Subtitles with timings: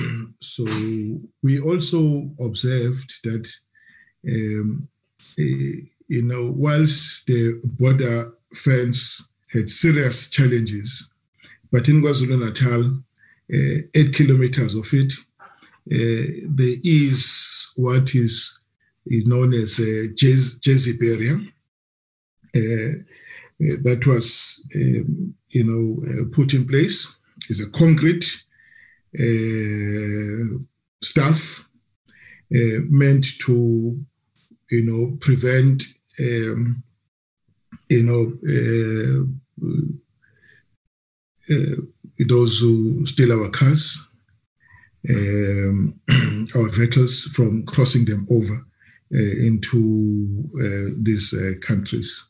[0.40, 0.64] so
[1.42, 3.48] we also observed that,
[4.28, 4.88] um,
[5.38, 5.76] uh,
[6.08, 11.10] you know, whilst the border fence had serious challenges,
[11.72, 13.02] but in KwaZulu Natal,
[13.52, 15.12] uh, eight kilometers of it,
[15.92, 18.58] uh, there is what is,
[19.06, 21.40] is known as a JCEP area.
[22.54, 23.02] Uh,
[23.82, 28.42] that was, um, you know, put in place is a concrete
[29.18, 30.58] uh,
[31.02, 31.68] stuff
[32.50, 33.98] meant to,
[34.70, 35.84] you know, prevent,
[36.18, 36.82] um,
[37.88, 38.32] you know,
[42.18, 44.08] those who steal our cars,
[45.08, 45.98] um,
[46.54, 48.66] our vehicles from crossing them over
[49.12, 52.26] uh, into uh, these uh, countries.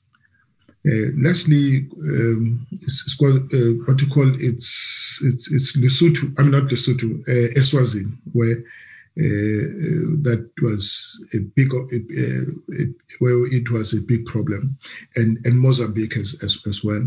[0.87, 6.33] Uh, lastly, um, it's, called, uh, what you call it's it's it's Lesotho.
[6.39, 13.93] I'm not Lesotho, uh, where uh, that was a big uh, it, where it was
[13.93, 14.79] a big problem,
[15.17, 17.07] and and Mozambique as as, as well.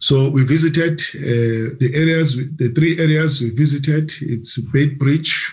[0.00, 4.10] So we visited uh, the areas, the three areas we visited.
[4.20, 5.52] It's Beitbridge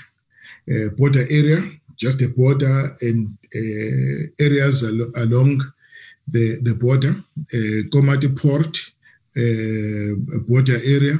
[0.71, 5.62] uh, border area, just the border and uh, areas al- along
[6.27, 8.91] the, the border, uh, Komatipoort
[9.36, 10.15] uh,
[10.47, 11.19] border area,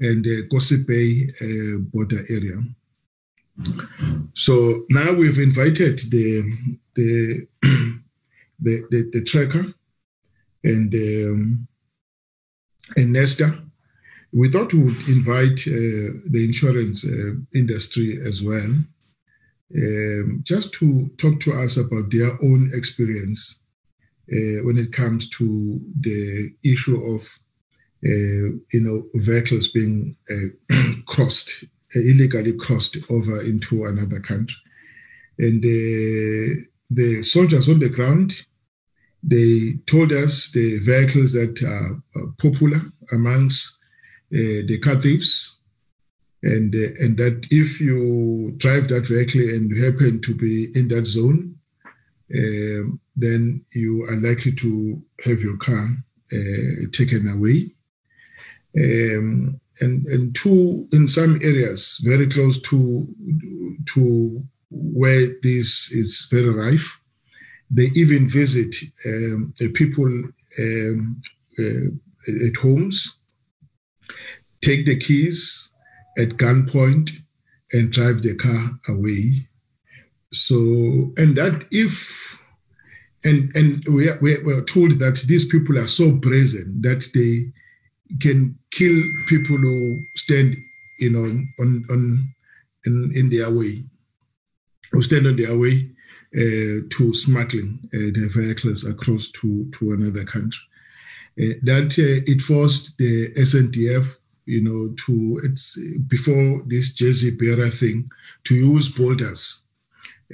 [0.00, 2.62] and uh, Kosi Bay uh, border area.
[4.34, 6.52] So now we've invited the
[6.94, 7.46] the
[8.60, 9.72] the, the, the tracker
[10.62, 11.68] and um,
[12.96, 13.64] and Netstar.
[14.32, 18.70] We thought we would invite uh, the insurance uh, industry as well,
[19.74, 23.57] um, just to talk to us about their own experience
[24.32, 27.22] uh, when it comes to the issue of
[28.04, 30.74] uh, you know vehicles being uh,
[31.06, 31.64] crossed
[31.94, 34.56] illegally crossed over into another country.
[35.38, 38.34] And the soldiers on the ground
[39.22, 42.80] they told us the vehicles that are popular
[43.12, 43.78] amongst
[44.30, 45.58] the car thieves
[46.42, 50.88] and uh, and that if you drive that vehicle and you happen to be in
[50.88, 51.57] that zone,
[52.36, 55.88] um, then you are likely to have your car
[56.32, 57.64] uh, taken away.
[58.76, 63.08] Um, and and two, in some areas, very close to
[63.94, 67.00] to where this is very rife,
[67.70, 68.74] they even visit
[69.06, 70.06] um, people
[70.58, 71.22] um,
[71.58, 73.18] uh, at homes,
[74.60, 75.72] take the keys
[76.18, 77.10] at gunpoint,
[77.72, 79.48] and drive the car away.
[80.32, 80.56] So,
[81.16, 82.38] and that if,
[83.24, 87.52] and and we are, we are told that these people are so brazen that they
[88.20, 90.56] can kill people who stand,
[90.98, 91.24] you know,
[91.60, 92.34] on on
[92.84, 93.84] in, in their way,
[94.92, 95.90] who stand on their way
[96.36, 100.62] uh, to smuggling uh, the vehicles across to to another country.
[101.40, 108.08] Uh, that it forced the SANDF you know, to it's before this JCEP area thing
[108.44, 109.62] to use borders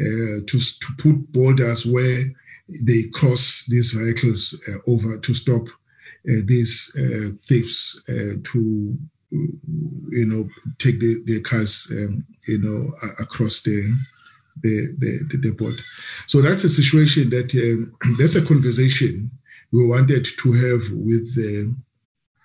[0.00, 2.24] uh, to to put borders where
[2.82, 5.66] they cross these vehicles uh, over to stop
[6.28, 8.96] uh, these uh, thieves uh, to
[9.30, 13.92] you know take the, the cars um, you know across the
[14.62, 15.82] the, the the border.
[16.26, 19.30] So that's a situation that um, that's a conversation
[19.72, 21.74] we wanted to have with the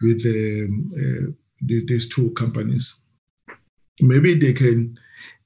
[0.02, 1.32] with um, uh,
[1.62, 3.02] these two companies.
[4.02, 4.98] Maybe they can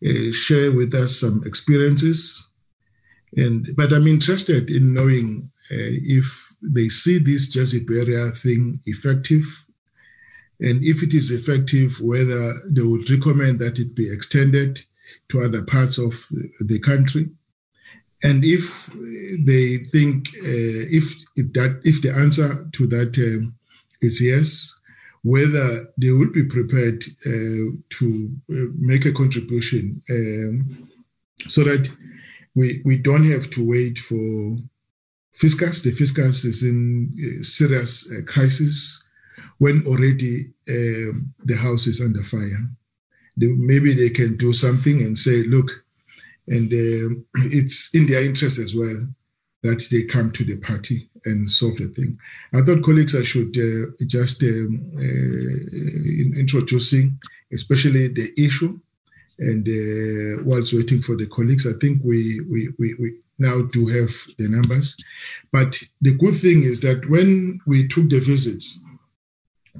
[0.05, 2.47] uh, share with us some experiences.
[3.35, 9.43] And but I'm interested in knowing uh, if they see this JCEP area thing effective,
[10.59, 14.81] and if it is effective, whether they would recommend that it be extended
[15.29, 16.27] to other parts of
[16.59, 17.29] the country,
[18.23, 18.89] and if
[19.45, 23.55] they think uh, if that if the answer to that um,
[24.01, 24.79] is yes,
[25.23, 30.89] whether they will be prepared uh, to uh, make a contribution um,
[31.47, 31.89] so that
[32.55, 34.57] we, we don't have to wait for
[35.33, 35.81] fiscus.
[35.81, 39.01] The fiscus is in uh, serious uh, crisis
[39.59, 42.69] when already um, the house is under fire.
[43.37, 45.71] They, maybe they can do something and say, look,
[46.47, 49.07] and um, it's in their interest as well
[49.63, 52.15] that they come to the party and solve the thing.
[52.53, 57.19] I thought colleagues I should uh, just um, uh, introducing,
[57.51, 58.79] especially the issue,
[59.39, 63.87] and uh, whilst waiting for the colleagues, I think we, we we we now do
[63.87, 64.95] have the numbers.
[65.51, 68.79] But the good thing is that when we took the visits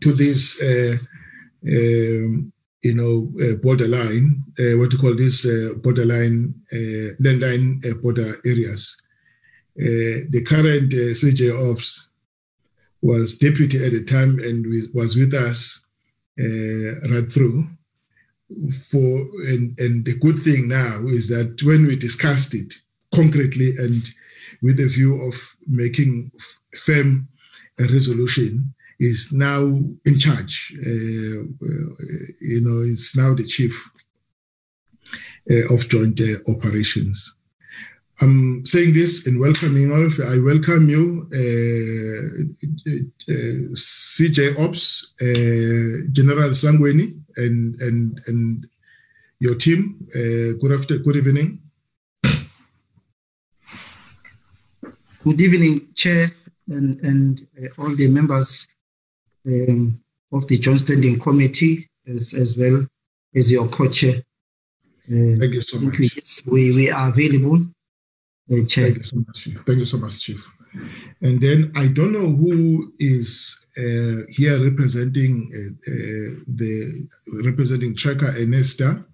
[0.02, 0.98] to these uh,
[1.68, 2.52] um,
[2.84, 8.42] you know, uh, borderline, uh, what you call this uh, borderline, uh, landline uh, border
[8.46, 9.02] areas.
[9.80, 12.08] Uh, the current CJ Ops
[13.02, 15.86] was deputy at the time and was with us
[16.38, 17.68] right through.
[18.90, 22.76] For and, and the good thing now is that when we discussed it
[23.14, 24.04] concretely and
[24.62, 25.36] with a view of
[25.68, 26.32] making
[26.76, 27.28] firm
[27.80, 29.62] a resolution, is now
[30.06, 30.76] in charge.
[30.80, 31.96] Uh, uh,
[32.42, 33.90] you know, is now the chief
[35.52, 37.36] uh, of joint operations.
[38.22, 40.26] I'm saying this in welcoming all of you.
[40.26, 42.44] I welcome you, uh,
[42.92, 48.68] uh, CJ Ops, uh, General Sangweni, and and and
[49.40, 50.08] your team.
[50.14, 51.60] good after, good evening.
[55.24, 56.28] Good evening, Chair,
[56.68, 57.48] and and
[57.78, 58.68] all the members
[59.48, 59.96] um,
[60.32, 62.86] of the Joint Standing Committee as, as well
[63.36, 64.16] as your co-chair.
[65.06, 66.00] Uh, Thank you so much.
[66.00, 67.66] We, yes, we, we are available,
[68.52, 68.92] uh, Chair.
[68.92, 69.50] Thank you so much.
[69.66, 70.50] Thank you so much, Chief.
[71.22, 77.08] And then I don't know who is uh, here representing uh, uh the
[77.44, 79.06] representing Tracker and Netstar.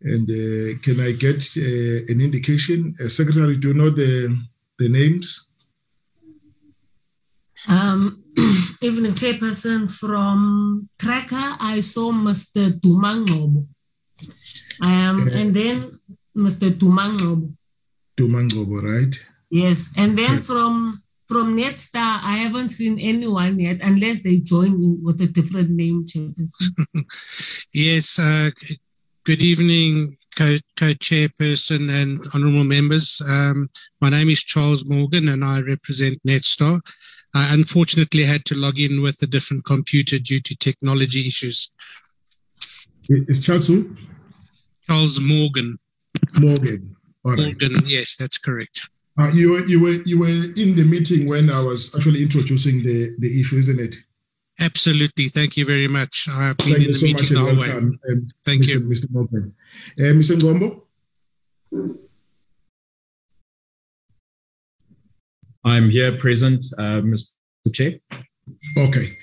[0.00, 2.94] And uh, can I get uh, an indication?
[3.08, 4.36] Secretary, do you know the
[4.78, 5.48] the names?
[7.66, 8.22] Um,
[8.82, 12.78] evening chairperson from Tracker, I saw Mr.
[12.78, 13.66] Dumangobo.
[14.84, 15.98] Um, uh, and then
[16.36, 16.70] Mr.
[16.70, 17.57] Dumangobo.
[18.18, 19.14] Dumangobo, right?
[19.50, 19.92] Yes.
[19.96, 25.20] And then from from Netstar, I haven't seen anyone yet, unless they join in with
[25.20, 27.04] a different name, chairperson.
[27.74, 28.18] yes.
[28.18, 28.50] Uh,
[29.24, 33.20] good evening, co-chairperson and honourable members.
[33.28, 33.68] Um,
[34.00, 36.80] my name is Charles Morgan, and I represent Netstar.
[37.34, 41.70] I unfortunately had to log in with a different computer due to technology issues.
[43.10, 43.94] It's Charles who?
[44.86, 45.78] Charles Morgan.
[46.34, 46.96] Morgan.
[47.24, 47.54] Morgan,
[47.84, 48.88] yes, that's correct.
[49.18, 52.82] Uh, you were you were you were in the meeting when I was actually introducing
[52.84, 53.96] the the issue, isn't it?
[54.60, 55.28] Absolutely.
[55.28, 56.28] Thank you very much.
[56.30, 57.70] I've been Thank in the so meeting the whole way.
[57.70, 58.68] Um, Thank Mr.
[58.68, 59.10] you, Mr.
[59.10, 59.54] Morgan.
[59.98, 60.36] Uh, Mr.
[60.36, 60.82] Ngombo.
[65.64, 67.34] I'm here present, uh, Mr.
[67.72, 68.00] Chair.
[68.76, 69.16] Okay,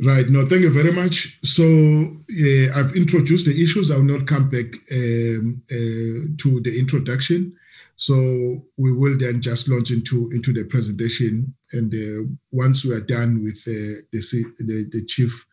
[0.00, 0.28] right.
[0.28, 1.38] No, thank you very much.
[1.42, 3.90] So uh, I've introduced the issues.
[3.90, 7.54] I will not come back um, uh, to the introduction.
[7.96, 13.00] So we will then just launch into into the presentation, and uh, once we are
[13.00, 15.46] done with uh, the, the, the chief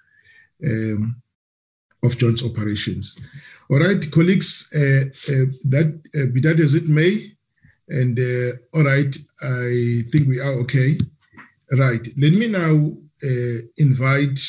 [0.63, 1.21] um,
[2.03, 3.17] of joint operations.
[3.69, 4.69] All right, colleagues.
[4.75, 7.31] Uh, uh, that be that as it may,
[7.87, 8.19] and
[8.73, 10.97] all right, I think we are okay.
[11.71, 12.07] Right.
[12.15, 14.39] Let me now uh, invite,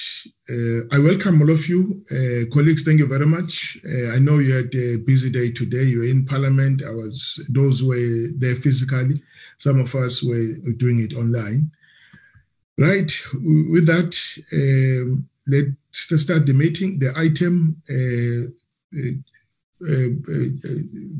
[0.49, 2.03] uh, I welcome all of you.
[2.11, 3.79] Uh, colleagues, thank you very much.
[3.85, 5.85] Uh, I know you had a busy day today.
[5.85, 6.83] You were in Parliament.
[6.85, 9.23] I was, those were there physically.
[9.59, 11.71] Some of us were doing it online.
[12.79, 13.11] Right.
[13.33, 14.17] With that,
[14.53, 16.99] um, let's start the meeting.
[16.99, 18.51] The item, uh,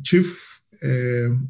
[0.03, 0.63] Chief,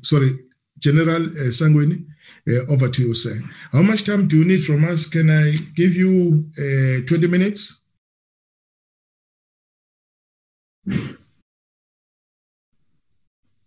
[0.03, 0.39] sorry,
[0.79, 2.05] General uh, Sangweni,
[2.49, 3.41] uh, over to you, sir.
[3.73, 5.07] How much time do you need from us?
[5.07, 7.83] Can I give you uh, 20 minutes?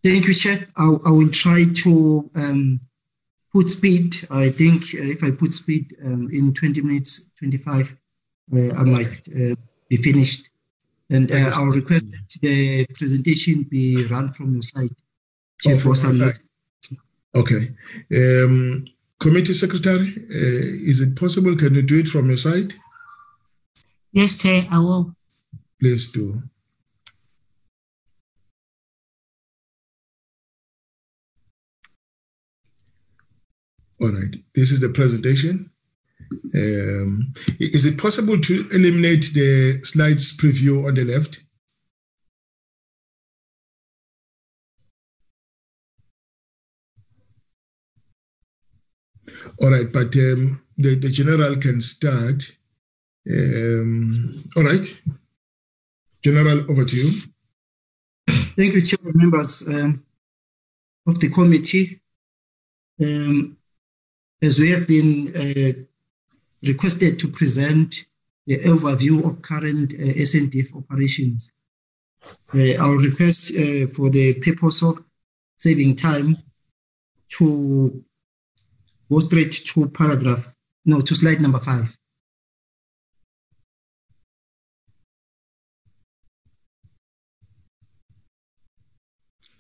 [0.02, 0.68] Thank you, Chair.
[0.78, 2.80] I, I will try to um,
[3.54, 4.16] put speed.
[4.30, 7.98] I think uh, if I put speed um, in 20 minutes, 25,
[8.54, 8.84] uh, I okay.
[8.90, 9.56] might uh,
[9.90, 10.50] be finished.
[11.10, 14.96] And uh, I'll request that the presentation be run from your side,
[15.60, 16.32] Chair, oh, for some.
[17.36, 17.72] Okay.
[18.16, 18.86] Um,
[19.20, 21.56] committee secretary, uh, is it possible?
[21.56, 22.74] Can you do it from your side?
[24.12, 25.16] Yes, Chair, I will.
[25.80, 26.42] Please do.
[34.02, 35.70] All right, this is the presentation.
[36.56, 41.44] Um, is it possible to eliminate the slides preview on the left?
[49.62, 52.44] All right, but um, the, the general can start.
[53.30, 54.86] Um, all right.
[56.24, 57.12] General, over to you.
[58.28, 60.04] Thank you, Chair, members um,
[61.08, 62.02] of the committee.
[63.02, 63.58] Um,
[64.42, 65.84] as we have been uh,
[66.62, 68.06] requested to present
[68.48, 71.52] the overview of current uh, SANDF operations,
[72.54, 75.04] uh, I'll request uh, for the purpose of
[75.58, 76.38] saving time
[77.38, 78.04] to
[79.12, 80.54] go straight to paragraph,
[80.86, 81.96] no, to slide number five.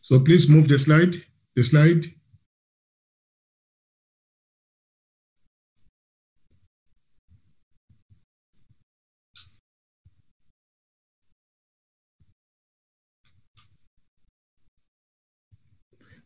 [0.02, 1.14] So please move the slide,
[1.56, 2.06] the slide.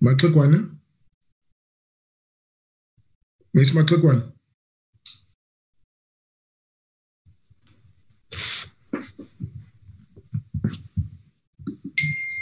[0.01, 0.82] Maxekwana?
[3.53, 4.31] Miss Maxekwana?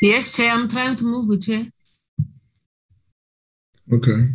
[0.02, 1.66] Yes, Chair, I'm trying to move it, Chair.
[3.94, 4.30] Okay.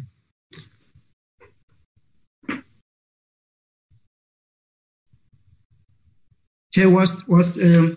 [6.73, 7.97] Chair, was was um,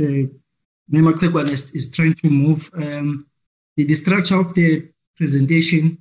[0.00, 0.26] uh,
[0.88, 3.26] Member Klegwan is, is trying to move um,
[3.76, 5.98] the, the structure of the presentation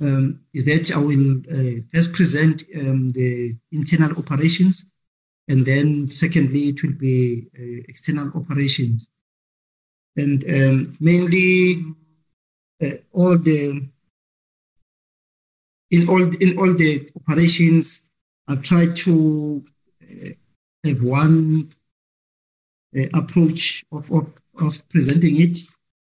[0.00, 4.86] um, is that I will uh, first present um, the internal operations,
[5.48, 9.10] and then secondly it will be uh, external operations,
[10.16, 11.84] and um, mainly
[12.82, 13.88] uh, all the
[15.92, 18.10] in all in all the operations,
[18.48, 19.64] I've tried to
[20.02, 20.30] uh,
[20.84, 21.70] have one
[22.96, 25.58] uh, approach of, of, of presenting it.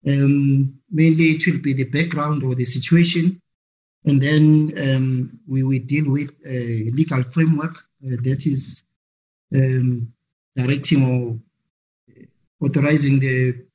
[0.07, 3.41] Um, mainly, it will be the background or the situation,
[4.05, 8.85] and then um, we will deal with a legal framework uh, that is
[9.55, 10.11] um,
[10.55, 11.39] directing or
[12.65, 13.65] authorizing the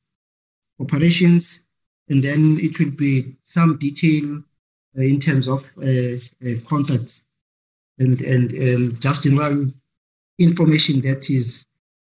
[0.80, 1.64] operations,
[2.08, 4.42] and then it will be some detail
[4.98, 7.24] uh, in terms of uh, uh, concepts
[7.98, 9.66] and and um, just general
[10.38, 11.66] information that is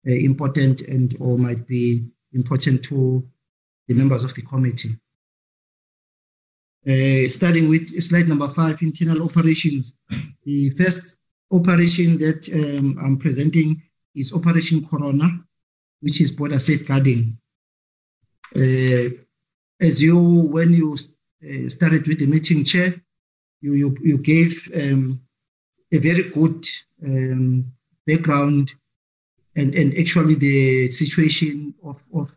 [0.06, 3.26] uh, important and or might be important to
[3.88, 4.90] the members of the committee.
[6.88, 9.98] Uh, starting with slide number five, internal operations.
[10.44, 11.16] The first
[11.50, 13.82] operation that um, I'm presenting
[14.14, 15.28] is Operation Corona,
[16.00, 17.38] which is border safeguarding.
[18.54, 19.10] Uh,
[19.80, 22.94] as you, when you uh, started with the meeting chair,
[23.60, 25.20] you, you, you gave um,
[25.92, 26.64] a very good
[27.04, 27.72] um,
[28.06, 28.72] background
[29.56, 32.32] and, and actually the situation of, of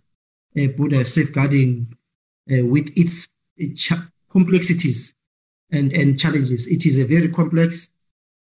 [0.60, 1.96] uh, border safeguarding
[2.52, 3.30] uh, with its
[4.30, 5.16] complexities
[5.72, 6.68] and, and challenges.
[6.68, 7.92] It is a very complex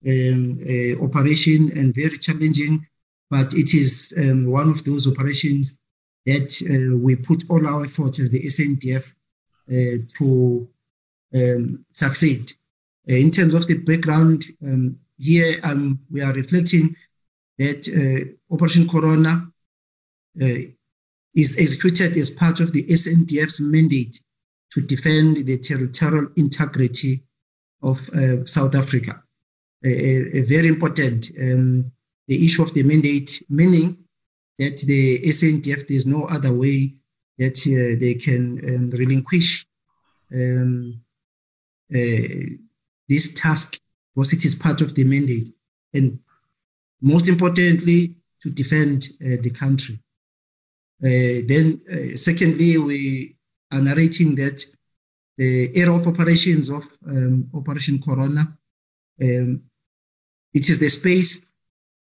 [0.07, 2.87] um, uh, operation and very challenging,
[3.29, 5.77] but it is um, one of those operations
[6.25, 9.13] that uh, we put all our efforts as the SANDF
[9.69, 10.67] uh, to
[11.33, 12.51] um, succeed.
[13.07, 16.95] in terms of the background, um, here um, we are reflecting
[17.57, 19.47] that uh, Operation Corona
[20.41, 20.45] uh,
[21.35, 24.19] is executed as part of the SANDF's mandate
[24.73, 27.23] to defend the territorial integrity
[27.81, 29.23] of uh, South Africa.
[29.83, 31.91] A, a very important, um,
[32.27, 33.97] the issue of the mandate, meaning
[34.59, 36.95] that the SANDF, there's no other way
[37.39, 39.65] that uh, they can um, relinquish
[40.33, 41.01] um,
[41.93, 42.45] uh,
[43.09, 43.79] this task
[44.15, 45.53] because it is part of the mandate.
[45.93, 46.19] And
[47.01, 49.99] most importantly, to defend uh, the country.
[51.03, 53.35] Uh, then, uh, secondly, we
[53.71, 54.63] are narrating that
[55.37, 58.57] the area of operations of um, Operation Corona,
[59.21, 59.61] um,
[60.53, 61.45] it is the space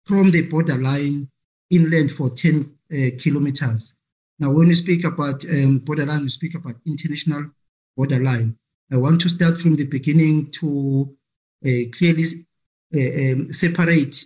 [0.05, 1.29] from the borderline
[1.71, 3.99] inland for 10 uh, kilometers.
[4.39, 7.51] Now, when we speak about um, borderline, we speak about international
[7.97, 8.57] borderline.
[8.93, 11.17] I want to start from the beginning to
[11.65, 12.25] uh, clearly
[12.95, 14.25] uh, um, separate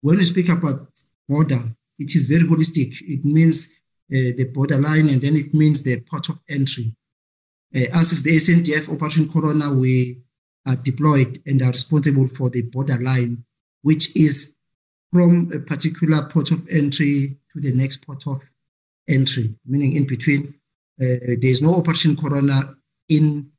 [0.00, 0.88] when we speak about
[1.28, 1.60] border,
[1.98, 2.94] it is very holistic.
[3.02, 3.74] It means
[4.08, 6.94] the borderline and then it means the port of entry.
[7.74, 10.18] Uh, as is the SANDF Operation Corona, we
[10.66, 13.44] are deployed and are responsible for the borderline,
[13.82, 14.56] which is
[15.12, 18.40] from a particular port of entry to the next port of
[19.08, 20.54] entry, meaning in between.
[21.00, 22.74] Uh, there is no Operation Corona
[23.08, 23.50] in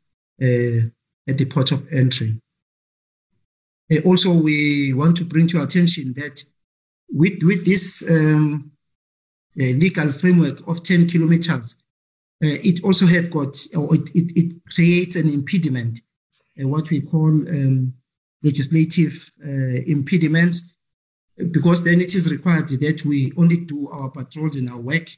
[0.41, 0.89] uh,
[1.27, 2.39] at the port of entry.
[3.91, 6.43] Uh, also, we want to bring to your attention that
[7.11, 8.78] with, with this um, uh,
[9.55, 11.75] legal framework of 10 kilometers,
[12.43, 15.99] uh, it also have got, or it, it, it creates an impediment,
[16.61, 17.93] uh, what we call um,
[18.43, 20.77] legislative uh, impediments,
[21.51, 25.09] because then it is required that we only do our patrols and our work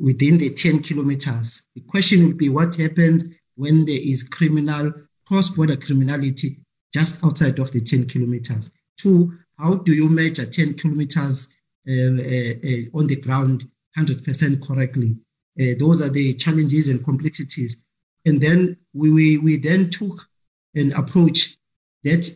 [0.00, 1.68] within the 10 kilometers.
[1.74, 3.24] The question would be what happens
[3.56, 4.92] when there is criminal,
[5.26, 6.58] cross-border criminality
[6.92, 8.72] just outside of the 10 kilometers.
[8.98, 13.64] Two, how do you measure 10 kilometers uh, uh, uh on the ground
[13.98, 15.16] 100% correctly?
[15.60, 17.82] Uh, those are the challenges and complexities.
[18.24, 20.26] And then we, we, we then took
[20.74, 21.56] an approach
[22.04, 22.28] that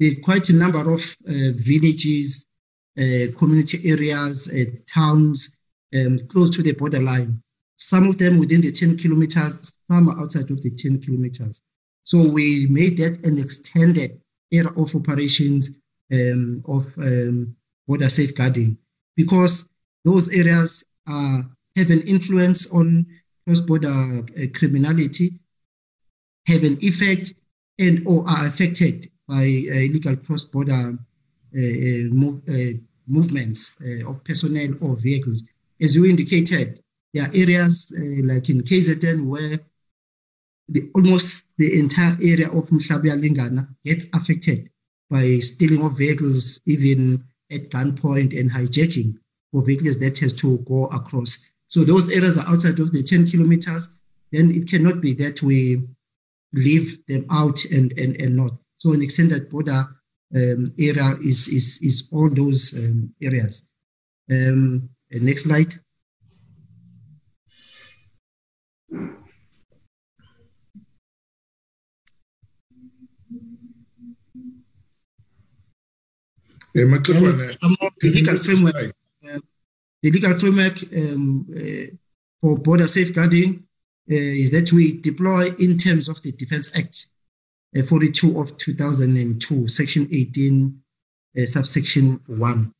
[0.00, 2.46] there's quite a number of uh, villages,
[2.96, 4.52] community areas,
[4.92, 5.56] towns
[5.94, 7.42] um, close to the borderline.
[7.76, 11.60] some of them within the 10 kilometers, some outside of the 10 kilometers.
[12.04, 14.20] So we made that an extended
[14.52, 15.70] area of operations
[16.12, 18.78] um, of um, border safeguarding
[19.16, 19.70] because
[20.04, 23.06] those areas have an influence on
[23.46, 25.38] cross-border uh, criminality,
[26.46, 27.34] have an effect
[27.78, 31.58] and or are affected by uh, illegal cross-border uh,
[33.06, 35.44] movements of personnel or vehicles.
[35.80, 36.80] As you indicated,
[37.12, 39.58] there are areas like in KZN where
[40.68, 44.70] the, almost the entire area of Umhlabuyalingana gets affected
[45.10, 49.14] by stealing of vehicles, even at gunpoint and hijacking
[49.52, 51.50] for vehicles that has to go across.
[51.68, 53.88] So those areas are outside of the 10 kilometers.
[54.32, 55.82] Then it cannot be that we
[56.52, 58.52] leave them out and, and, and not.
[58.78, 59.84] So an extended border
[60.34, 63.68] um, area is, is, is all those um, areas.
[64.30, 65.74] Um, next slide.
[68.90, 69.08] Yeah, my
[73.30, 73.58] good one.
[76.60, 76.63] Uh,
[78.00, 78.94] the legal framework,
[80.02, 81.94] the legal framework um, uh,
[82.40, 83.64] for border safeguarding
[84.10, 87.06] uh, is that we deploy in terms of the Defence Act
[87.78, 90.80] uh, 42 of 2002, Section 18,
[91.40, 92.72] uh, subsection 1,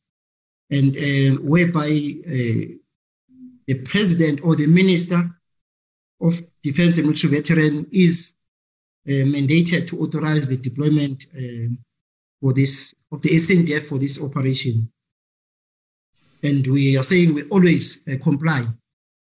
[0.71, 5.23] and um, whereby the President or the Minister
[6.21, 8.35] of Defence and Military Veteran is
[9.07, 11.77] mandated to authorize the deployment um,
[12.41, 14.91] for this of the SANDF for this operation.
[16.43, 18.67] And we are saying we always uh, comply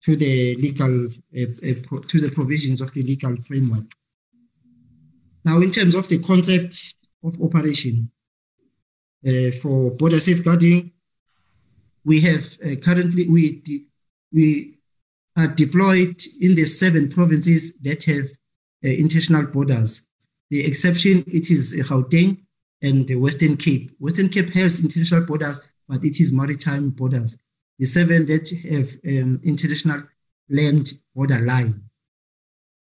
[0.03, 3.85] to the legal uh, uh, to the provisions of the legal framework.
[5.43, 8.11] Now, in terms of the concept of operation
[9.27, 10.91] uh, for border safeguarding,
[12.05, 13.63] we have uh, currently we
[14.31, 14.77] we
[15.35, 18.25] are deployed in the seven provinces that have
[18.85, 20.07] uh, international borders.
[20.49, 22.45] The exception it is Gauteng,
[22.81, 23.91] and the Western Cape.
[23.99, 27.37] Western Cape has international borders, but it is maritime borders.
[27.77, 30.03] The seven that have um, international
[30.49, 31.83] land border line.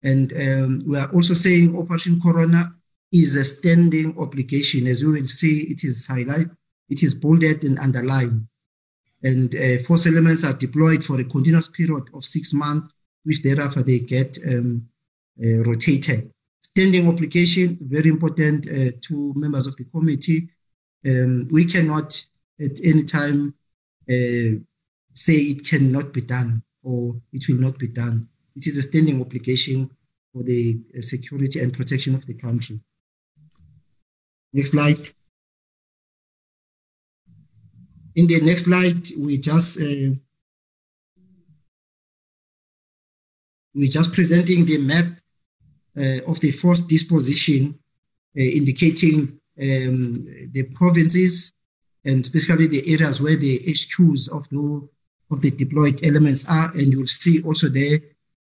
[0.04, 2.76] And um, we are also saying Operation Corona
[3.12, 4.88] is a standing obligation.
[4.88, 6.56] As you will see, it is highlighted,
[6.90, 8.48] it is bolded and underlined.
[9.24, 12.90] And uh, force elements are deployed for a continuous period of six months,
[13.24, 14.90] which thereafter they get um,
[15.42, 20.50] uh, rotated standing obligation, very important uh, to members of the committee.
[21.06, 22.26] Um, we cannot
[22.60, 23.54] at any time
[24.10, 24.58] uh,
[25.14, 28.28] say it cannot be done or it will not be done.
[28.56, 29.90] It is a standing obligation
[30.32, 32.80] for the uh, security and protection of the country.
[34.54, 35.10] Next slide.
[38.16, 40.12] In the next slide, we just uh,
[43.74, 45.08] we're just presenting the map
[46.28, 47.78] of the force disposition,
[48.38, 51.54] uh, indicating um, the provinces
[52.06, 54.88] and especially the areas where the HQs of the
[55.32, 57.98] of the deployed elements are, and you'll see also there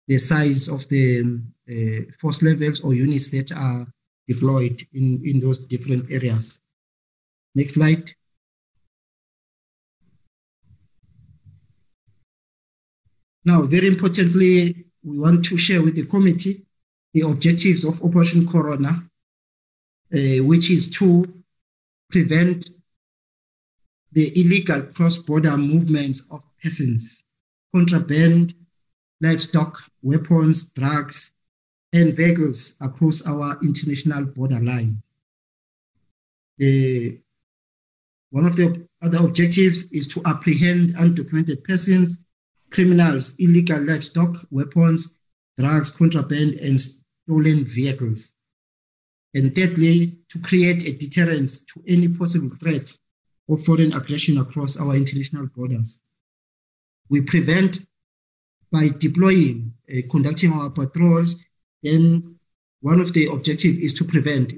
[0.07, 3.87] the size of the um, uh, force levels or units that are
[4.29, 6.61] deployed in, in those different areas.
[7.55, 8.11] Next slide.
[13.45, 16.66] Now, very importantly, we want to share with the committee
[17.17, 18.91] the objectives of Operation Corona,
[20.13, 21.25] uh, which is to
[22.11, 22.69] prevent
[24.13, 27.25] the illegal cross-border movements of persons,
[27.75, 28.53] contraband,
[29.23, 31.33] livestock, weapons, drugs,
[31.95, 35.01] and vehicles across our international borderline.
[36.61, 37.17] Uh,
[38.29, 42.27] one of the other objectives is to apprehend undocumented persons,
[42.71, 45.19] criminals, illegal livestock, weapons,
[45.57, 46.79] drugs, contraband, and
[47.27, 48.37] stolen vehicles.
[49.35, 52.93] And thirdly, to create a deterrence to any possible threat
[53.49, 56.03] of foreign aggression across our international borders.
[57.09, 57.81] We prevent
[58.73, 61.39] by deploying, uh, conducting our patrols,
[61.83, 62.39] then
[62.81, 64.53] one of the objectives is to prevent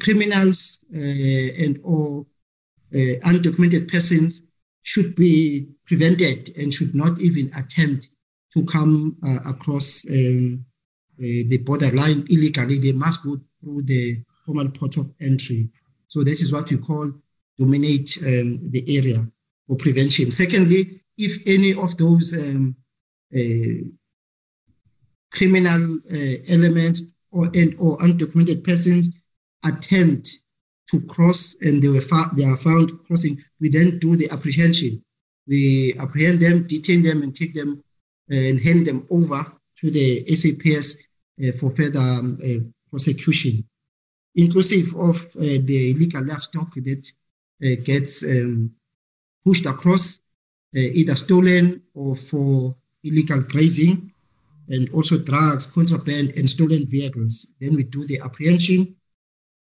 [0.00, 2.26] criminals uh, and or
[2.92, 4.42] uh, undocumented persons
[4.82, 8.08] should be prevented and should not even attempt
[8.52, 10.64] to come uh, across um,
[11.20, 15.68] the borderline illegally, they must go through the formal port of entry.
[16.08, 17.10] So this is what we call
[17.58, 19.26] dominate um, the area
[19.66, 20.30] for prevention.
[20.30, 22.74] Secondly, if any of those um,
[23.36, 23.84] uh,
[25.30, 29.10] criminal uh, elements or and or undocumented persons
[29.64, 30.38] attempt
[30.90, 35.04] to cross and they were found, they are found crossing, we then do the apprehension.
[35.46, 37.84] We apprehend them, detain them, and take them
[38.30, 39.44] and hand them over
[39.80, 41.02] to the SAPS uh,
[41.58, 42.60] for further um, uh,
[42.90, 43.64] prosecution,
[44.34, 47.06] inclusive of uh, the illegal livestock that
[47.64, 48.70] uh, gets um,
[49.44, 50.18] pushed across,
[50.76, 54.12] uh, either stolen or for illegal grazing,
[54.68, 57.52] and also drugs, contraband, and stolen vehicles.
[57.60, 58.96] Then we do the apprehension.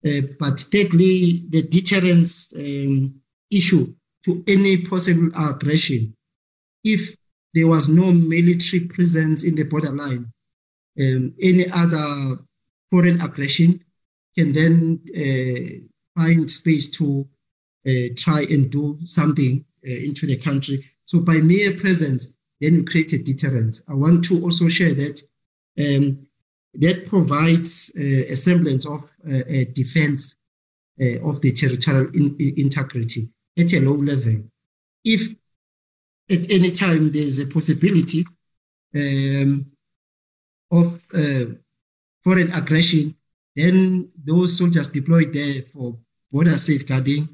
[0.05, 3.15] Uh, but thirdly, the deterrence um,
[3.51, 3.93] issue
[4.25, 6.15] to any possible aggression.
[6.83, 7.15] If
[7.53, 10.31] there was no military presence in the borderline,
[10.99, 12.37] um, any other
[12.89, 13.83] foreign aggression
[14.37, 17.27] can then uh, find space to
[17.87, 20.83] uh, try and do something uh, into the country.
[21.05, 23.83] So by mere presence, then you create a deterrence.
[23.87, 25.21] I want to also share that
[25.79, 26.27] um,
[26.73, 30.37] that provides uh, a semblance of uh, a defense
[31.01, 34.43] uh, of the territorial in integrity at a low level.
[35.03, 35.33] If
[36.29, 38.25] at any time there's a possibility
[38.95, 39.71] um,
[40.71, 41.45] of uh,
[42.23, 43.15] foreign aggression,
[43.55, 45.97] then those soldiers deployed there for
[46.31, 47.27] border safeguarding,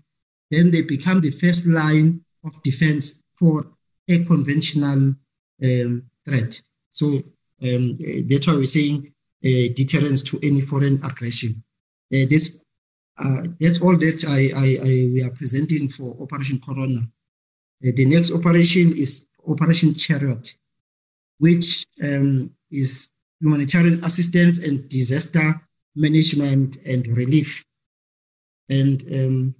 [0.51, 3.65] then they become the first line of defense for
[4.07, 5.15] a conventional
[5.63, 6.61] um, threat.
[6.91, 7.23] So
[7.63, 9.13] um, that's why we're saying
[9.43, 11.63] uh, deterrence to any foreign aggression.
[12.13, 12.63] Uh, this,
[13.17, 16.99] uh, that's all that I, I, I, we are presenting for Operation Corona.
[17.86, 20.55] Uh, the next operation is Operation Chariot,
[21.39, 23.12] which um, is
[23.44, 25.62] humanitarian assistance and disaster
[25.96, 27.64] management and relief.
[28.70, 29.56] And um,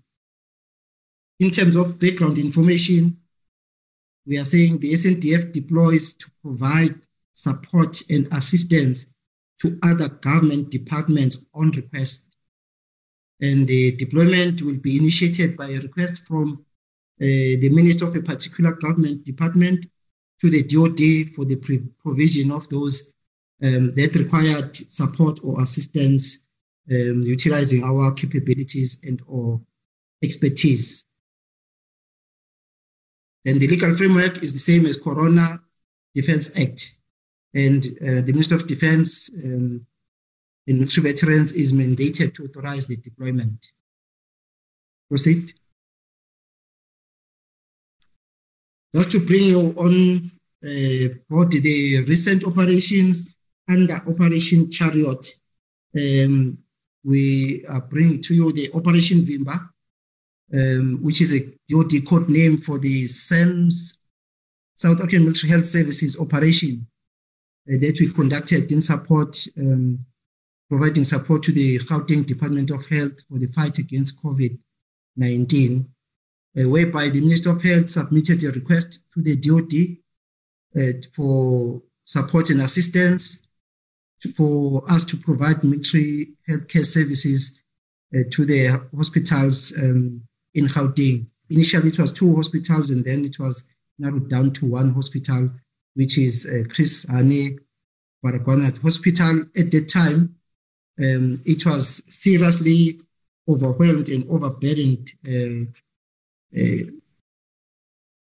[1.40, 3.18] in terms of background information,
[4.26, 6.96] we are saying the SANDF deploys to provide
[7.34, 9.14] support and assistance
[9.60, 12.38] to other government departments on request.
[13.42, 16.66] And the deployment will be initiated by a request from
[17.22, 19.88] uh, the minister of a particular government department
[20.40, 21.58] to the DOD for the
[22.02, 23.13] provision of those
[23.64, 26.46] um, that required support or assistance
[26.92, 29.62] um, utilizing our capabilities and or
[30.22, 31.06] expertise.
[33.46, 35.62] And the legal framework is the same as Corona
[36.14, 36.92] Defense Act.
[37.54, 39.86] And uh, the Minister of Defense um,
[40.68, 43.66] and military veterans is mandated to authorize the deployment.
[45.10, 45.54] Proceed.
[48.96, 50.32] Just to bring you on
[50.64, 53.33] uh, board the recent operations
[53.70, 55.26] under Operation Chariot,
[55.96, 56.58] um,
[57.04, 59.70] we are bringing to you the Operation Vimba,
[60.54, 63.98] um, which is a DOD code name for the SAMHS
[64.76, 66.88] South African Military Health Services operation
[67.72, 70.00] uh, that we conducted in support, um,
[70.70, 74.58] providing support to the Gauteng Department of Health for the fight against COVID
[75.16, 75.88] 19,
[76.58, 79.98] uh, whereby the Minister of Health submitted a request to the DOD
[80.82, 83.44] uh, for support and assistance
[84.36, 87.62] for us to provide military healthcare services
[88.16, 90.22] uh, to the hospitals um,
[90.54, 91.28] in Gauteng.
[91.50, 93.68] Initially, it was two hospitals, and then it was
[94.00, 95.50] narrowed down to one hospital,
[95.96, 97.60] which is uh, Chris Hani
[98.24, 99.46] Baragwanath Hospital.
[99.56, 100.36] At that time,
[101.00, 103.00] um, it was seriously
[103.48, 105.66] overwhelmed and overburdened uh,
[106.58, 106.92] uh,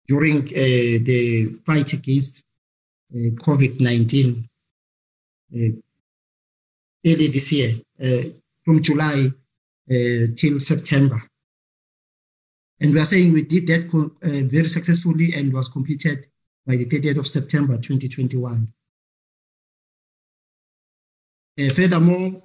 [0.06, 2.44] during uh, the fight against
[3.14, 4.49] uh, COVID 19 uh,
[5.54, 5.72] Eh,
[7.04, 8.30] early this year, eh,
[8.64, 9.30] from July
[9.88, 11.20] eh, till September.
[12.80, 13.90] And we are saying we did that
[14.50, 16.26] very successfully and was completed
[16.66, 18.72] by the 30th of September 2021.
[21.58, 22.42] Uh, furthermore,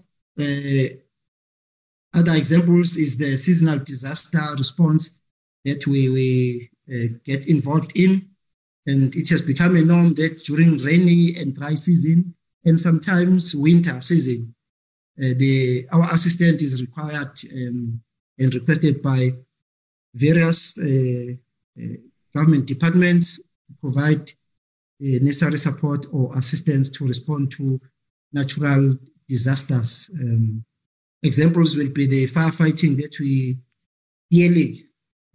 [2.13, 5.21] other examples is the seasonal disaster response
[5.63, 8.29] that we, we uh, get involved in.
[8.87, 12.34] And it has become a norm that during rainy and dry season,
[12.65, 14.53] and sometimes winter season,
[15.19, 18.01] uh, the, our assistant is required um,
[18.37, 19.31] and requested by
[20.13, 21.33] various uh,
[21.79, 21.95] uh,
[22.33, 27.79] government departments to provide uh, necessary support or assistance to respond to
[28.33, 28.97] natural
[29.27, 30.09] disasters.
[30.19, 30.63] Um,
[31.23, 33.57] examples will be the firefighting that we
[34.29, 34.75] yearly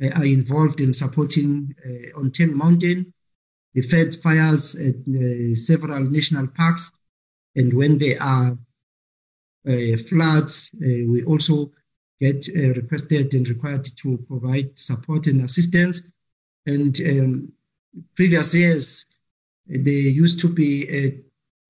[0.03, 3.13] uh, are involved in supporting uh, on Table Mountain,
[3.75, 6.93] the veld fires at uh, several national parks,
[7.57, 8.57] and when there are
[10.09, 11.71] floods, we also
[12.21, 16.13] get uh, requested and required to provide support and assistance.
[16.67, 17.53] And um,
[18.15, 19.07] previous years,
[19.67, 21.11] they used to be uh,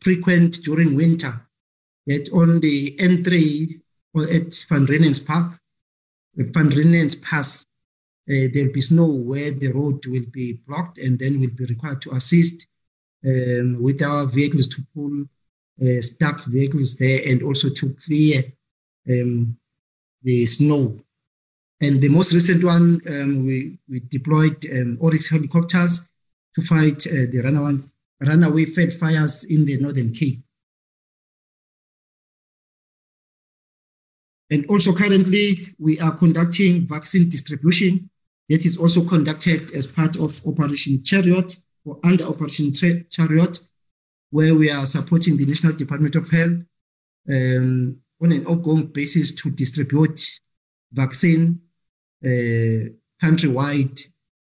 [0.00, 1.32] frequent during winter.
[2.06, 3.80] That on the entry
[4.14, 5.60] or at Van Reenen's Park,
[6.34, 7.66] Van Reenen's Pass,
[8.28, 12.00] uh, there'll be snow where the road will be blocked and then we'll be required
[12.02, 12.66] to assist
[13.24, 15.24] um, with our vehicles to pull
[15.82, 18.42] uh, stuck vehicles there and also to clear
[19.10, 19.56] um,
[20.22, 20.98] the snow.
[21.80, 26.08] And the most recent one, um, we, we deployed um, Oryx helicopters
[26.54, 27.82] to fight uh, the runaway,
[28.20, 30.42] runaway veld fires in the Northern Cape.
[34.50, 38.10] And also currently, we are conducting vaccine distribution
[38.48, 43.60] that is also conducted as part of Operation Chariot or under Operation Chariot,
[44.30, 46.58] where we are supporting the National Department of Health
[47.28, 50.20] um, on an ongoing basis to distribute
[50.92, 51.60] vaccine
[52.24, 52.90] uh,
[53.22, 54.00] countrywide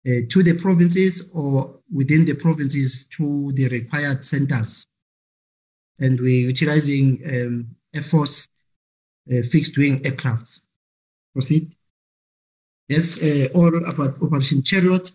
[0.08, 4.86] uh, to the provinces or within the provinces to the required centers.
[6.00, 8.48] And we're utilizing um, Air Force
[9.32, 10.66] uh, fixed wing aircrafts.
[11.34, 11.76] Proceed.
[12.88, 15.12] That's uh, all about Operation Chariot.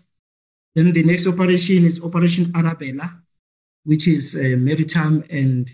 [0.75, 3.24] Then the next operation is Operation Arabella,
[3.85, 5.71] which is a maritime and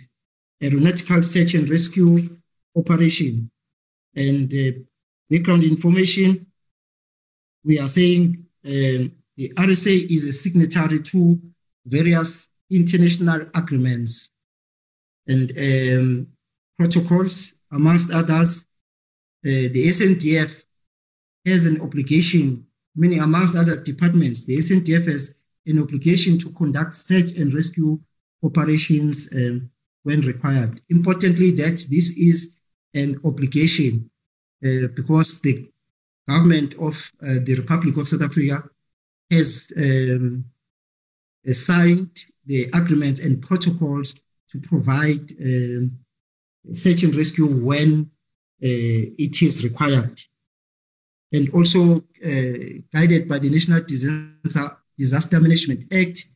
[0.62, 2.36] aeronautical search and rescue
[2.76, 3.50] operation.
[4.14, 4.78] And uh,
[5.28, 6.46] background information,
[7.64, 11.40] we are saying um, the RSA is a signatory to
[11.86, 14.30] various international agreements
[15.26, 16.26] and um,
[16.78, 18.66] protocols amongst others,
[19.44, 20.50] uh, the SANDF
[21.46, 27.32] has an obligation, meaning amongst other departments, the SANDF has an obligation to conduct search
[27.36, 27.98] and rescue
[28.42, 29.70] operations um,
[30.02, 30.80] when required.
[30.88, 32.60] Importantly, that this is
[32.94, 34.10] an obligation
[34.64, 35.70] uh, because the
[36.28, 38.62] government of uh, the Republic of South Africa
[39.30, 40.44] has um,
[41.48, 44.14] signed the agreements and protocols
[44.50, 45.98] to provide um,
[46.72, 48.10] search and rescue when
[48.62, 50.20] uh, it is required.
[51.32, 56.26] And also uh, guided by the National Disaster, Disaster Management Act,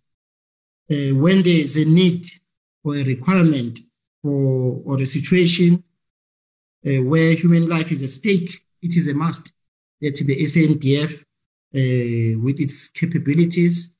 [0.90, 2.22] uh, when there is a need
[2.82, 3.80] or a requirement
[4.22, 5.82] for or a situation
[6.82, 8.50] where human life is at stake,
[8.82, 9.54] it is a must
[10.00, 13.96] that the SANDF, uh, with its capabilities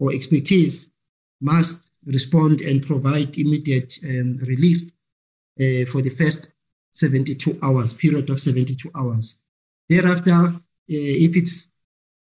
[0.00, 0.90] or expertise,
[1.40, 4.82] must respond and provide immediate um, relief
[5.60, 6.54] uh, for the first
[6.92, 9.42] 72 hours, period of 72 hours.
[9.88, 11.68] Thereafter, uh, if it's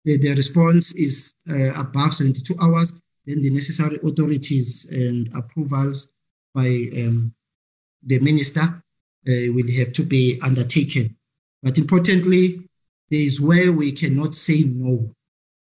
[0.05, 2.95] the, the response is uh, above 72 hours,
[3.27, 6.11] then the necessary authorities and approvals
[6.55, 7.33] by um,
[8.03, 11.17] the minister uh, will have to be undertaken.
[11.63, 12.69] But importantly,
[13.11, 15.15] there is where we cannot say no.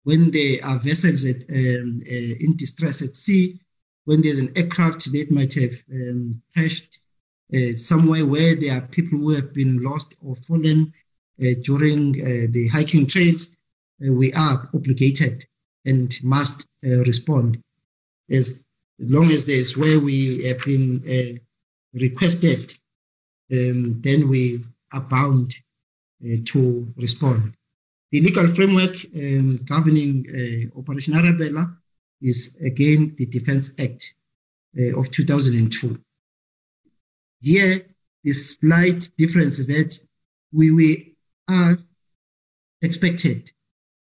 [0.05, 3.61] When there are vessels at, um, uh, in distress at sea,
[4.05, 7.01] when there's an aircraft that might have um, crashed
[7.55, 10.93] uh, somewhere where there are people who have been lost or fallen
[11.43, 13.57] uh, during uh, the hiking trails,
[14.01, 15.45] we are obligated
[15.85, 17.63] and must respond.
[18.31, 18.65] As,
[19.01, 21.41] as long as there's where we have been
[21.93, 22.75] requested,
[23.53, 25.55] um, then we are bound
[26.47, 27.55] to respond.
[28.13, 31.77] The legal framework um, governing uh, Operation Arabella
[32.23, 34.15] is again the Defense Act
[34.79, 36.01] uh, of 2002.
[37.43, 37.87] Here,
[38.23, 39.99] the slight difference is that
[40.53, 41.17] we, we
[41.49, 41.77] are
[42.81, 43.51] expected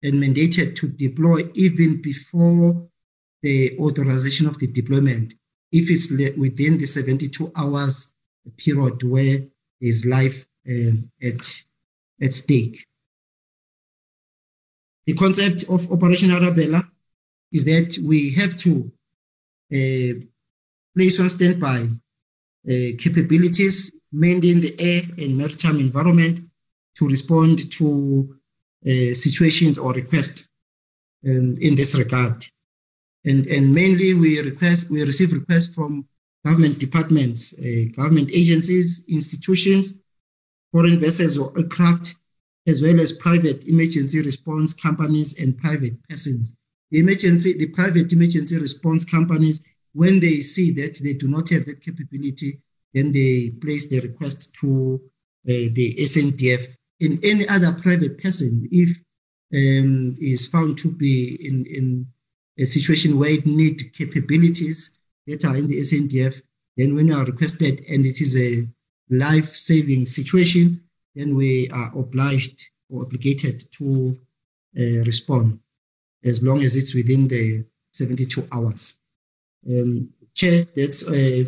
[0.06, 2.88] and mandated to deploy even before
[3.42, 5.34] the authorization of the deployment
[5.72, 8.14] if it's within the 72 hours
[8.58, 9.40] period where
[9.82, 11.64] there's life uh, at,
[12.22, 12.86] at stake.
[15.06, 16.88] The concept of Operation Arabella
[17.52, 18.92] is that we have to
[19.74, 20.14] uh,
[20.96, 21.90] place on standby
[22.68, 26.50] uh, capabilities, in the air and maritime environment,
[26.96, 28.40] to respond to
[29.14, 30.48] situations or requests
[31.28, 32.46] um, in this regard.
[33.26, 36.08] And, and mainly we request we receive requests from
[36.46, 40.00] government departments, uh, government agencies, institutions,
[40.72, 42.16] foreign vessels or aircraft,
[42.68, 46.56] as well as private emergency response companies and private persons.
[46.92, 51.66] The emergency, the private emergency response companies when they see that they do not have
[51.66, 52.60] that capability,
[52.94, 55.02] then they place the request to
[55.48, 56.75] uh, the SANDF.
[57.00, 58.90] In any other private person, if
[59.54, 62.08] um, is found to be in, in
[62.58, 66.42] a situation where it need capabilities that are in the SANDF,
[66.78, 68.68] then when you are requested and it is a
[69.10, 70.82] life-saving situation,
[71.16, 74.18] then we are obliged or obligated to
[74.78, 75.60] uh, respond
[76.24, 79.00] as long as it's within the 72 hours.
[79.68, 81.46] Um, Chair, that's uh,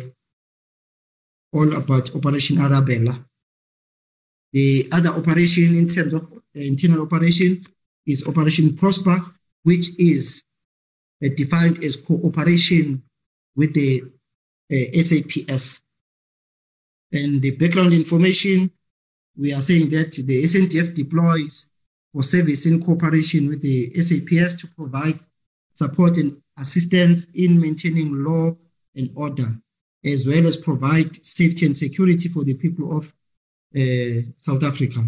[1.52, 3.27] all about Operation Arabella.
[4.52, 7.62] The other operation in terms of uh, internal operation
[8.06, 9.20] is Operation Prosper,
[9.64, 10.42] which is
[11.24, 13.02] uh, defined as cooperation
[13.54, 14.02] with the
[14.72, 15.82] uh, SAPS.
[17.12, 18.70] And the background information,
[19.36, 21.70] we are saying that the SANDF deploys
[22.12, 25.18] for service in cooperation with the SAPS to provide
[25.72, 28.56] support and assistance in maintaining law
[28.94, 29.56] and order,
[30.04, 33.12] as well as provide safety and security for the people of uh,
[34.36, 35.04] South Africa.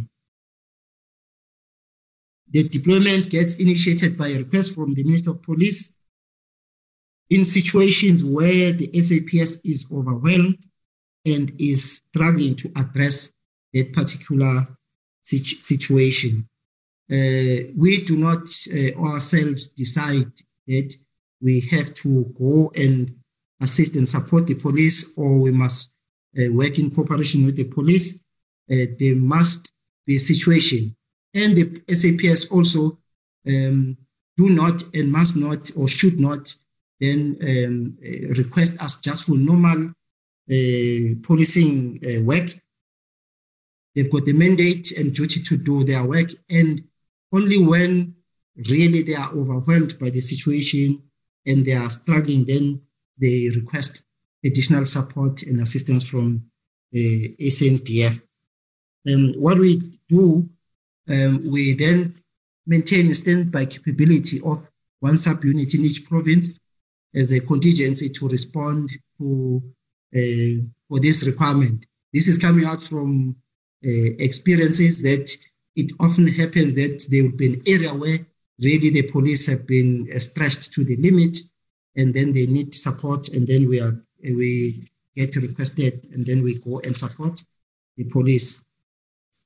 [2.50, 5.94] The deployment gets initiated by a request from the Minister of Police
[7.30, 10.58] in situations where the SAPS is overwhelmed
[11.24, 13.32] and is struggling to address
[13.72, 14.66] that particular
[15.22, 16.48] situ- situation.
[17.10, 20.32] Uh, we do not uh, ourselves decide
[20.66, 20.94] that
[21.40, 23.14] we have to go and
[23.60, 25.94] assist and support the police or we must
[26.38, 28.22] uh, work in cooperation with the police.
[28.70, 29.74] Uh, there must
[30.06, 30.96] be a situation.
[31.34, 32.98] And the SAPS also
[33.46, 33.96] um,
[34.36, 36.54] do not and must not or should not
[37.00, 42.48] then um, uh, request us just for normal uh, policing work.
[43.94, 46.84] They've got the mandate and duty to do their work, and
[47.32, 48.14] only when
[48.68, 51.02] really they are overwhelmed by the situation
[51.46, 52.82] and they are struggling, then
[53.18, 54.04] they request
[54.44, 56.44] additional support and assistance from
[56.92, 58.20] the SANDF.
[59.08, 60.48] Um, what we do,
[61.08, 62.20] um, we then
[62.66, 64.66] maintain standby capability of
[65.00, 66.50] one subunit in each province
[67.14, 69.62] as a contingency to respond to
[70.14, 71.86] uh, for this requirement.
[72.12, 73.36] This is coming out from
[73.84, 75.30] uh, experiences that
[75.76, 78.18] it often happens that there will be an area where
[78.60, 81.36] really the police have been uh, stretched to the limit
[81.96, 86.56] and then they need support and then we are we get requested and then we
[86.56, 87.42] go and support
[87.96, 88.62] the police.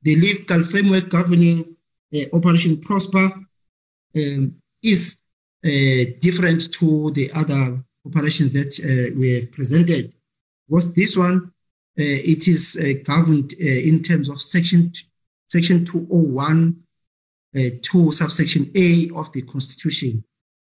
[0.05, 1.77] The legal framework governing
[2.15, 3.33] uh, Operation Prosper
[4.17, 5.17] um, is
[5.65, 10.13] uh, different to the other operations that uh, we have presented.
[10.69, 11.51] Was this one?
[11.99, 14.93] Uh, it is governed in terms of section
[15.47, 16.77] section 201
[17.83, 20.25] to subsection A of the Constitution,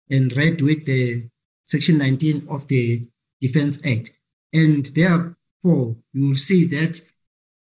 [0.08, 1.28] and read with the
[1.66, 3.06] section 19 of the
[3.40, 4.18] Defense Act.
[4.54, 7.00] And therefore, you will see that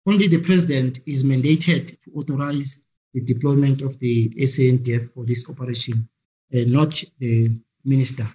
[0.09, 2.83] only the president is mandated to authorize
[3.15, 6.09] the deployment of the SANDF for this operation
[6.55, 7.51] uh, not the
[7.85, 8.27] minister.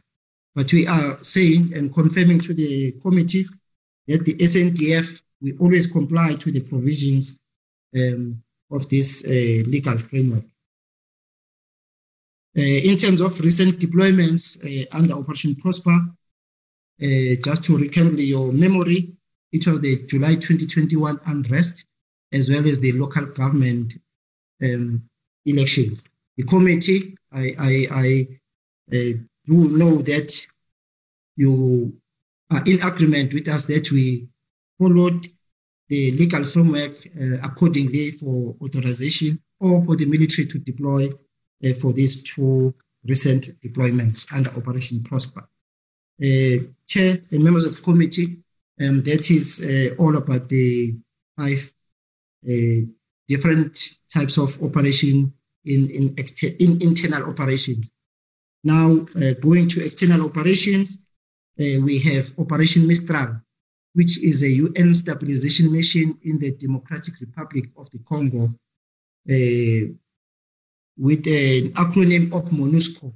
[0.56, 3.46] But we are saying and confirming to the committee
[4.08, 7.40] that the SANDF we always comply to the provisions
[7.98, 9.30] um, of this uh,
[9.68, 10.46] legal framework.
[12.56, 18.54] Uh, in terms of recent deployments uh, under Operation Prosper, uh, just to rekindle your
[18.54, 19.18] memory,
[19.54, 21.86] it was the July 2021 unrest
[22.32, 23.94] as well as the local government
[24.64, 25.04] um,
[25.46, 26.04] elections.
[26.36, 28.28] The committee I, I, I
[28.92, 30.48] uh, do know that
[31.36, 31.94] you
[32.52, 34.28] are in agreement with us that we
[34.80, 35.26] followed
[35.90, 41.94] the legal framework uh, accordingly for authorization or for the military to deploy uh, for
[41.94, 42.74] these two
[43.06, 45.48] recent deployments under Operation Prosper.
[46.22, 48.43] Uh, Chair and members of the committee,
[48.82, 50.96] um, that is uh, all about the
[51.38, 51.72] five
[52.48, 52.86] uh,
[53.28, 53.78] different
[54.14, 55.34] types of operation
[55.66, 56.16] in, in,
[56.60, 57.92] in internal operations.
[58.64, 61.06] Now, uh, going to external operations,
[61.60, 63.42] uh, we have Operation Mistral,
[63.94, 69.94] which is a UN stabilization mission in the Democratic Republic of the Congo, uh,
[70.98, 73.14] with an acronym of MONUSCO.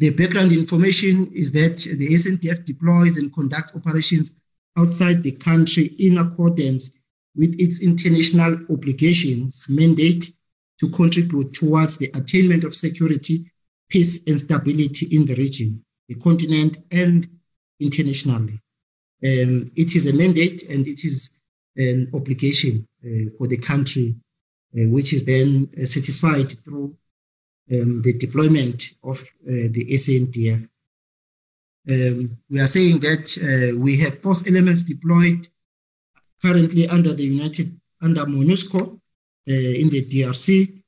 [0.00, 4.32] The background information is that the SANDF deploys and conducts operations
[4.78, 6.96] outside the country in accordance
[7.36, 10.32] with its international obligations mandate
[10.78, 13.52] to contribute towards the attainment of security,
[13.90, 17.28] peace, and stability in the region, the continent, and
[17.78, 18.58] internationally.
[19.22, 21.42] Um, it is a mandate and it is
[21.76, 24.16] an obligation uh, for the country,
[24.74, 26.96] uh, which is then uh, satisfied through
[27.72, 30.68] um, the deployment of uh, the SANDF.
[31.88, 35.46] Um, we are saying that uh, we have force elements deployed
[36.42, 40.82] currently under the United, under MONUSCO uh, in the DRC.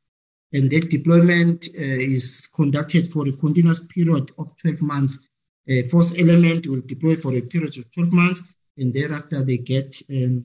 [0.54, 5.26] And that deployment is conducted for a continuous period of 12 months.
[5.66, 9.96] A force element will deploy for a period of 12 months, and thereafter they get
[10.10, 10.44] um,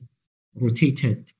[0.54, 1.30] rotated.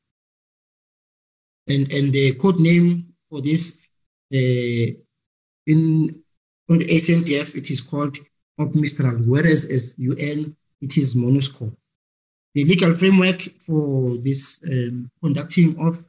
[1.67, 3.88] And, and the code name for this
[4.31, 6.23] in
[6.71, 8.19] on the SANDF, it is called
[8.59, 11.75] Op Mistral, whereas as UN, it is MONUSCO
[12.55, 16.05] the legal framework for this um, conducting of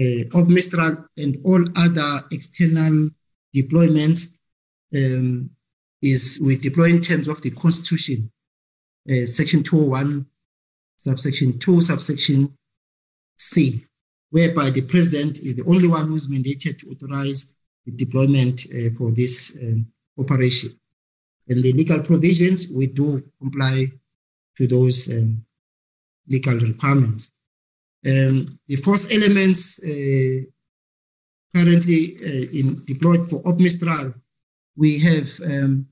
[0.00, 3.10] uh, Mistral and all other external
[3.54, 4.36] deployments
[4.94, 5.50] um,
[6.02, 8.30] is we deploy in terms of the Constitution,
[9.10, 10.26] uh, Section 201,
[10.96, 12.56] subsection 2, subsection
[13.36, 13.84] C,
[14.30, 17.54] whereby the President is the only one who is mandated to authorize
[17.84, 19.86] the deployment uh, for this um,
[20.18, 20.70] operation.
[21.48, 23.86] And the legal provisions, we do comply
[24.56, 25.44] to those um,
[26.28, 27.32] legal requirements.
[28.06, 30.44] Um, the force elements uh,
[31.54, 34.14] currently uh, in, deployed for OPMISTRAL,
[34.76, 35.86] we have um,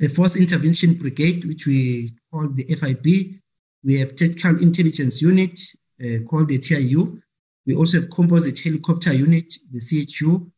[0.00, 3.40] a force intervention brigade, which we call the FIB.
[3.84, 5.58] We have tactical intelligence unit
[6.02, 7.20] uh, called the TIU.
[7.66, 10.50] We also have composite helicopter unit, the CHU,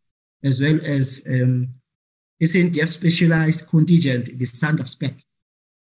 [0.44, 1.68] as well as um,
[2.42, 5.14] SANDF specialized contingent, the SANDF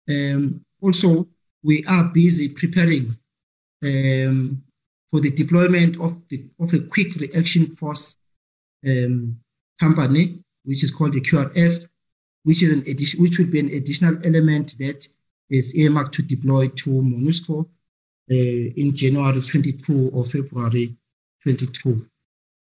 [0.08, 1.28] Um, also,
[1.62, 3.16] we are busy preparing
[3.84, 4.62] um,
[5.10, 8.16] for the deployment of, the, of a quick reaction force
[8.86, 9.38] um,
[9.78, 11.86] company, which is called the QRF,
[12.44, 15.06] which is an addition, which would be an additional element that
[15.50, 17.66] is earmarked to deploy to MONUSCO uh,
[18.30, 20.96] in January 22 or February
[21.42, 21.90] 22.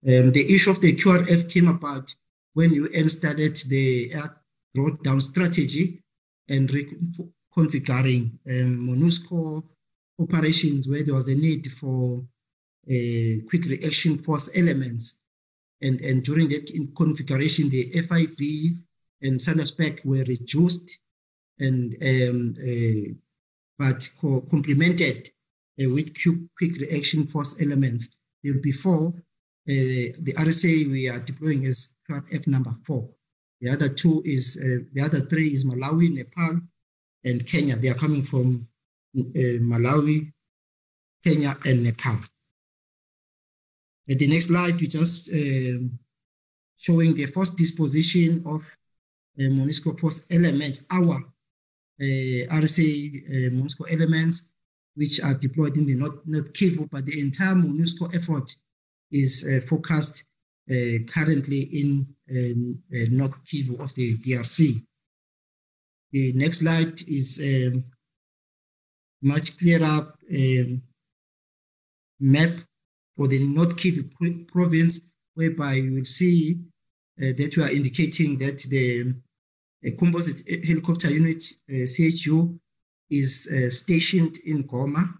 [0.07, 2.13] Um, the issue of the QRF came about
[2.53, 4.35] when UN started the air
[4.75, 6.01] drawdown strategy
[6.49, 9.63] and reconfiguring um, MONUSCO
[10.19, 12.23] operations where there was a need for
[12.89, 15.21] uh, quick reaction force elements.
[15.81, 18.39] And, and during that configuration, the FIB
[19.21, 20.99] and SANDF were reduced
[21.59, 23.13] and um, uh,
[23.77, 25.29] but co complemented
[25.81, 26.15] uh, with
[26.57, 28.16] quick reaction force elements.
[28.43, 29.13] Before uh,
[29.67, 31.95] the RSA we are deploying is
[32.31, 33.09] F number four.
[33.61, 36.61] The other two is uh, the other three is Malawi, Nepal,
[37.23, 37.75] and Kenya.
[37.75, 38.67] They are coming from
[39.17, 40.31] uh, Malawi,
[41.23, 42.19] Kenya, and Nepal.
[44.09, 45.99] At the next slide, we just um,
[46.77, 48.61] showing the first disposition of
[49.39, 52.03] uh, MONUSCO post elements, our uh,
[52.61, 52.89] RSA
[53.27, 54.53] uh, MONUSCO elements,
[54.97, 58.51] which are deployed in the not, not Kivu, but the entire MONUSCO effort
[59.11, 60.25] is uh, focused
[60.71, 64.83] uh, currently in um, uh, North Kivu of the DRC.
[66.11, 67.83] The next slide is um,
[69.21, 70.81] much clearer um,
[72.19, 72.59] map
[73.15, 76.59] for the North Kivu province, whereby you will see
[77.21, 79.13] uh, that we are indicating that the
[79.99, 82.59] composite helicopter unit, uh, CHU,
[83.09, 85.13] is uh, stationed in Goma.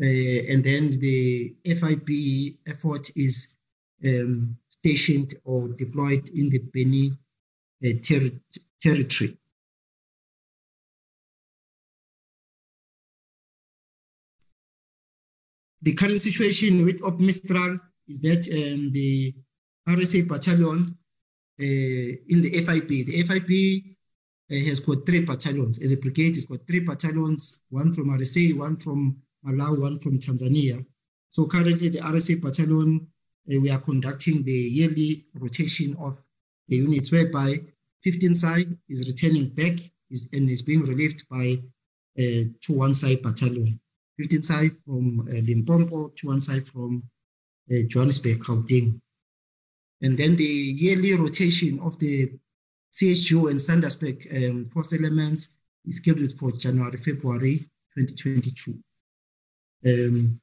[0.00, 2.08] and then the FIB
[2.66, 3.56] effort is
[4.04, 7.12] um, stationed or deployed in the Beni
[8.02, 8.30] ter
[8.80, 9.36] territory.
[15.82, 19.34] The current situation with OPMISTRAL is that um, the
[19.88, 20.96] RSA battalion
[21.60, 22.88] uh, in the FIP.
[22.88, 23.96] the FIB
[24.50, 25.80] uh, has got three battalions.
[25.80, 30.18] As a brigade, it's got three battalions, one from RSA, one from Malawi, one from
[30.18, 30.84] Tanzania.
[31.30, 33.06] So currently the RSA battalion,
[33.52, 36.18] uh, we are conducting the yearly rotation of
[36.68, 37.60] the units whereby
[38.04, 39.74] 15 SAI is returning back
[40.10, 41.58] is, and is being relieved by
[42.18, 43.78] uh, to one side battalion.
[44.18, 47.02] 15 SAI from uh, Limpopo to one side from
[47.70, 49.00] uh, Johannesburg, Gauteng.
[50.00, 52.32] And then the yearly rotation of the
[52.92, 57.58] CHU and SANDF um, force elements is scheduled for January, February
[57.96, 58.78] 2022.
[59.86, 60.40] Um,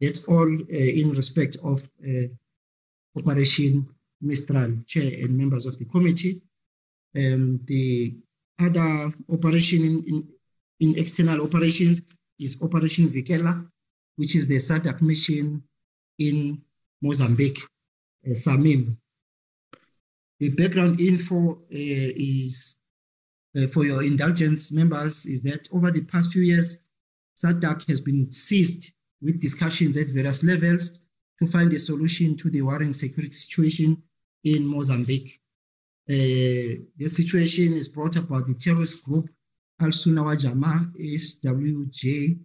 [0.00, 2.28] that's all uh, in respect of uh,
[3.16, 3.88] Operation
[4.20, 6.40] Mistral, Chair and members of the committee.
[7.16, 8.16] Um, the
[8.60, 10.28] other operation in, in,
[10.80, 12.02] in external operations
[12.38, 13.68] is Operation Vikela,
[14.16, 15.62] which is the SADC mission
[16.18, 16.60] in
[17.02, 17.60] Mozambique,
[18.26, 18.96] uh, Samim.
[20.40, 22.80] The background info uh, is,
[23.56, 26.82] uh, for your indulgence members, is that over the past few years,
[27.36, 30.98] SADC has been seized with discussions at various levels
[31.40, 34.02] to find a solution to the worrying security situation
[34.44, 35.40] in Mozambique.
[36.08, 39.28] Uh, the situation is brought about the terrorist group
[39.80, 42.38] Al Sunnah wa Jama, SWJ,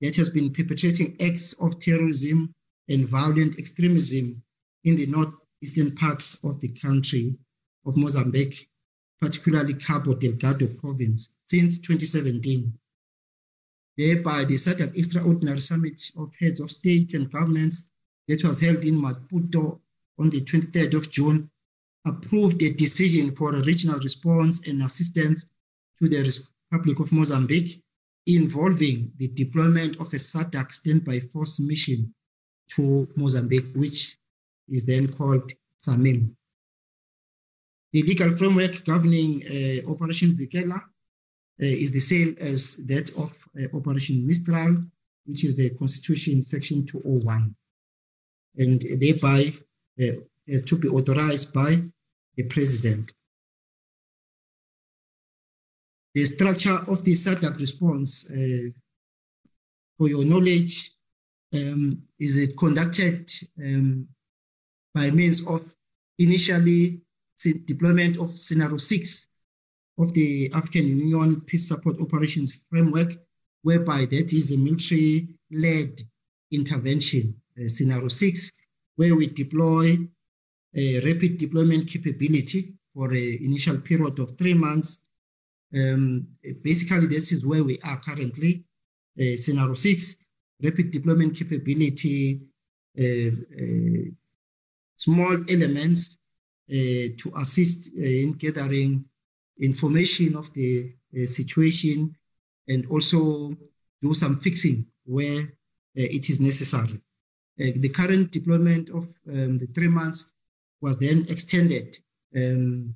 [0.00, 2.52] that has been perpetrating acts of terrorism
[2.88, 4.42] and violent extremism
[4.82, 5.06] in the
[5.64, 7.34] northeastern parts of the country
[7.86, 8.68] of Mozambique,
[9.18, 12.70] particularly Cabo Delgado province, since 2017.
[13.96, 17.88] Thereby, the second extraordinary summit of heads of state and governments
[18.28, 19.80] that was held in Maputo
[20.18, 21.50] on the 23rd of June
[22.04, 25.46] approved a decision for a regional response and assistance
[25.98, 27.82] to the Republic of Mozambique
[28.26, 32.12] involving the deployment of a SADC standby force mission
[32.68, 34.18] to Mozambique, which
[34.68, 36.34] is then called SAMIM.
[37.92, 40.80] The legal framework governing uh, Operation Vikela uh,
[41.58, 44.84] is the same as that of uh, Operation Mistral,
[45.26, 47.54] which is the Constitution Section 201,
[48.56, 49.52] and thereby
[50.00, 51.80] uh, has to be authorized by
[52.36, 53.12] the President.
[56.14, 58.70] The structure of the SADC response, uh,
[59.98, 60.90] for your knowledge,
[61.52, 63.30] um, is it conducted
[63.64, 64.08] um,
[64.94, 65.62] by means of
[66.18, 67.00] initially
[67.66, 69.28] deployment of scenario six
[69.98, 73.14] of the African Union Peace Support Operations Framework,
[73.62, 76.00] whereby that is a military-led
[76.52, 77.34] intervention.
[77.58, 78.50] Uh, scenario six,
[78.96, 79.96] where we deploy
[80.74, 85.04] a rapid deployment capability for an initial period of three months.
[85.72, 86.26] Um,
[86.62, 88.64] basically, this is where we are currently.
[89.20, 90.16] Uh, scenario six,
[90.62, 92.40] rapid deployment capability,
[92.98, 93.30] uh,
[93.62, 94.10] uh
[94.96, 96.18] small elements
[96.70, 99.04] uh, to assist uh, in gathering
[99.60, 102.14] information of the uh, situation
[102.68, 103.54] and also
[104.00, 105.42] do some fixing where
[105.94, 106.98] it is necessary.
[107.56, 110.32] the current deployment of um, the three months
[110.80, 111.98] was then extended
[112.34, 112.94] um,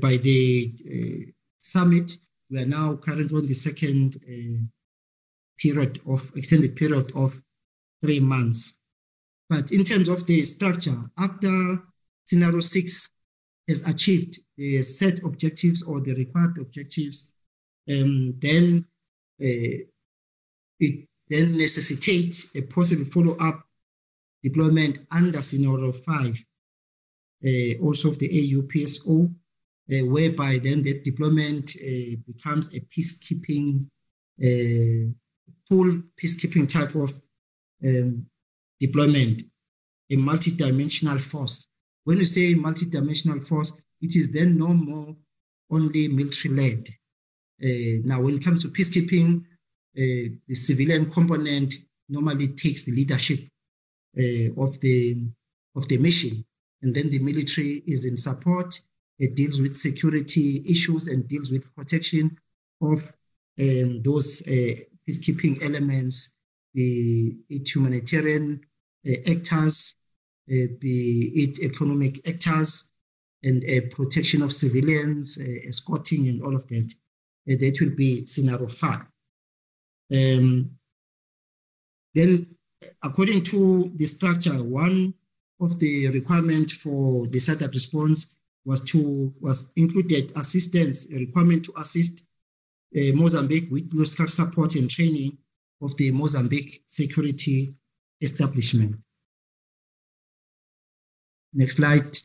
[0.00, 2.12] by the summit.
[2.50, 4.20] We are now currently on the second
[5.58, 7.34] period of extended period of
[8.02, 8.77] three months.
[9.48, 11.82] But in terms of the structure, after
[12.24, 13.10] scenario six
[13.66, 17.32] has achieved the set objectives or the required objectives,
[17.90, 18.84] um, then
[19.40, 19.84] uh,
[20.80, 23.62] it then necessitates a possible follow-up
[24.42, 26.36] deployment under scenario five,
[27.46, 29.26] uh, also of the AUPSO,
[29.92, 33.86] uh, whereby then the deployment uh, becomes a peacekeeping,
[34.42, 35.12] uh,
[35.68, 37.12] full peacekeeping type of
[37.84, 38.26] um,
[38.80, 39.42] deployment,
[40.10, 41.68] a multidimensional force
[42.08, 45.14] when you say multidimensional force, it is then no more
[45.70, 46.88] only military led.
[47.62, 51.74] Uh, now, when it comes to peacekeeping, uh, the civilian component
[52.08, 53.40] normally takes the leadership
[54.18, 55.22] uh, of the
[55.76, 56.46] of the mission,
[56.80, 58.80] and then the military is in support.
[59.18, 62.38] It deals with security issues and deals with protection
[62.80, 63.02] of
[63.60, 66.36] um, those uh, peacekeeping elements,
[66.72, 68.62] the humanitarian
[69.26, 69.94] actors,
[70.50, 72.92] uh, be it economic actors
[73.42, 76.92] and uh, protection of civilians, uh, escorting and all of that.
[77.46, 79.06] that will be scenario five.
[80.12, 80.70] Um,
[82.14, 82.46] then,
[83.02, 85.14] according to the structure, one
[85.60, 91.72] of the requirement for the setup response was to was included assistance, a requirement to
[91.76, 92.24] assist
[92.96, 95.36] uh, Mozambique with local support and training
[95.80, 97.74] of the Mozambique security
[98.20, 98.96] establishment.
[101.52, 102.16] Next slide.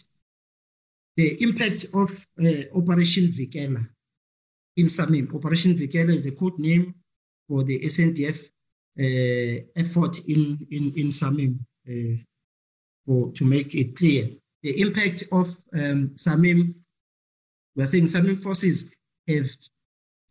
[1.16, 3.88] The impact of uh, Operation Vikela
[4.78, 5.34] in Samim.
[5.34, 6.96] Operation Vikela is the code name
[7.48, 8.50] for the SANDF
[9.00, 12.18] uh, effort in, in, in Samim, uh,
[13.06, 14.30] for, to make it clear.
[14.64, 16.74] The impact of um, Samim,
[17.76, 18.94] we are saying Samim forces
[19.28, 19.48] have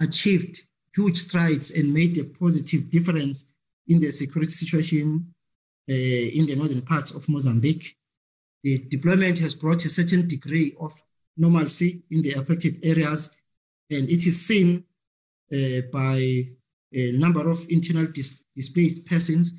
[0.00, 0.62] achieved
[0.94, 3.52] huge strides and made a positive difference
[3.88, 5.32] in the security situation
[5.88, 7.96] in the northern parts of Mozambique
[8.62, 10.92] the deployment has brought a certain degree of
[11.36, 13.36] normalcy in the affected areas,
[13.90, 14.84] and it is seen
[15.52, 16.46] uh, by
[16.94, 19.54] a number of internal dis- displaced persons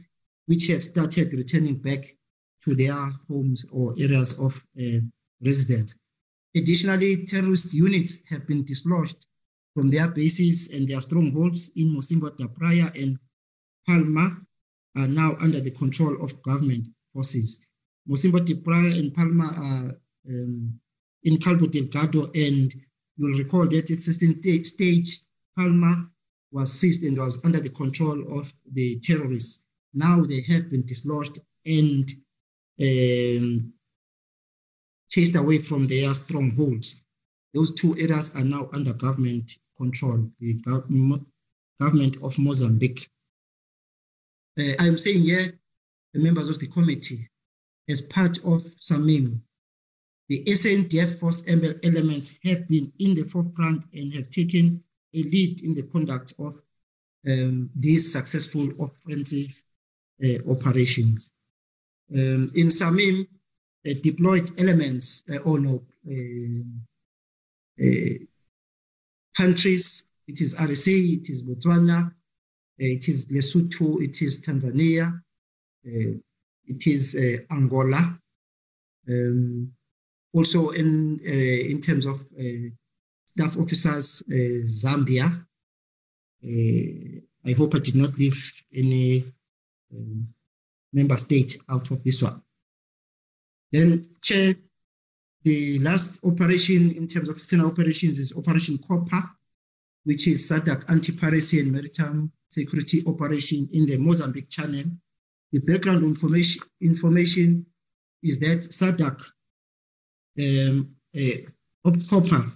[0.46, 2.16] which have started returning back
[2.64, 2.96] to their
[3.28, 5.00] homes or areas of uh,
[5.42, 5.96] residence.
[6.56, 9.26] Additionally, terrorist units have been dislodged
[9.74, 13.18] from their bases and their strongholds in Mocímboa da Praia and
[13.86, 14.38] Palma
[14.96, 17.62] are now under the control of government forces.
[18.08, 19.98] Da Praia and Palma are
[20.30, 20.80] um,
[21.24, 22.74] in Cabo Delgado, and
[23.18, 25.20] you'll recall that at certain stage,
[25.56, 26.10] Palma
[26.52, 29.66] was seized and was under the control of the terrorists.
[29.94, 32.10] Now they have been dislodged and
[32.82, 33.74] um,
[35.10, 37.06] chased away from their strongholds.
[37.54, 40.54] Those two areas are now under government control, the
[41.80, 43.10] government of Mozambique.
[44.60, 45.54] Uh, I'm saying here,
[46.14, 47.30] the members of the committee,
[47.90, 49.42] as part of SAMIM.
[50.30, 54.84] The SANDF force elements have been in the forefront and have taken
[55.14, 56.62] a lead in the conduct of
[57.28, 59.54] um, these successful offensive
[60.24, 61.34] uh, operations.
[62.14, 63.28] Um, in SAMIM,
[63.88, 68.18] uh, deployed elements uh, no, uh, uh,
[69.36, 72.14] countries, it is RSA, it is Botswana,
[72.78, 75.22] it is Lesotho, it is Tanzania,
[75.84, 78.18] it is uh, Angola,
[79.10, 79.72] um,
[80.34, 82.20] also in in terms of
[83.26, 84.24] staff officers,
[84.66, 85.46] Zambia.
[87.46, 89.26] I hope I did not leave any
[89.94, 90.28] um,
[90.94, 92.42] member state out of this one.
[93.72, 94.56] Then, Chair,
[95.44, 99.30] the last operation in terms of external operations is Operation Copper,
[100.04, 104.86] which is SADC anti-piracy and maritime security operation in the Mozambique Channel.
[105.52, 107.66] The background information, information
[108.22, 109.32] is that SADC
[110.40, 112.50] um, uh,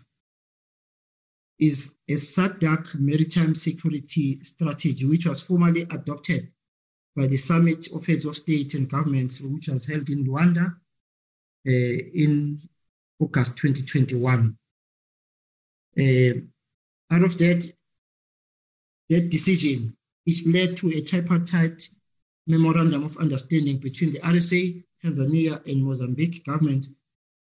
[1.60, 6.52] is a SADC maritime security strategy, which was formally adopted
[7.16, 10.76] by the Summit of Heads of State and Governments, which was held in Luanda
[11.68, 12.62] uh, in
[13.20, 14.56] August 2021.
[16.00, 16.40] Uh,
[17.12, 17.72] out of that,
[19.10, 19.96] that decision,
[20.26, 21.88] which led to a tripartite
[22.48, 26.88] memorandum of understanding between the RSA, Tanzania, and Mozambique government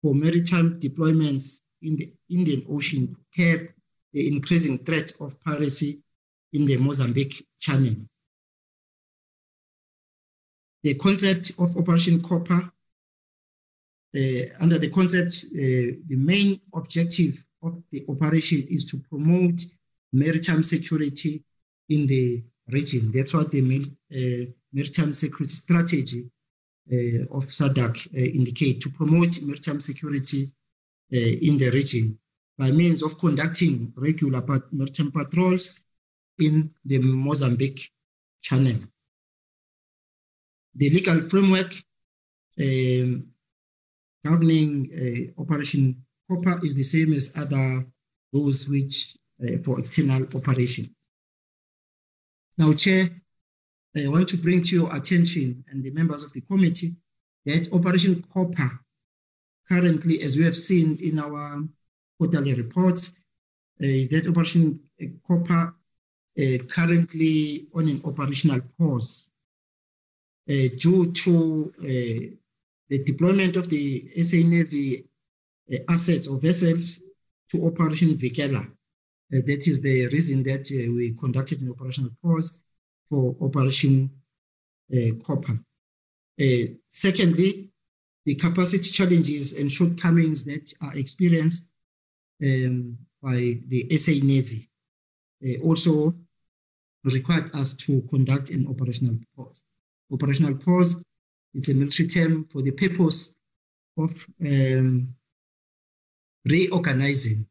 [0.01, 3.69] for maritime deployments in the Indian Ocean to curb
[4.13, 6.01] the increasing threat of piracy
[6.53, 7.95] in the Mozambique Channel.
[10.83, 12.71] The concept of Operation Copper,
[14.15, 19.61] uh, under the concept, uh, the main objective of the operation is to promote
[20.13, 21.43] maritime security
[21.89, 23.11] in the region.
[23.11, 26.29] That's what the uh, maritime security strategy
[26.91, 30.51] uh, of SADC uh, indicate to promote maritime security
[31.13, 32.17] uh, in the region
[32.57, 35.79] by means of conducting regular maritime patrols
[36.39, 37.89] in the Mozambique
[38.41, 38.79] Channel.
[40.75, 41.73] The legal framework
[42.59, 43.27] um,
[44.23, 47.85] governing uh, Operation Copper is the same as other
[48.31, 50.89] those which uh, for external operations.
[52.57, 53.09] Now, Chair,
[53.97, 56.95] I want to bring to your attention and the members of the committee
[57.45, 58.79] that Operation Copper,
[59.67, 61.63] currently, as we have seen in our
[62.17, 63.19] quarterly reports,
[63.81, 65.75] uh, is that Operation uh, Copper
[66.39, 69.31] uh, currently on an operational pause
[70.49, 72.35] uh, due to uh,
[72.89, 75.05] the deployment of the SA Navy
[75.89, 77.01] assets or vessels
[77.49, 78.67] to Operation Vikela.
[79.29, 82.65] that is the reason that we conducted an operational pause
[83.09, 84.09] for Operation
[84.93, 85.59] uh, Copper.
[86.41, 87.69] Uh, secondly,
[88.25, 91.71] the capacity challenges and shortcomings that are experienced
[92.43, 94.69] um, by the SA Navy
[95.45, 96.13] uh, also
[97.03, 99.63] required us to conduct an operational pause.
[100.11, 101.03] Operational pause
[101.53, 103.35] is a military term for the purpose
[103.97, 105.13] of um,
[106.45, 107.45] reorganizing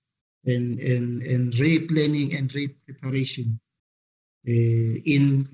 [0.47, 3.61] and, and, and re-planning and re-preparation
[4.49, 4.51] uh,
[5.05, 5.49] in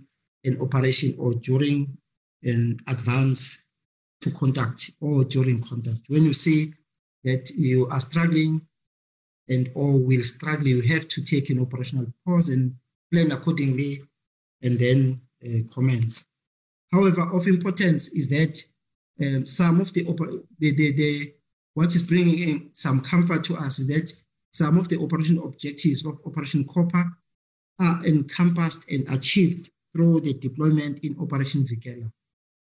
[0.44, 1.96] an operation or during
[2.42, 3.58] an advance
[4.20, 6.00] to conduct or during conduct.
[6.08, 6.72] When you see
[7.24, 8.62] that you are struggling
[9.48, 12.74] and or will struggle, you have to take an operational pause and
[13.12, 14.02] plan accordingly
[14.62, 16.26] and then uh, commence.
[16.92, 18.62] However, of importance is that
[19.20, 20.04] um, some of the,
[20.58, 21.32] the, the, the,
[21.76, 24.10] what is bringing in some comfort to us is that
[24.50, 27.04] some of the operation objectives of Operation Copper
[27.78, 32.10] are encompassed and achieved through the deployment in Operation Vikela.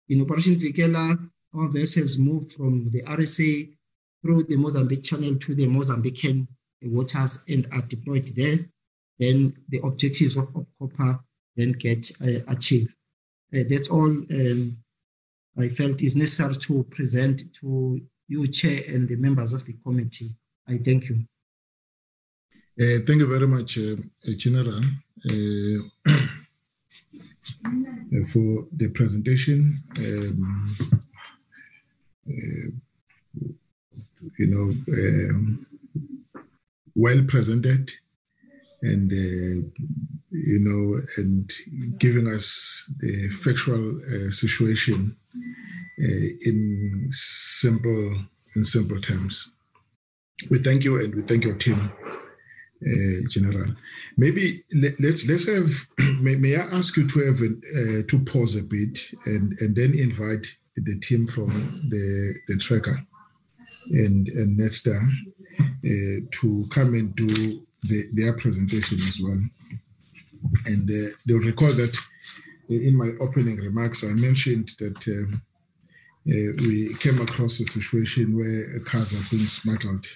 [0.09, 3.75] In Operation Vikela, our vessels moved from the RSA
[4.23, 6.47] through the Mozambique Channel to the Mozambican
[6.81, 8.61] waters and are deployed there.
[9.19, 11.21] Then the objectives of, of Copper
[11.55, 12.95] then get uh, achieved.
[13.55, 14.79] Uh, that's all um,
[15.59, 20.31] I felt is necessary to present to you, Chair, and the members of the committee.
[20.68, 21.25] I thank you.
[22.81, 23.97] Uh, thank you very much, uh,
[24.37, 25.79] General, uh,
[28.33, 29.83] for the presentation.
[29.99, 30.77] Um,
[34.39, 35.66] you know, um,
[36.95, 37.91] well presented
[38.81, 41.51] and, you know, and
[41.99, 44.01] giving us the factual
[44.31, 45.16] situation
[46.03, 48.17] in simple
[48.57, 49.51] in simple terms.
[50.51, 51.93] We thank you and we thank your team
[52.87, 53.75] uh, General.
[54.17, 55.71] Maybe let, us let's, let's have.
[56.21, 59.95] May, may, I ask you to have uh, to pause a bit and and then
[59.95, 60.47] invite
[60.77, 61.51] the team from
[61.89, 63.01] the the tracker
[63.91, 65.03] and and Netstar
[65.61, 67.27] uh, to come and do
[67.83, 69.41] the, their presentation as well.
[70.67, 71.97] And uh, they'll recall that
[72.69, 75.07] in my opening remarks, I mentioned that.
[75.09, 75.43] Um,
[76.29, 80.07] uh, we came across a situation where cars have been smuggled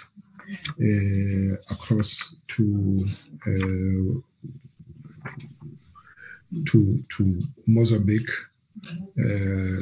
[0.80, 3.06] uh, across to
[3.46, 4.20] uh,
[6.66, 8.30] to to Mozambique,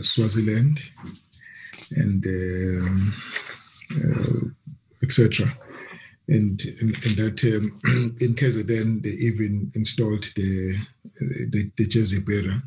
[0.01, 0.81] Swaziland,
[1.91, 3.14] and um,
[5.03, 5.57] etc.
[6.27, 10.79] And, and, and, that um, in KZN, they even installed the,
[11.51, 12.62] the, the Jersey barrier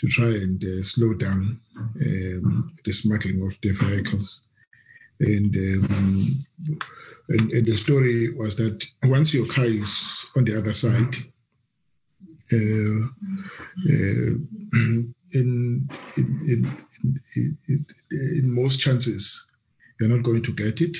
[0.00, 4.42] to try and uh, slow down um, the smuggling of the vehicles.
[5.20, 6.46] And, um,
[7.28, 11.16] and, and the story was that once your car is on the other side,
[12.52, 13.06] uh,
[13.90, 14.34] uh,
[15.34, 16.86] in, in,
[17.36, 19.46] in, in, most chances,
[20.00, 20.96] you're not going to get it.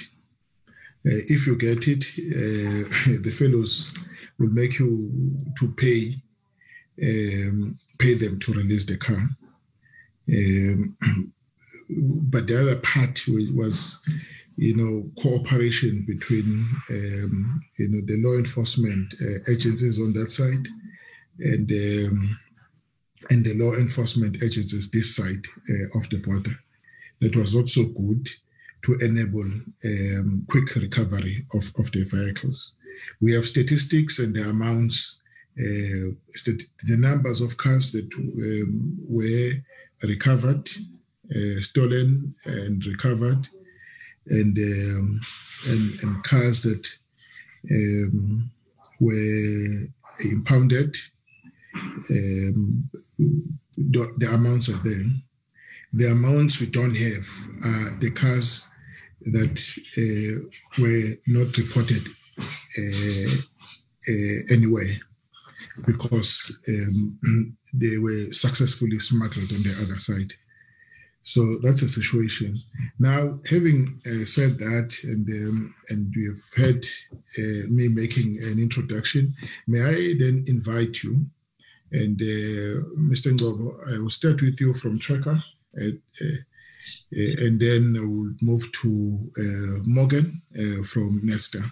[1.06, 2.88] Uh, if you get it, uh,
[3.22, 3.94] the fellows
[4.38, 5.10] will make you
[5.58, 6.20] to pay
[7.02, 9.28] um, pay them to release the car.
[10.28, 10.96] Um,
[11.90, 13.20] but the other part
[13.54, 13.98] was,
[14.56, 20.66] you know, cooperation between, um, you know, the law enforcement uh, agencies on that side
[21.40, 22.38] and um,
[23.30, 26.56] and the law enforcement agencies this side uh, of the border.
[27.20, 28.28] That was also good
[28.82, 29.50] to enable
[29.84, 32.76] um, quick recovery of, of the vehicles.
[33.20, 35.20] We have statistics and the amounts,
[35.58, 36.12] uh,
[36.84, 39.52] the numbers of cars that um, were
[40.04, 40.68] recovered,
[41.34, 43.48] uh, stolen and recovered,
[44.28, 45.20] and, um,
[45.66, 46.86] and, and cars that
[47.70, 48.50] um,
[49.00, 49.88] were
[50.20, 50.96] impounded
[52.10, 52.88] um,
[53.76, 55.04] the, the, amounts are there.
[55.92, 57.28] The amounts we don't have
[57.64, 58.68] are the cars
[59.22, 59.58] that
[59.96, 62.06] uh, were not reported
[62.38, 63.36] uh,
[64.08, 64.96] uh, anywhere
[65.86, 70.32] because um, they were successfully smuggled on the other side.
[71.22, 72.58] So that's a situation.
[72.98, 76.86] Now, having uh, said that, and um, and you have heard
[77.38, 79.34] uh, me making an introduction,
[79.66, 81.26] may I then invite you
[81.92, 83.32] and uh, Mr.
[83.32, 85.42] Ngobo, I will start with you from Tracker,
[85.80, 86.36] uh, uh,
[87.12, 89.30] and then we'll move to
[89.86, 90.42] Morgan
[90.84, 91.70] from Netstar.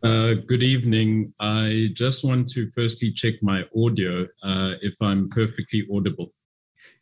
[0.00, 1.34] Uh, good evening.
[1.40, 6.32] I just want to firstly check my audio uh, if I'm perfectly audible.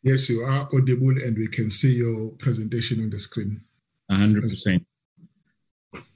[0.02, 3.60] Yes, you are audible, and we can see your presentation on the screen.
[4.10, 4.82] 100%.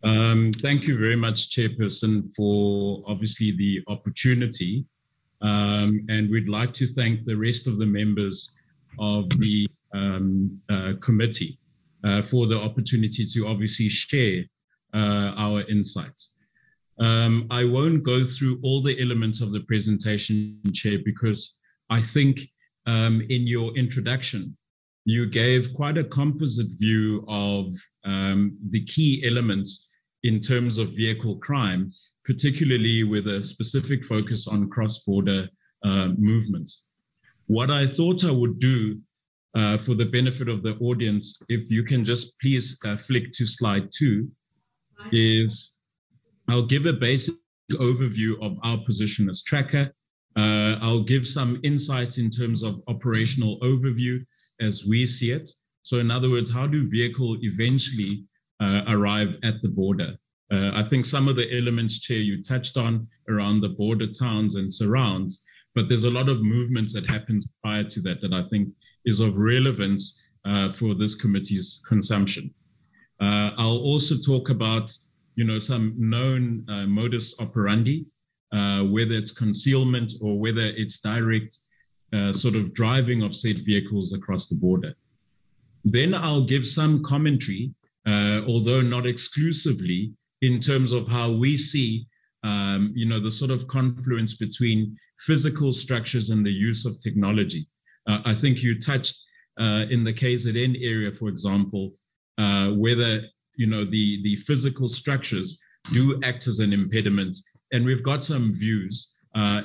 [0.04, 4.86] Um, thank you very much, Chairperson, for obviously the opportunity.
[5.42, 8.56] Um, and we'd like to thank the rest of the members
[8.98, 11.58] of the um, uh, committee
[12.04, 14.44] uh, for the opportunity to obviously share
[14.94, 16.39] uh, our insights.
[16.98, 21.58] Um, I won't go through all the elements of the presentation, Chair, because
[21.88, 22.40] I think
[22.86, 24.56] um, in your introduction,
[25.04, 29.88] you gave quite a composite view of um, the key elements
[30.24, 31.90] in terms of vehicle crime,
[32.24, 35.48] particularly with a specific focus on cross border
[35.84, 36.88] uh, movements.
[37.46, 39.00] What I thought I would do
[39.54, 43.46] uh, for the benefit of the audience, if you can just please uh, flick to
[43.46, 44.28] slide two,
[45.12, 45.79] is
[46.50, 47.34] I'll give a basic
[47.72, 49.92] overview of our position as tracker.
[50.36, 54.24] Uh, I'll give some insights in terms of operational overview
[54.60, 55.48] as we see it.
[55.82, 58.24] So, in other words, how do vehicle eventually
[58.60, 60.16] uh, arrive at the border?
[60.52, 64.56] Uh, I think some of the elements, Chair, you touched on around the border towns
[64.56, 65.42] and surrounds,
[65.74, 68.68] but there's a lot of movements that happens prior to that that I think
[69.04, 72.52] is of relevance uh, for this committee's consumption.
[73.20, 74.92] Uh, I'll also talk about,
[75.40, 78.04] you know, some known uh, modus operandi,
[78.52, 81.56] uh, whether it's concealment or whether it's direct
[82.12, 84.92] uh, sort of driving of said vehicles across the border.
[85.82, 87.72] Then I'll give some commentary,
[88.06, 90.12] uh, although not exclusively,
[90.42, 92.06] in terms of how we see,
[92.44, 97.66] um, you know, the sort of confluence between physical structures and the use of technology.
[98.06, 99.16] Uh, I think you touched
[99.58, 101.92] uh, in the KZN area, for example,
[102.36, 103.22] uh, whether
[103.56, 105.60] you know the the physical structures
[105.92, 107.34] do act as an impediment,
[107.72, 109.14] and we've got some views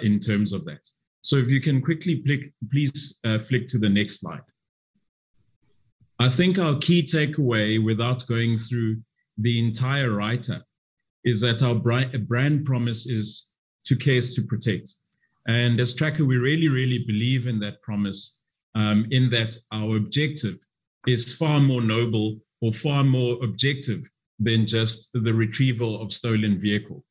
[0.02, 0.88] in terms of that.
[1.22, 2.24] So if you can quickly
[2.72, 4.44] please uh, flick to the next slide.
[6.20, 9.02] I think our key takeaway without going through
[9.38, 10.64] the entire writer
[11.26, 13.56] is that our brand promise is
[13.86, 14.94] to care is to protect.
[15.48, 18.42] And as Tracker, we really, really believe in that promise,
[18.76, 20.58] um, in that our objective
[21.06, 24.08] is far more noble or far more objective
[24.40, 27.04] than just the retrieval of stolen vehicle.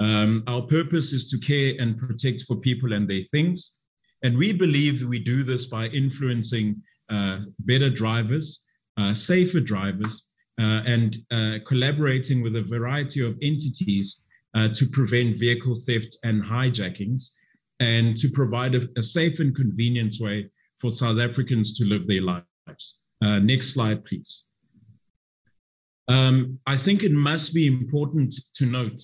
[0.00, 3.80] Um, our purpose is to care and protect for people and their things.
[4.22, 8.64] And we believe we do this by influencing uh, better drivers,
[8.96, 10.26] uh, safer drivers,
[10.60, 14.24] uh, and uh, collaborating with a variety of entities
[14.54, 17.30] uh, to prevent vehicle theft and hijackings.
[17.80, 20.48] and to provide a, a safe and convenient way
[20.78, 23.06] for South Africans to live their lives.
[23.22, 24.47] Uh, next slide, please.
[26.08, 29.00] Um, I think it must be important to note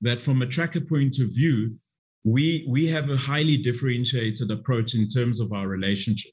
[0.00, 1.76] that from a tracker point of view,
[2.24, 6.32] we, we have a highly differentiated approach in terms of our relationship.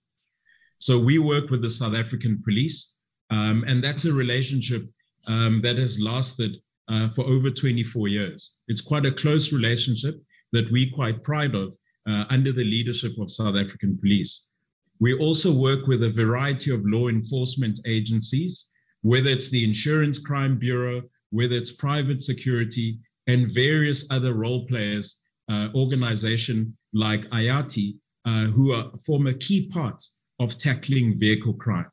[0.79, 4.83] So we work with the South African police, um, and that's a relationship
[5.27, 6.57] um, that has lasted
[6.89, 8.59] uh, for over 24 years.
[8.67, 10.21] It's quite a close relationship
[10.51, 11.73] that we are quite proud of
[12.09, 14.57] uh, under the leadership of South African police.
[14.99, 18.69] We also work with a variety of law enforcement agencies,
[19.03, 25.19] whether it's the Insurance Crime Bureau, whether it's private security, and various other role players,
[25.49, 30.01] uh, organization like IATI, uh, who are, form a key part
[30.39, 31.91] of tackling vehicle crime.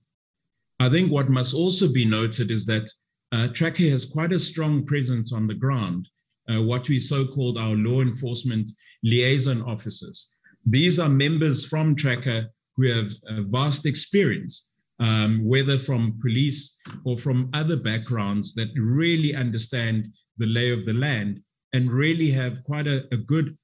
[0.79, 2.89] I think what must also be noted is that
[3.33, 6.09] uh, Tracker has quite a strong presence on the ground,
[6.49, 8.69] uh, what we so called our law enforcement
[9.03, 10.39] liaison officers.
[10.65, 12.47] These are members from Tracker
[12.77, 13.11] who have
[13.49, 20.71] vast experience, um, whether from police or from other backgrounds that really understand the lay
[20.71, 21.41] of the land
[21.73, 23.57] and really have quite a, a good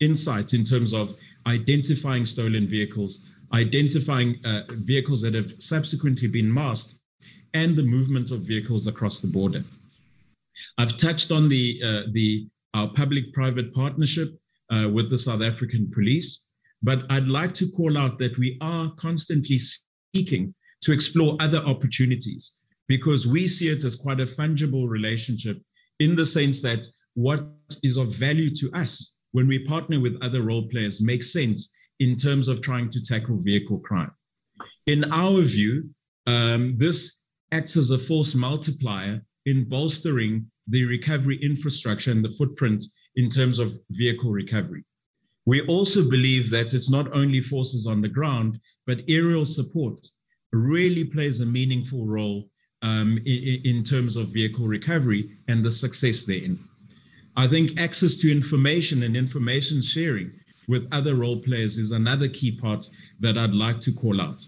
[0.00, 1.14] insight in terms of
[1.46, 7.00] identifying stolen vehicles, identifying uh, vehicles that have subsequently been masked,
[7.54, 9.62] and the movement of vehicles across the border.
[10.78, 14.30] I've touched on the uh, the our public-private partnership
[14.72, 18.90] uh, with the South African Police, but I'd like to call out that we are
[18.98, 19.58] constantly
[20.14, 25.58] seeking to explore other opportunities because we see it as quite a fungible relationship
[26.00, 27.46] in the sense that what
[27.82, 32.16] is of value to us when we partner with other role players makes sense in
[32.16, 34.10] terms of trying to tackle vehicle crime.
[34.86, 35.90] In our view,
[36.26, 42.84] um, this acts as a force multiplier in bolstering the recovery infrastructure and the footprint
[43.16, 44.84] in terms of vehicle recovery.
[45.44, 50.06] We also believe that it's not only forces on the ground, but aerial support
[50.52, 52.48] really plays a meaningful role
[52.82, 56.58] um, in, in terms of vehicle recovery and the success therein.
[57.36, 60.32] I think access to information and information sharing
[60.68, 62.88] with other role players is another key part
[63.20, 64.46] that I'd like to call out.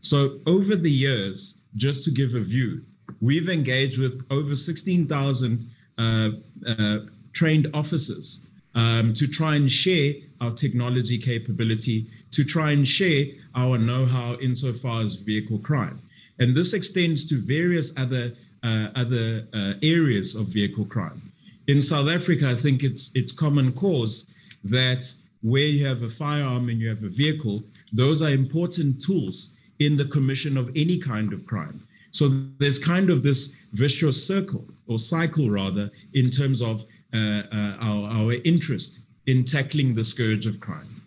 [0.00, 2.82] So, over the years, just to give a view,
[3.20, 6.28] we've engaged with over 16,000 uh,
[6.66, 6.98] uh,
[7.32, 13.24] trained officers um, to try and share our technology capability, to try and share
[13.56, 16.00] our know how insofar as vehicle crime.
[16.38, 21.20] And this extends to various other, uh, other uh, areas of vehicle crime.
[21.66, 24.32] In South Africa, I think it's, it's common cause
[24.64, 25.10] that
[25.42, 27.62] where you have a firearm and you have a vehicle,
[27.92, 31.86] those are important tools in the commission of any kind of crime.
[32.10, 32.28] So
[32.58, 37.16] there's kind of this vicious circle or cycle rather in terms of uh,
[37.52, 41.02] uh, our, our interest in tackling the scourge of crime.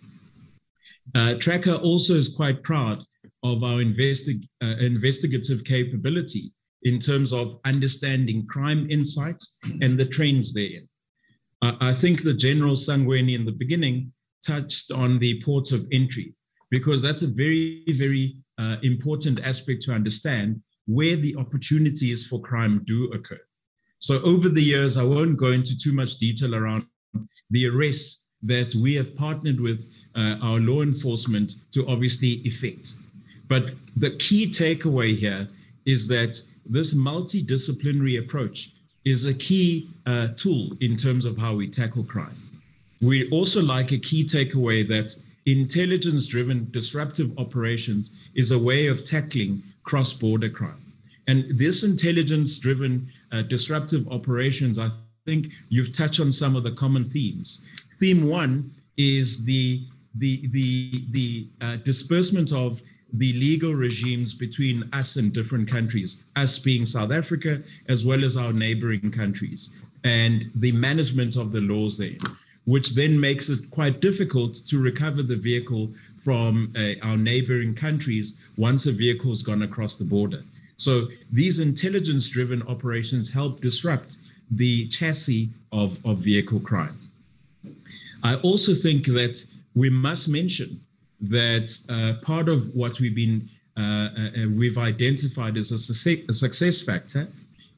[1.16, 3.04] Uh, Tracker also is quite proud
[3.44, 6.52] of our uh, investigative capability
[6.84, 10.88] in terms of understanding crime insights and the trends therein.
[11.62, 14.14] I think the General Sangweni in the beginning
[14.46, 16.34] touched on the ports of entry
[16.72, 22.84] because that's a very, very uh, important aspect to understand where the opportunities for crime
[22.86, 23.40] do occur.
[24.00, 26.86] So over the years, I won't go into too much detail around
[27.50, 32.94] the arrests that we have partnered with uh, our law enforcement to obviously effect.
[33.48, 35.48] But the key takeaway here
[35.86, 38.72] is that this multidisciplinary approach
[39.06, 42.38] is a key uh, tool in terms of how we tackle crime.
[43.02, 45.16] We also like a key takeaway that
[45.46, 50.94] intelligence driven disruptive operations is a way of tackling cross border crime.
[51.28, 54.90] And this intelligence driven uh, disruptive operations, I
[55.26, 57.66] think you've touched on some of the common themes.
[58.00, 59.84] Theme one is the
[60.16, 62.82] the the the uh, disbursement of
[63.14, 68.38] the legal regimes between us and different countries, us being South Africa, as well as
[68.38, 69.74] our neighboring countries,
[70.04, 72.18] and the management of the laws there,
[72.66, 78.36] which then makes it quite difficult to recover the vehicle from uh, our neighboring countries
[78.58, 80.44] once a vehicle has gone across the border.
[80.78, 84.18] So these intelligence driven operations help disrupt
[84.52, 86.98] the chassis of, of vehicle crime.
[88.24, 89.46] I also think that
[89.76, 90.82] we must mention
[91.22, 96.34] that uh, part of what we've been uh, uh, we've identified as a success, a
[96.34, 97.28] success factor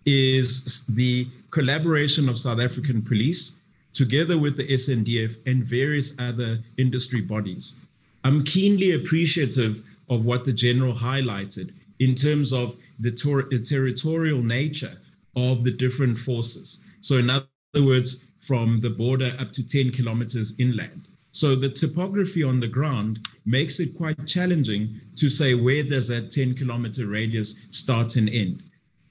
[0.06, 7.22] is the collaboration of South African police together with the SANDF and various other industry
[7.22, 7.76] bodies.
[8.24, 14.42] I'm keenly appreciative of what the general highlighted in terms of the, tor- the territorial
[14.42, 14.98] nature
[15.36, 16.84] of the different forces.
[17.02, 17.46] So, in other
[17.76, 21.08] words, from the border up to 10 kilometers inland.
[21.32, 26.30] So the topography on the ground makes it quite challenging to say where does that
[26.32, 28.64] 10 kilometer radius start and end.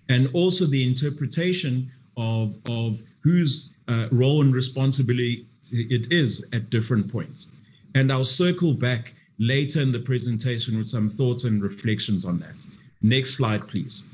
[0.08, 7.10] And also the interpretation of, of whose uh, role and responsibility it is at different
[7.10, 7.52] points.
[7.94, 12.66] And I'll circle back later in the presentation with some thoughts and reflections on that.
[13.02, 14.12] Next slide, please.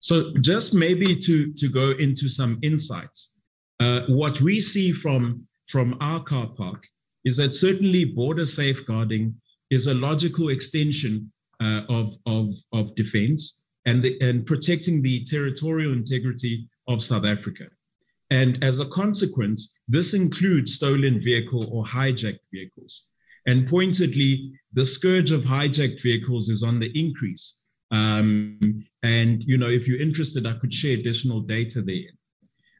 [0.00, 3.40] So just maybe to, to go into some insights.
[3.80, 6.86] Uh, what we see from, from our car park
[7.24, 9.34] is that certainly border safeguarding
[9.70, 15.92] is a logical extension uh, of, of, of defense and, the, and protecting the territorial
[15.92, 17.64] integrity of South Africa.
[18.30, 23.10] And as a consequence, this includes stolen vehicle or hijacked vehicles.
[23.48, 27.66] And pointedly, the scourge of hijacked vehicles is on the increase.
[27.90, 28.60] Um,
[29.02, 32.12] and, you know, if you're interested, I could share additional data there.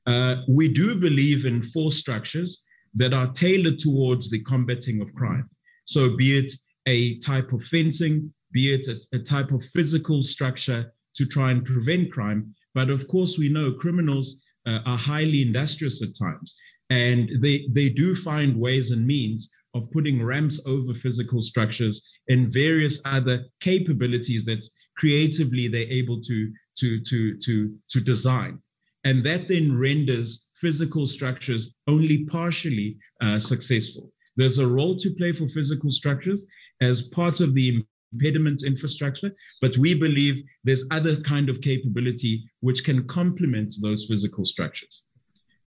[0.07, 2.64] Uh, we do believe in force structures
[2.95, 5.49] that are tailored towards the combating of crime.
[5.87, 6.53] So be it
[6.87, 11.65] a type of fencing, be it a, a type of physical structure to try and
[11.65, 12.55] prevent crime.
[12.75, 16.57] But of course, we know criminals uh, are highly industrious at times,
[16.91, 22.53] and they, they do find ways and means of putting ramps over physical structures and
[22.53, 24.65] various other capabilities that
[24.97, 28.61] creatively they're able to, to, to, to, to design.
[29.05, 34.13] And that then renders physical structures only partially uh, successful.
[34.37, 36.47] There's a role to play for physical structures
[36.81, 42.85] as part of the impediment infrastructure, but we believe there's other kind of capability which
[42.85, 45.07] can complement those physical structures.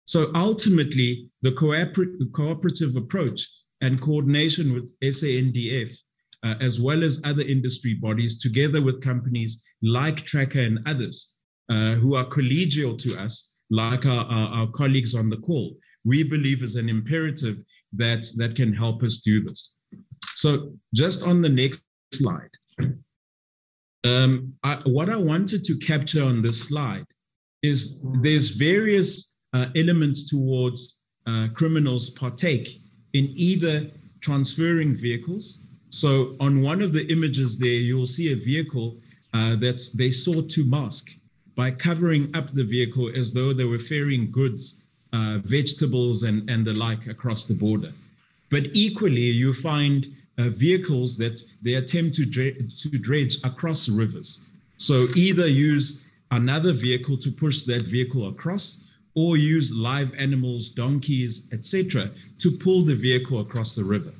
[0.06, 3.48] So ultimately, the cooperative approach
[3.82, 5.94] and coordination with SANDF,
[6.44, 11.36] uh, as well as other industry bodies, together with companies like Tracker and others
[11.70, 15.76] uh, who are collegial to us, like our, our, our colleagues on the call,
[16.06, 17.58] we believe is an imperative
[17.94, 19.78] that, that can help us do this.
[20.36, 21.84] So just on the next
[22.14, 22.50] slide.
[24.04, 27.06] Um, I, what I wanted to capture on this slide
[27.64, 32.82] is there's various uh, elements towards uh, criminals partake
[33.14, 33.90] in either
[34.22, 35.74] transferring vehicles.
[35.90, 39.00] So on one of the images there, you'll see a vehicle
[39.34, 41.10] uh, that they sought to mask
[41.58, 46.64] by covering up the vehicle as though they were ferrying goods, uh, vegetables, and, and
[46.64, 47.92] the like across the border.
[48.52, 50.06] But equally, you find
[50.38, 54.48] uh, vehicles that they attempt to, dre- to dredge across rivers.
[54.78, 61.52] So either use another vehicle to push that vehicle across or use live animals, donkeys,
[61.52, 64.14] etc., to pull the vehicle across the river.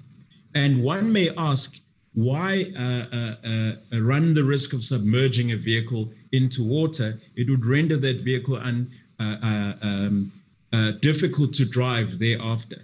[0.56, 1.78] And one may ask,
[2.16, 6.10] why uh, uh, uh, run the risk of submerging a vehicle
[6.40, 7.10] into water?
[7.36, 8.78] It would render that vehicle un,
[9.20, 10.32] uh, uh, um,
[10.72, 12.80] uh, difficult to drive thereafter.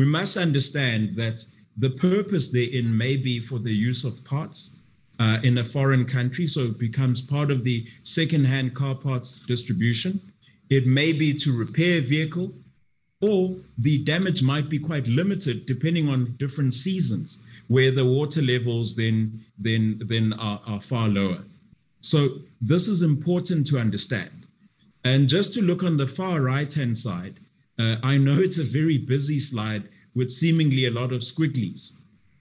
[0.00, 1.38] We must understand that
[1.84, 4.58] the purpose therein may be for the use of parts
[5.48, 10.12] in a foreign country, so it becomes part of the second-hand car parts distribution.
[10.70, 12.48] It may be to repair a vehicle,
[13.20, 13.38] or
[13.78, 19.44] the damage might be quite limited depending on different seasons where the water levels then
[19.58, 19.82] then
[20.12, 21.42] then are, are far lower.
[22.04, 24.46] So this is important to understand.
[25.04, 27.40] And just to look on the far right hand side,
[27.78, 31.92] uh, I know it's a very busy slide with seemingly a lot of squigglies.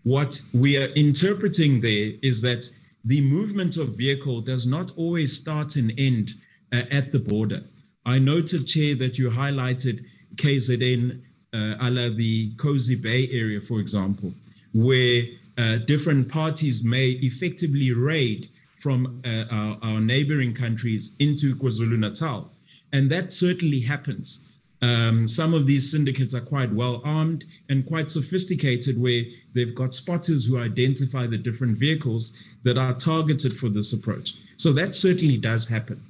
[0.04, 2.70] What we are interpreting there is that
[3.06, 6.32] the movement of vehicle does not always start and end
[6.74, 7.64] uh, at the border.
[8.06, 10.04] I noted, Chair, that you highlighted
[10.36, 11.22] KZN,
[11.54, 14.34] uh, la the Kosi Bay area, for example,
[14.74, 15.24] where
[15.58, 18.50] uh, different parties may effectively raid
[18.84, 22.52] from uh, our, our, neighboring countries into KwaZulu Natal.
[22.92, 24.54] And that certainly happens.
[24.82, 29.24] Um, some of these syndicates are quite well armed and quite sophisticated, where
[29.56, 32.34] they've got spotters who identify the different vehicles
[32.64, 34.36] that are targeted for this approach.
[34.58, 36.04] So that certainly does happen.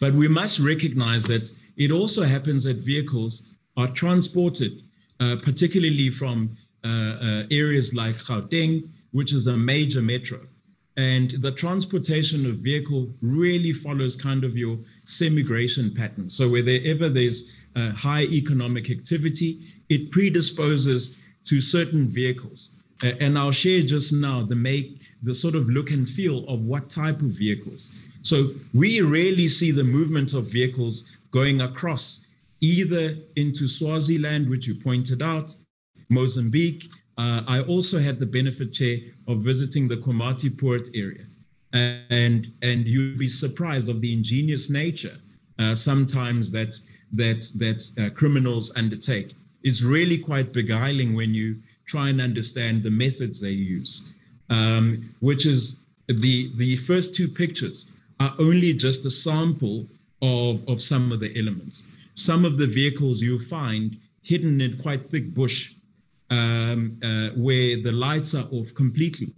[0.00, 3.46] But we must recognize that it also happens that vehicles
[3.76, 4.82] are transported,
[5.20, 10.40] uh, particularly from uh, uh, areas like Gauteng, which is a major metro.
[10.98, 16.28] And the transportation of vehicle really follows kind of your semigration pattern.
[16.28, 22.74] So wherever there's uh, high economic activity, it predisposes to certain vehicles.
[23.04, 26.62] Uh, and I'll share just now the make, the sort of look and feel of
[26.62, 27.92] what type of vehicles.
[28.22, 32.26] So we rarely see the movement of vehicles going across
[32.60, 35.54] either into Swaziland, which you pointed out,
[36.08, 36.90] Mozambique.
[37.18, 41.24] Uh, I also had the benefit, Chair, of visiting the Komatipoort area.
[41.72, 45.18] And, and you'd be surprised of the ingenious nature
[45.58, 46.76] uh, sometimes that,
[47.12, 49.34] that, that uh, criminals undertake.
[49.64, 54.12] It's really quite beguiling when you try and understand the methods they use,
[54.48, 57.90] um, which is the, the first two pictures
[58.20, 59.86] are only just a sample
[60.22, 61.82] of, of some of the elements.
[62.14, 65.74] Some of the vehicles you'll find hidden in quite thick bush
[66.30, 69.32] um, uh, where the lights are off completely.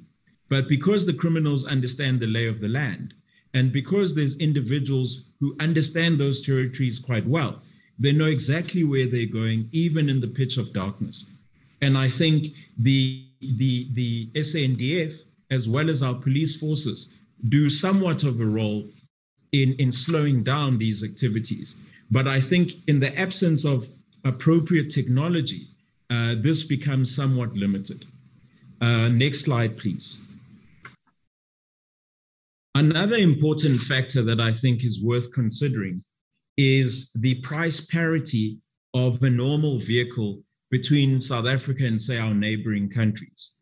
[0.49, 3.15] But because the criminals understand the lay of the land,
[3.55, 7.63] and because there's individuals who understand those territories quite well,
[7.99, 11.31] they know exactly where they're going, even in the pitch of darkness.
[11.83, 12.49] And I think
[12.79, 17.13] the the the SANDF, as well as our police forces,
[17.49, 18.85] do somewhat of a role
[19.53, 21.79] in, in slowing down these activities.
[22.11, 23.89] But I think in the absence of
[24.25, 25.69] appropriate technology,
[26.11, 28.05] uh, this becomes somewhat limited.
[28.81, 30.27] Uh, next slide, please.
[32.75, 36.03] Another important factor that I think is worth considering
[36.57, 38.59] is the price parity
[38.95, 43.53] of a normal vehicle between South Africa and, say, our neighboring countries.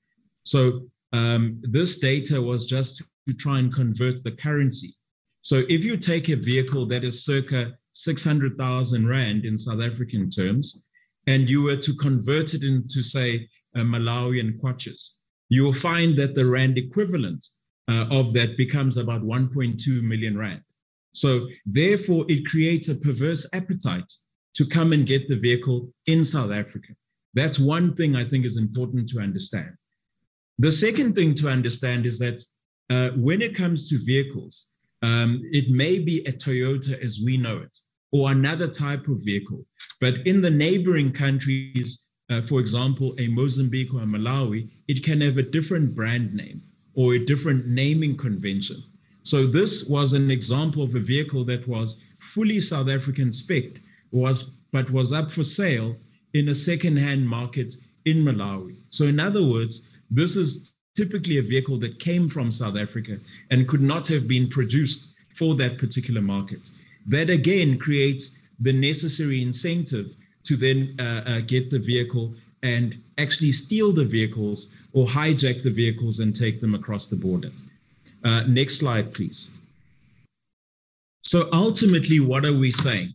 [0.44, 4.94] So, um, this data was just to try and convert the currency.
[5.42, 10.87] So, if you take a vehicle that is circa 600,000 Rand in South African terms,
[11.28, 15.02] and you were to convert it into, say, a Malawian kwaches,
[15.50, 17.44] you will find that the Rand equivalent
[17.86, 20.62] uh, of that becomes about 1.2 million Rand.
[21.12, 24.10] So therefore, it creates a perverse appetite
[24.54, 26.94] to come and get the vehicle in South Africa.
[27.34, 29.72] That's one thing I think is important to understand.
[30.58, 32.42] The second thing to understand is that
[32.88, 34.72] uh, when it comes to vehicles,
[35.02, 37.76] um, it may be a Toyota as we know it,
[38.12, 39.64] or another type of vehicle.
[40.00, 42.00] But in the neighboring countries,
[42.30, 46.62] uh, for example, a Mozambique or a Malawi, it can have a different brand name
[46.94, 48.82] or a different naming convention.
[49.22, 53.80] So this was an example of a vehicle that was fully South African spec,
[54.10, 55.96] was but was up for sale
[56.34, 58.76] in a second-hand market in Malawi.
[58.90, 63.18] So in other words, this is typically a vehicle that came from South Africa
[63.50, 66.70] and could not have been produced for that particular market.
[67.06, 70.14] That again creates the necessary incentive
[70.44, 75.70] to then uh, uh, get the vehicle and actually steal the vehicles or hijack the
[75.70, 77.50] vehicles and take them across the border.
[78.24, 79.56] Uh, next slide, please.
[81.22, 83.14] So ultimately, what are we saying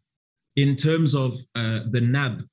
[0.56, 2.44] in terms of uh, the nub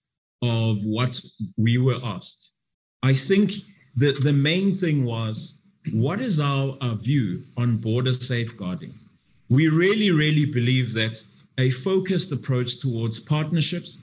[0.42, 1.20] of what
[1.58, 2.54] we were asked?
[3.02, 3.52] I think
[3.96, 5.62] that the main thing was
[5.92, 8.94] what is our, our view on border safeguarding?
[9.48, 11.22] We really, really believe that
[11.60, 14.00] a focused approach towards partnerships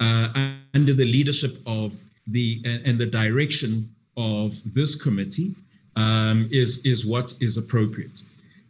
[0.00, 0.28] uh,
[0.74, 1.92] under the leadership of
[2.26, 5.54] the and the direction of this committee
[5.96, 8.22] um, is, is what is appropriate.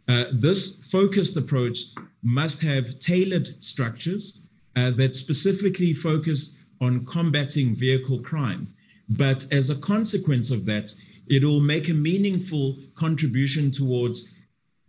[0.07, 1.77] Uh, this focused approach
[2.23, 8.73] must have tailored structures uh, that specifically focus on combating vehicle crime.
[9.09, 10.93] But as a consequence of that,
[11.27, 14.33] it will make a meaningful contribution towards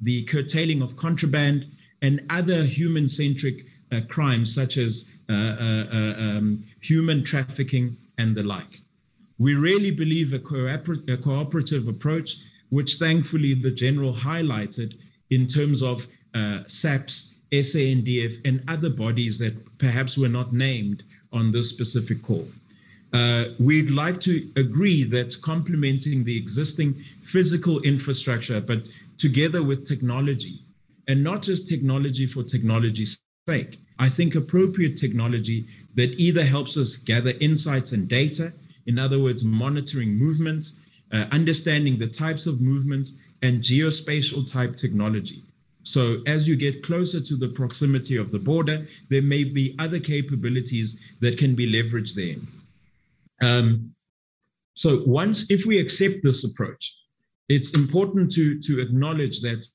[0.01, 1.67] the curtailing of contraband
[2.03, 8.37] and other human centric uh, crimes, such as uh, uh, uh, um, human trafficking and
[8.37, 8.81] the like.
[9.39, 12.37] We really believe a, a cooperative approach,
[12.69, 14.95] which thankfully the general highlighted
[15.31, 21.03] in terms of uh, SAPS, SANDF, and other bodies that perhaps were not named
[21.33, 22.47] on this specific call.
[23.13, 30.61] Uh, we'd like to agree that complementing the existing physical infrastructure, but together with technology,
[31.11, 33.79] and not just technology for technology's sake.
[33.99, 35.67] I think appropriate technology
[35.97, 38.53] that either helps us gather insights and data
[38.87, 40.81] in other words, monitoring movements,
[41.13, 45.43] uh, understanding the types of movements, and geospatial type technology.
[45.83, 49.99] So, as you get closer to the proximity of the border, there may be other
[49.99, 53.49] capabilities that can be leveraged there.
[53.49, 53.95] Um,
[54.75, 56.95] so, once if we accept this approach,
[57.49, 59.67] it's important to to acknowledge that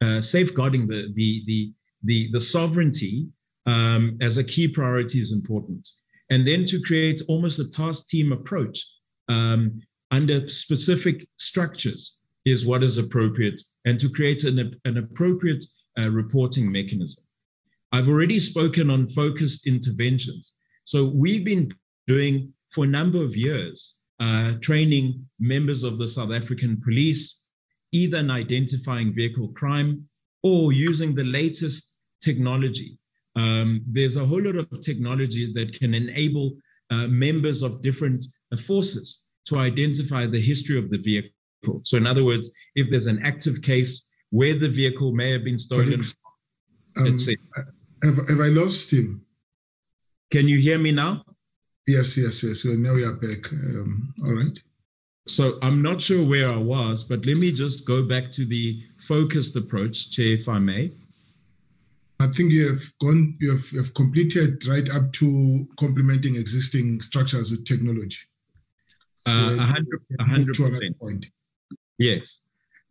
[0.00, 1.72] uh, safeguarding the the the
[2.06, 3.28] the, the sovereignty
[3.66, 5.88] um, as a key priority is important
[6.30, 8.86] and then to create almost a task team approach
[9.28, 9.80] um,
[10.10, 15.64] under specific structures is what is appropriate and to create an, an appropriate
[15.98, 17.24] uh, reporting mechanism.
[17.92, 20.54] I've already spoken on focused interventions.
[20.84, 21.72] So we've been
[22.06, 27.43] doing for a number of years uh, training members of the South African police,
[28.00, 29.90] either in identifying vehicle crime
[30.42, 32.98] or using the latest technology
[33.36, 36.56] um, there's a whole lot of technology that can enable
[36.90, 38.22] uh, members of different
[38.52, 41.80] uh, forces to identify the history of the vehicle.
[41.82, 45.58] So, in other words, if there's an active case where the vehicle may have been
[45.58, 46.04] stolen,
[46.96, 47.18] um,
[48.02, 49.20] have, have I lost you?
[50.30, 51.24] Can you hear me now?
[51.86, 52.62] Yes, yes, yes.
[52.62, 53.52] So now we are back.
[53.52, 54.58] Um, all right.
[55.26, 58.82] So I'm not sure where I was, but let me just go back to the
[59.08, 60.92] focused approach, Chair, if I may.
[62.20, 67.00] I think you have gone, you have, you have completed right up to complementing existing
[67.00, 68.18] structures with technology.
[69.26, 69.86] Uh, 100,
[70.20, 70.98] 100%.
[70.98, 71.26] Point.
[71.98, 72.40] Yes.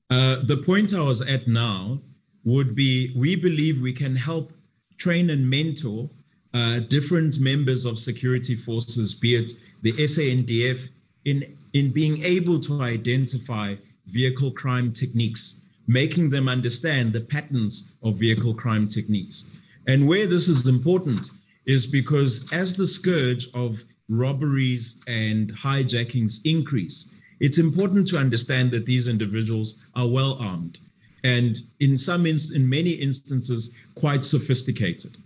[0.09, 2.01] Uh, the point I was at now
[2.43, 4.51] would be we believe we can help
[4.97, 6.09] train and mentor
[6.53, 9.51] uh, different members of security forces, be it
[9.81, 10.87] the SANDF,
[11.25, 13.75] in, in being able to identify
[14.07, 19.51] vehicle crime techniques, making them understand the patterns of vehicle crime techniques.
[19.87, 21.31] And where this is important
[21.65, 28.85] is because as the scourge of robberies and hijackings increase, it's important to understand that
[28.85, 30.77] these individuals are well armed
[31.23, 35.17] and in some in many instances quite sophisticated.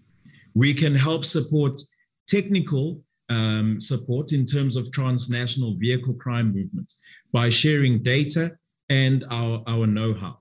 [0.53, 1.79] We can help support
[2.27, 6.99] technical um, support in terms of transnational vehicle crime movements
[7.31, 8.57] by sharing data
[8.89, 10.39] and our, our know-how.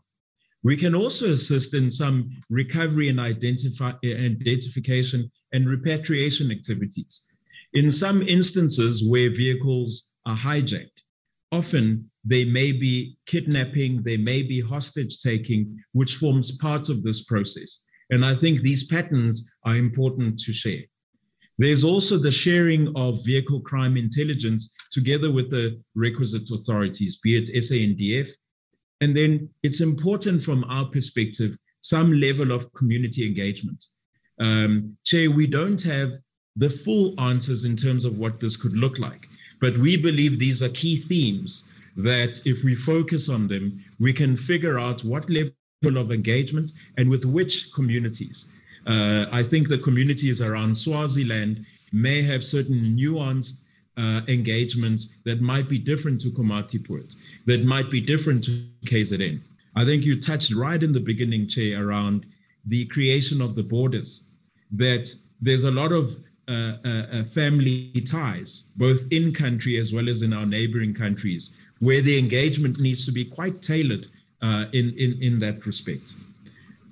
[0.62, 7.26] We can also assist in some recovery and identify, identification and repatriation activities.
[7.72, 11.02] In some instances where vehicles are hijacked,
[11.52, 17.24] often they may be kidnapping, they may be hostage taking, which forms part of this
[17.24, 17.84] process.
[18.10, 20.82] And I think these patterns are important to share.
[21.58, 27.48] There's also the sharing of vehicle crime intelligence together with the requisite authorities, be it
[27.48, 28.28] SANDF.
[29.00, 33.84] And then it's important from our perspective, some level of community engagement.
[34.38, 36.12] Um, Chair, we don't have
[36.56, 39.26] the full answers in terms of what this could look like,
[39.60, 44.36] but we believe these are key themes that if we focus on them, we can
[44.36, 48.48] figure out what level of engagement and with which communities.
[48.86, 53.62] Uh, I think the communities around Swaziland may have certain nuanced
[53.96, 59.40] uh, engagements that might be different to Komatipoort, that might be different to KZN.
[59.74, 62.26] I think you touched right in the beginning, Chair, around
[62.64, 64.28] the creation of the borders,
[64.72, 66.16] that there's a lot of
[66.48, 71.56] uh, uh, uh family ties, both in country as well as in our neighboring countries,
[71.80, 74.06] where the engagement needs to be quite tailored
[74.42, 76.14] uh, in, in, in that respect.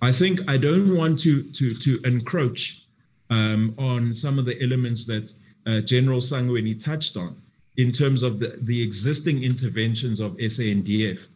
[0.05, 2.85] I think I don't want to, to, to encroach
[3.31, 5.33] um, on some of the elements that
[5.67, 7.41] uh, General Sangweni touched on
[7.79, 11.27] in terms of the, the existing interventions of SANDF,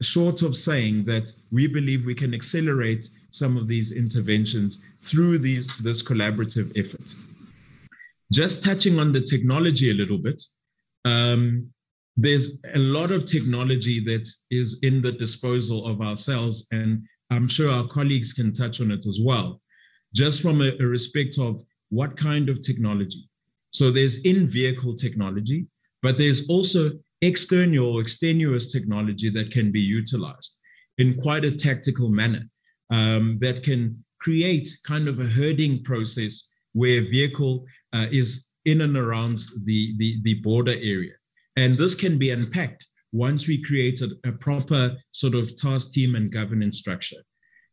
[0.00, 5.76] short of saying that we believe we can accelerate some of these interventions through these,
[5.78, 7.14] this collaborative effort.
[8.32, 10.42] Just touching on the technology a little bit,
[11.04, 11.70] um,
[12.16, 17.70] there's a lot of technology that is in the disposal of ourselves, and I'm sure
[17.70, 19.60] our colleagues can touch on it as well,
[20.14, 23.28] just from a, a respect of what kind of technology.
[23.70, 25.66] So there's in vehicle technology,
[26.02, 26.90] but there's also
[27.22, 30.60] external or extenuous technology that can be utilized
[30.98, 32.44] in quite a tactical manner
[32.90, 38.96] um, that can create kind of a herding process where vehicle uh, is in and
[38.96, 41.12] around the, the, the border area.
[41.56, 46.14] And this can be unpacked once we create a, a proper sort of task team
[46.14, 47.16] and governance structure.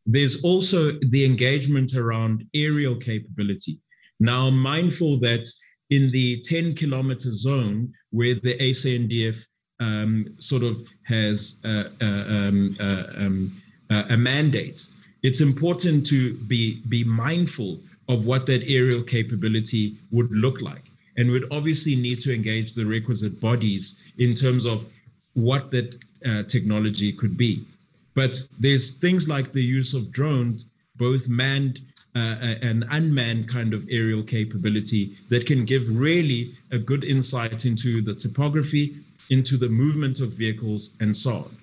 [0.05, 3.79] There's also the engagement around aerial capability.
[4.19, 5.45] Now, mindful that
[5.89, 9.37] in the 10 kilometer zone where the SANDF
[9.79, 14.85] um, sort of has uh, uh, um, uh, um, uh, a mandate,
[15.23, 17.79] it's important to be, be mindful
[18.09, 20.83] of what that aerial capability would look like
[21.17, 24.87] and we'd obviously need to engage the requisite bodies in terms of
[25.33, 27.65] what that uh, technology could be.
[28.13, 30.65] But there's things like the use of drones,
[30.95, 31.79] both manned
[32.15, 37.65] uh, uh, and unmanned kind of aerial capability that can give really a good insight
[37.65, 38.97] into the topography,
[39.31, 41.57] into the movement of vehicles, and so on.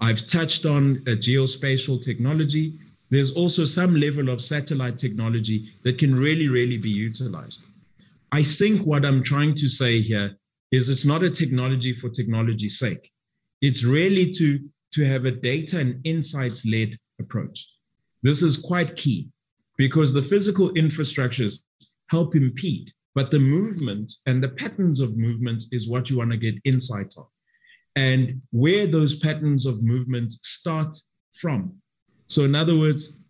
[0.00, 2.78] I've touched on uh, geospatial technology.
[3.10, 7.62] There's also some level of satellite technology that can really, really be utilized.
[8.32, 10.34] I think what I'm trying to say here
[10.70, 13.09] is it's not a technology for technology's sake.
[13.60, 14.58] It's really to,
[14.92, 17.68] to have a data and insights led approach.
[18.22, 19.28] This is quite key
[19.76, 21.62] because the physical infrastructures
[22.08, 26.36] help impede, but the movement and the patterns of movement is what you want to
[26.36, 27.26] get insight on.
[27.96, 30.96] And where those patterns of movement start
[31.34, 31.74] from.
[32.28, 33.20] So, in other words,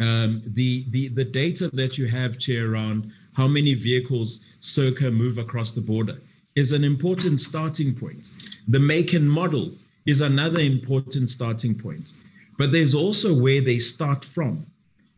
[0.00, 5.38] um, the, the, the data that you have, Chair, around how many vehicles circa move
[5.38, 6.18] across the border
[6.54, 8.30] is an important starting point.
[8.68, 9.72] The make and model
[10.06, 12.12] is another important starting point.
[12.58, 14.66] But there's also where they start from.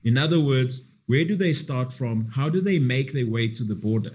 [0.04, 2.30] In other words, where do they start from?
[2.30, 4.12] How do they make their way to the border?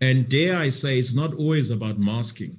[0.00, 2.58] And dare I say, it's not always about masking.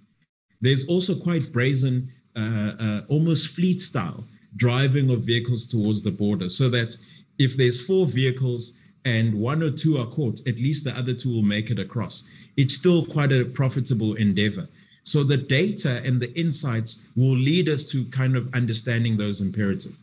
[0.62, 4.24] There's also quite brazen, uh, uh, almost fleet style
[4.56, 6.96] driving of vehicles towards the border so that
[7.38, 8.74] if there's four vehicles
[9.06, 12.28] and one or two are caught, at least the other two will make it across.
[12.58, 14.68] It's still quite a profitable endeavor.
[15.04, 19.96] So the data and the insights will lead us to kind of understanding those imperatives.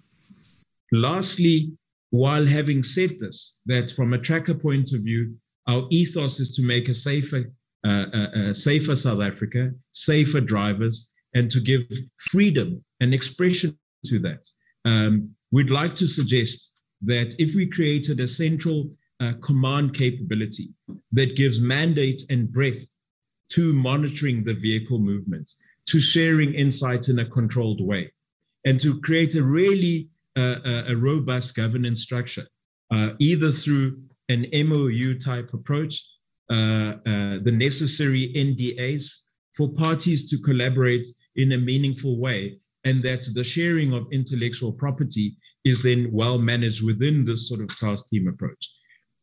[0.93, 1.77] Lastly,
[2.11, 5.37] while having said this, that from a tracker point of view,
[5.67, 7.53] our ethos is to make a safer,
[7.85, 11.83] uh, uh, uh, safer South Africa, safer drivers, and to give
[12.31, 13.77] freedom and expression
[14.07, 14.49] to that.
[14.85, 16.71] Um, we'd like to suggest
[17.03, 18.91] that if we created a central
[19.21, 20.69] uh, command capability
[21.13, 22.87] that gives mandate and breadth
[23.51, 28.13] to monitoring the vehicle movements, to sharing insights in a controlled way,
[28.65, 32.47] and to create a really uh, a robust governance structure,
[32.91, 36.03] uh, either through an MOU type approach,
[36.51, 39.11] uh, uh, the necessary NDAs
[39.57, 45.37] for parties to collaborate in a meaningful way, and that the sharing of intellectual property
[45.65, 48.71] is then well managed within this sort of task team approach.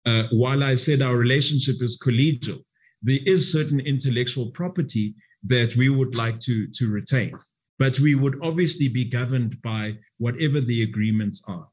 [0.05, 2.63] Uh, while I said our relationship is collegial,
[3.01, 7.33] there is certain intellectual property that we would like to, to retain,
[7.79, 11.67] but we would obviously be governed by whatever the agreements are.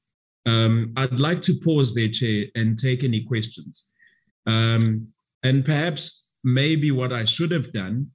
[0.46, 3.86] Um, I'd like to pause there, Chair, and take any questions.
[4.46, 5.08] Um,
[5.42, 8.10] and perhaps maybe what I should have done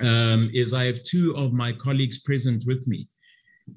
[0.00, 3.06] um, is I have two of my colleagues present with me.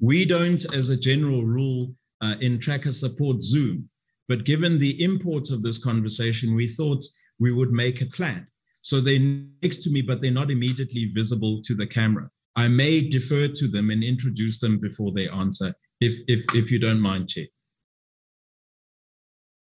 [0.00, 3.88] We don't, as a general rule, uh, in Tracker support Zoom,
[4.28, 7.04] but given the import of this conversation, we thought
[7.38, 8.46] we would make a plan.
[8.82, 9.18] So they're
[9.62, 12.30] next to me, but they're not immediately visible to the camera.
[12.56, 16.78] I may defer to them and introduce them before they answer, if if if you
[16.78, 17.46] don't mind, Chair.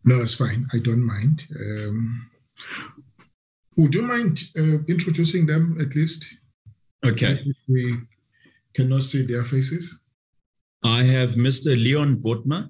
[0.05, 0.67] No, it's fine.
[0.73, 1.47] I don't mind.
[1.59, 2.29] Um,
[3.77, 6.37] would you mind uh, introducing them at least?
[7.05, 7.41] Okay.
[7.45, 7.97] If we
[8.73, 10.01] cannot see their faces.
[10.83, 11.67] I have Mr.
[11.67, 12.69] Leon Botma.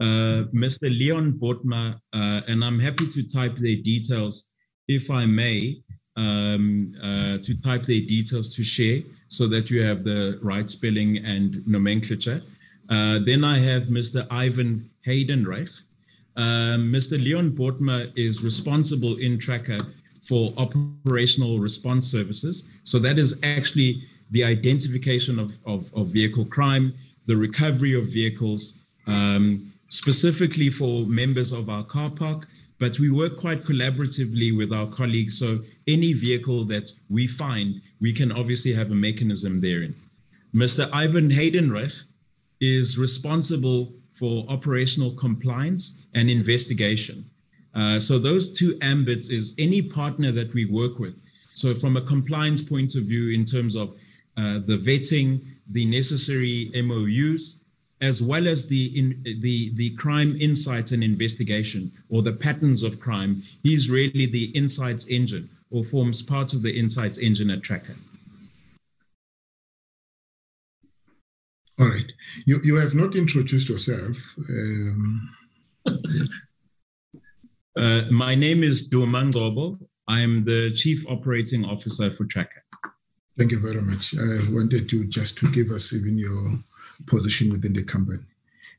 [0.00, 0.82] Uh, Mr.
[0.82, 4.50] Leon Botma, uh, and I'm happy to type their details,
[4.88, 5.82] if I may,
[6.16, 11.18] um, uh, to type their details to share so that you have the right spelling
[11.18, 12.42] and nomenclature.
[12.88, 14.26] Uh, then I have Mr.
[14.30, 15.70] Ivan Haydenreich.
[16.36, 17.22] Um, Mr.
[17.22, 19.78] Leon Botma is responsible in Tracker
[20.22, 22.68] for operational response services.
[22.82, 24.02] So that is actually
[24.32, 26.94] the identification of, of, of vehicle crime,
[27.26, 32.46] the recovery of vehicles, um, specifically for members of our car park.
[32.78, 35.38] But we work quite collaboratively with our colleagues.
[35.38, 39.94] So any vehicle that we find, we can obviously have a mechanism therein.
[40.54, 40.88] Mr.
[40.92, 41.94] Ivan Haydenreich
[42.60, 47.28] is responsible for operational compliance and investigation.
[47.74, 51.20] Uh, so those two ambits is any partner that we work with.
[51.54, 53.90] So from a compliance point of view, in terms of
[54.36, 55.40] uh, the vetting,
[55.70, 57.63] the necessary MOUs,
[58.04, 59.08] as well as the in,
[59.40, 65.06] the the crime insights and investigation or the patterns of crime, he's really the insights
[65.08, 67.96] engine or forms part of the insights engine at Tracker.
[71.80, 72.10] All right.
[72.46, 74.16] You, you have not introduced yourself.
[74.48, 75.30] Um...
[77.76, 79.78] uh, my name is Duma Ngcobo.
[80.06, 82.62] I'm the Chief Operating Officer for Tracker.
[83.36, 84.14] Thank you very much.
[84.16, 86.62] I wanted to just to give us even your
[87.06, 88.24] position within the company.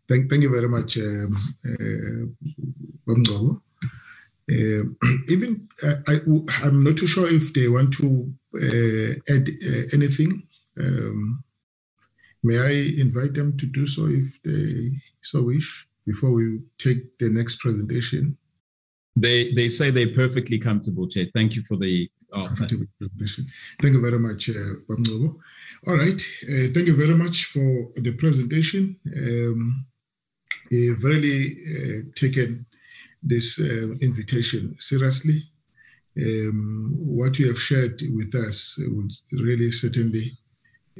[0.07, 1.35] Thank, thank you very much, um,
[1.65, 2.25] uh,
[4.47, 4.83] uh,
[5.29, 6.19] even uh, I,
[6.63, 10.43] I'm not too sure if they want to uh, add uh, anything.
[10.79, 11.43] Um,
[12.45, 14.91] May I invite them to do so if they
[15.23, 18.37] so wish before we take the next presentation?
[19.15, 21.25] They they say they're perfectly comfortable, Chair.
[21.33, 22.67] Thank you for the offer.
[22.67, 24.75] Thank you very much, uh,
[25.87, 26.21] All right.
[26.43, 28.97] Uh, thank you very much for the presentation.
[29.15, 29.85] Um,
[30.69, 32.65] you've really uh, taken
[33.21, 35.43] this uh, invitation seriously.
[36.17, 40.37] Um, what you have shared with us would really certainly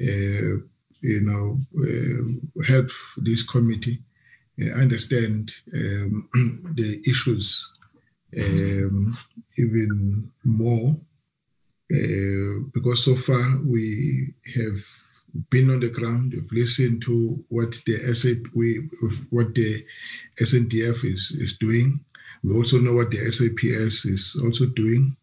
[0.02, 0.60] uh,
[1.06, 4.02] you know, uh, help this committee
[4.62, 6.28] uh, understand um,
[6.76, 7.72] the issues
[8.38, 9.16] um,
[9.58, 10.96] even more.
[11.94, 14.82] Uh, because so far we have
[15.50, 18.90] been on the ground, we've listened to what the SAP, we,
[19.30, 19.86] what the
[20.40, 22.00] SANDF is, is doing.
[22.44, 25.16] We also know what the SAPS is also doing,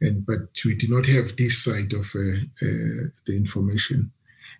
[0.00, 4.12] and but we did not have this side of uh, uh, the information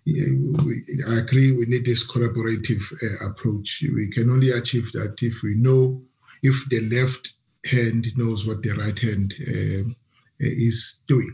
[0.05, 3.83] we, I agree we need this collaborative uh, approach.
[3.93, 6.01] We can only achieve that if we know,
[6.43, 7.33] if the left
[7.65, 9.89] hand knows what the right hand uh,
[10.39, 11.33] is doing.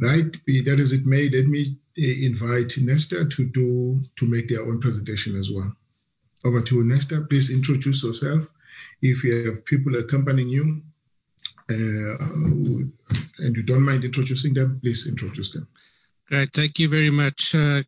[0.00, 0.26] Right?
[0.44, 4.80] Be that as it may, let me invite Netstar to do to make their own
[4.80, 5.72] presentation as well.
[6.44, 7.28] Over to Netstar.
[7.28, 8.50] Please introduce yourself.
[9.00, 10.82] If you have people accompanying you,
[11.70, 12.16] uh,
[13.38, 15.66] and you don't mind introducing them, please introduce them.
[16.28, 17.82] Great, thank you very much, uh,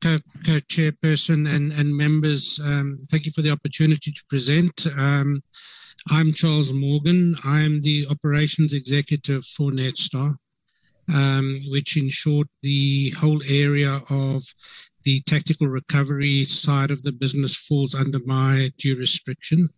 [0.00, 2.60] co-chairperson and, and members.
[2.62, 4.86] Um, thank you for the opportunity to present.
[4.98, 5.42] Um,
[6.10, 7.36] I'm Charles Morgan.
[7.44, 10.36] I'm the operations executive for Netstar,
[11.12, 14.42] um, which in short, the whole area of
[15.04, 19.68] the tactical recovery side of the business falls under my jurisdiction.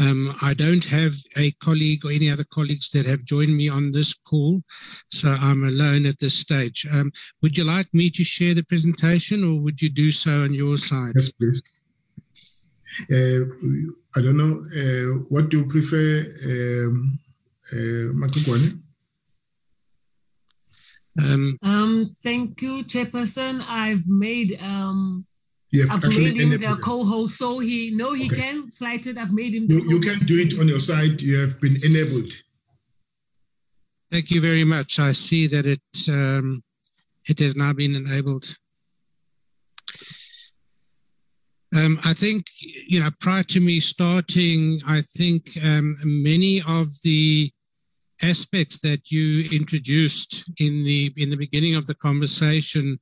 [0.00, 3.92] Um, I don't have a colleague or any other colleagues that have joined me on
[3.92, 4.62] this call,
[5.10, 6.86] so I'm alone at this stage.
[6.90, 7.12] Um,
[7.42, 10.76] would you like me to share the presentation or would you do so on your
[10.76, 11.12] side?
[11.16, 11.62] Yes, please.
[13.10, 13.44] Uh,
[14.14, 14.64] I don't know.
[14.70, 17.18] Uh, what do you prefer, um,
[17.72, 18.12] uh,
[21.20, 23.62] um, um, thank you, Chairperson.
[23.68, 25.26] I've made um,
[25.70, 28.36] you have I've made him the co-host, so he no, he okay.
[28.36, 29.18] can flight it.
[29.18, 29.70] I've made him.
[29.70, 31.20] You, you can do it on your side.
[31.20, 32.32] You have been enabled.
[34.10, 34.98] Thank you very much.
[34.98, 36.62] I see that it um,
[37.26, 38.56] it has now been enabled.
[41.74, 42.44] Um, I think,
[42.86, 47.50] you know, prior to me starting, I think um, many of the
[48.22, 52.98] aspects that you introduced in the in the beginning of the conversation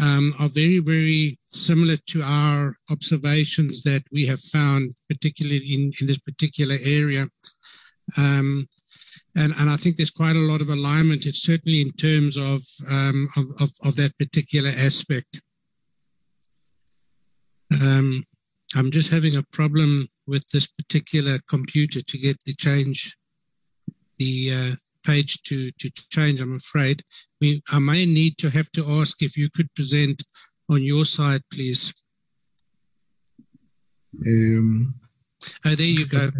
[0.00, 6.06] um, are very very similar to our observations that we have found, particularly in, in
[6.06, 7.26] this particular area.
[8.16, 8.68] Um,
[9.36, 12.62] and, and I think there's quite a lot of alignment, it's certainly in terms of,
[12.88, 15.42] um, of, of, of, that particular aspect.
[17.82, 18.24] Um,
[18.74, 23.14] I'm just having a problem with this particular computer to get the change
[24.18, 24.76] the uh,
[25.06, 27.02] page to, to change, I'm afraid.
[27.40, 30.22] We, I may need to have to ask if you could present
[30.70, 31.92] on your side, please.
[34.26, 34.94] Um,
[35.64, 36.30] oh, there you go.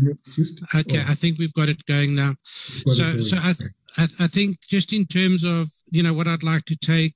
[0.74, 2.34] Okay, I think we've got it going now.
[2.42, 3.54] So, so I,
[3.96, 7.14] I, I think just in terms of you know what I'd like to take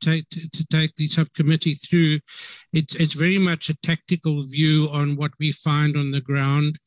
[0.00, 2.18] take, to take the subcommittee through,
[2.72, 6.78] it's, it's very much a tactical view on what we find on the ground.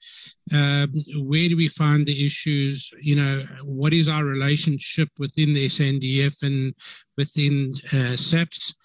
[0.54, 0.92] Um,
[1.28, 2.92] where do we find the issues?
[3.02, 6.74] You know, what is our relationship within the SANDF and
[7.18, 8.76] within uh, SAPS?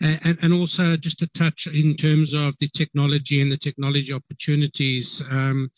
[0.00, 5.22] And, and, also just a touch in terms of the technology and the technology opportunities.
[5.30, 5.70] Um,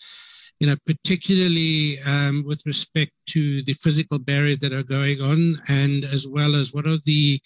[0.58, 6.04] you know, particularly um, with respect to the physical barriers that are going on, and
[6.04, 7.40] as well as what are the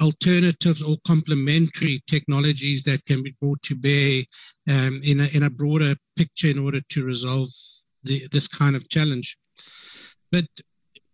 [0.00, 4.22] alternatives or complementary technologies that can be brought to bear
[4.70, 7.48] um, in, a, in a broader picture in order to resolve
[8.04, 9.36] the, this kind of challenge.
[10.32, 10.46] But,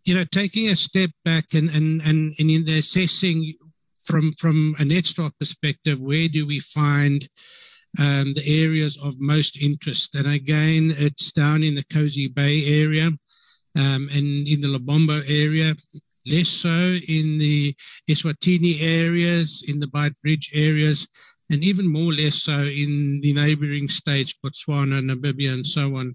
[0.04, 3.54] you know, taking a step back and, and, and, and in assessing
[4.02, 7.28] from, from a perspective, where do we find
[8.00, 10.14] um, the areas of most interest?
[10.14, 13.10] And again, it's down in the Kosi Bay area.
[13.74, 15.74] Um, and in the Lebombo area,
[16.26, 16.68] less so
[17.08, 17.74] in the
[18.08, 21.08] Eswatini areas, in the Beitbridge areas,
[21.50, 26.14] and even more less so in the neighboring states, Botswana, Namibia, and so on.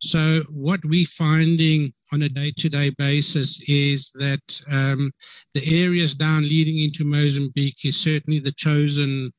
[0.00, 5.10] So, what we're finding on a day to day basis is that um,
[5.54, 9.32] the areas down leading into Mozambique is certainly the chosen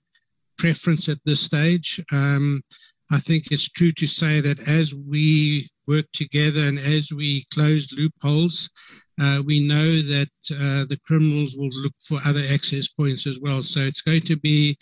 [0.57, 2.03] preference at this stage.
[2.11, 2.61] Um,
[3.11, 7.91] I think it's true to say that as we work together and as we close
[7.91, 8.69] loopholes,
[9.19, 13.61] uh, we know that uh, the criminals will look for other access points as well.
[13.63, 14.77] So it's going to be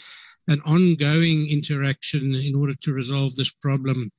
[0.47, 4.11] an ongoing interaction in order to resolve this problem.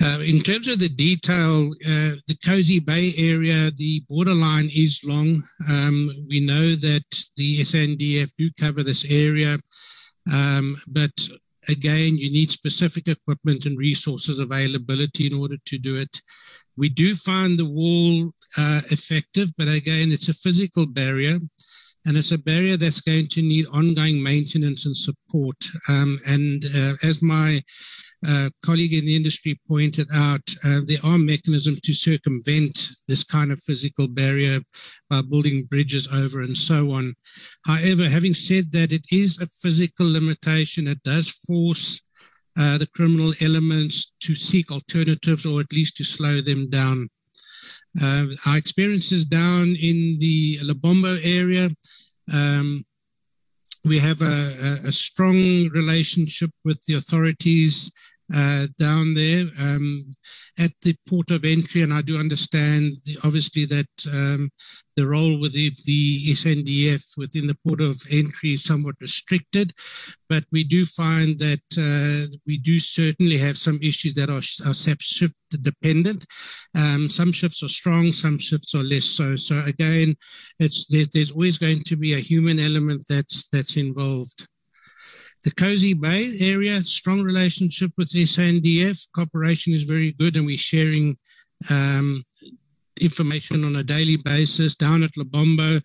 [0.00, 5.42] Uh, in terms of the detail, uh, the Kosi Bay area, the borderline is long.
[5.68, 7.04] Um, we know that
[7.36, 9.58] the SANDF do cover this area,
[10.32, 11.28] um, but
[11.68, 16.20] again, you need specific equipment and resources availability in order to do it.
[16.78, 21.38] We do find the wall uh, effective, but again, it's a physical barrier.
[22.06, 25.56] And it's a barrier that's going to need ongoing maintenance and support.
[25.88, 27.60] Um, and uh, as my
[28.26, 33.52] uh, colleague in the industry pointed out, uh, there are mechanisms to circumvent this kind
[33.52, 34.60] of physical barrier
[35.10, 37.14] by building bridges over and so on.
[37.66, 40.88] However, having said that, it is a physical limitation.
[40.88, 42.02] It does force
[42.58, 47.08] uh, the criminal elements to seek alternatives or at least to slow them down.
[48.00, 51.70] Uh, our experiences down in the Lebombo area,
[52.34, 52.84] um,
[53.84, 57.90] we have a, a, strong relationship with the authorities
[58.34, 60.14] uh, down there um,
[60.58, 61.82] at the port of entry.
[61.82, 64.50] And I do understand, the, obviously, that um,
[64.96, 69.72] the role with the, the SANDF within the port of entry is somewhat restricted.
[70.28, 74.74] But we do find that uh, we do certainly have some issues that are, are
[74.74, 76.26] shift dependent.
[76.76, 79.36] Um, some shifts are strong, some shifts are less so.
[79.36, 80.16] So again,
[80.58, 84.46] it's there, there's always going to be a human element that's that's involved.
[85.48, 89.08] The Kosi Bay area, strong relationship with SANDF.
[89.14, 91.16] Cooperation is very good, and we're sharing
[91.70, 92.22] um,
[93.00, 94.74] information on a daily basis.
[94.74, 95.80] Down at Lebombo,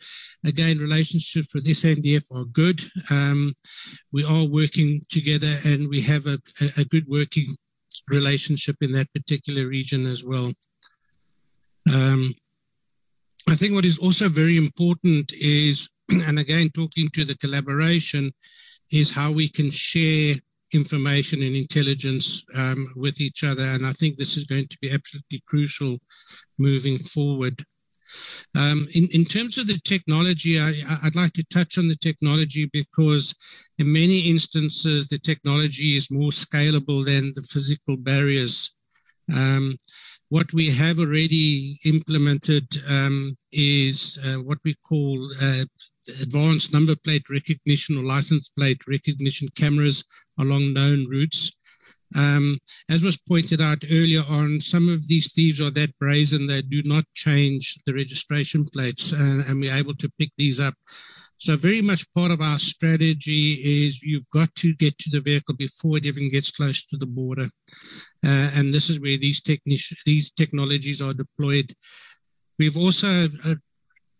[0.46, 2.82] again, relationships with SANDF are good.
[3.10, 3.54] Um,
[4.12, 6.38] we are working together, and we have a,
[6.78, 7.46] a good working
[8.10, 10.52] relationship in that particular region as well.
[11.90, 12.36] Um,
[13.48, 18.34] I think what is also very important is, and again, talking to the collaboration,
[18.94, 20.36] is how we can share
[20.72, 23.64] information and intelligence um, with each other.
[23.64, 25.98] And I think this is going to be absolutely crucial
[26.58, 27.66] moving forward.
[28.56, 32.70] Um, in, in terms of the technology, I, would like to touch on the technology
[32.72, 33.34] because
[33.80, 38.76] in many instances, the technology is more scalable than the physical barriers.
[39.34, 39.78] Um,
[40.34, 45.64] what we have already implemented um, is uh, what we call uh,
[46.24, 50.04] advanced number plate recognition or license plate recognition cameras
[50.40, 51.56] along known routes.
[52.16, 52.58] Um,
[52.90, 56.82] as was pointed out earlier on, some of these thieves are that brazen they do
[56.84, 60.74] not change the registration plates, and, and we're able to pick these up
[61.44, 65.56] so very much part of our strategy is you've got to get to the vehicle
[65.56, 67.48] before it even gets close to the border.
[68.26, 71.74] Uh, and this is where these, techni- these technologies are deployed.
[72.58, 73.56] We've also uh,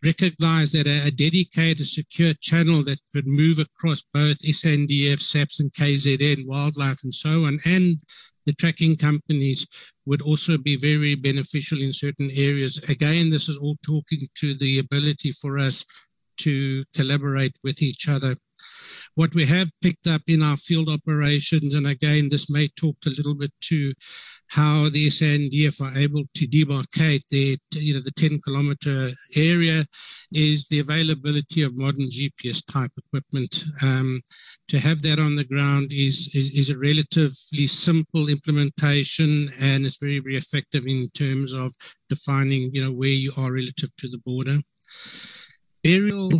[0.04, 5.72] recognized that a, a, dedicated secure channel that could move across both SANDF, SAPS and
[5.72, 7.96] KZN, wildlife and so on, and
[8.44, 9.66] the tracking companies
[10.04, 12.76] would also be very beneficial in certain areas.
[12.90, 15.86] Again, this is all talking to the ability for us
[16.38, 18.36] to collaborate with each other.
[19.14, 23.10] What we have picked up in our field operations, and again, this may talk a
[23.10, 23.92] little bit to
[24.50, 29.84] how the SANDF are able to demarcate the, you know, the 10 kilometer area
[30.32, 33.64] is the availability of modern GPS type equipment.
[33.82, 34.20] Um,
[34.68, 39.98] to have that on the ground is, is, is a relatively simple implementation and it's
[39.98, 41.72] very, very effective in terms of
[42.08, 44.58] defining, you know, where you are relative to the border
[45.84, 46.30] aerial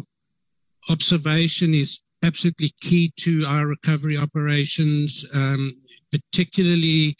[0.91, 5.73] observation is absolutely key to our recovery operations, um,
[6.11, 7.15] particularly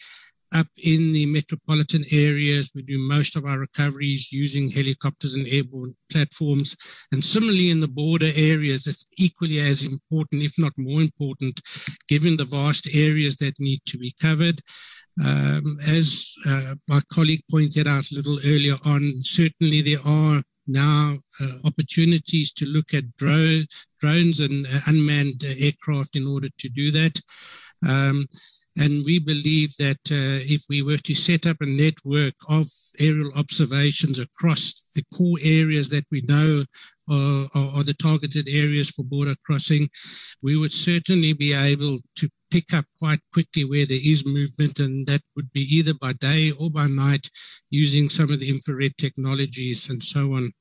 [0.53, 2.71] up in the metropolitan areas.
[2.73, 6.75] We do most of our recoveries using helicopters and airborne platforms.
[7.11, 11.59] And similarly, in the border areas, it's equally as important, if not more important,
[12.07, 14.61] given the vast areas that need to be covered.
[15.23, 21.15] Um, as uh, my colleague pointed out a little earlier on, certainly there are now
[21.41, 23.65] uh, opportunities to look at drone,
[23.99, 27.19] drones and uh, unmanned uh, aircraft in order to do that.
[27.87, 28.27] Um,
[28.77, 32.67] and we believe that uh, if we were to set up a network of
[32.99, 36.65] aerial observations across the core areas that we know
[37.09, 39.87] are, are, are, the targeted areas for border crossing,
[40.41, 45.05] we would certainly be able to pick up quite quickly where there is movement, and
[45.07, 47.29] that would be either by day or by night
[47.69, 50.53] using some of the infrared technologies and so on.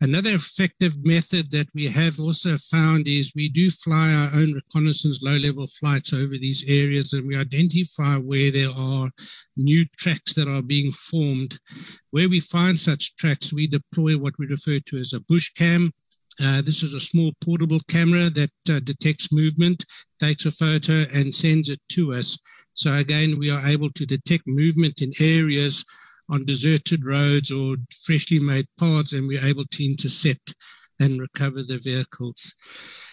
[0.00, 5.22] Another effective method that we have also found is we do fly our own reconnaissance
[5.22, 9.10] low level flights over these areas and we identify where there are
[9.58, 11.58] new tracks that are being formed.
[12.12, 15.92] Where we find such tracks, we deploy what we refer to as a bush cam.
[16.42, 19.84] Uh, this is a small portable camera that uh, detects movement,
[20.18, 22.38] takes a photo, and sends it to us.
[22.72, 25.84] So, again, we are able to detect movement in areas
[26.30, 30.54] on deserted roads or freshly made paths, and we're able to intercept
[30.98, 32.54] and recover the vehicles.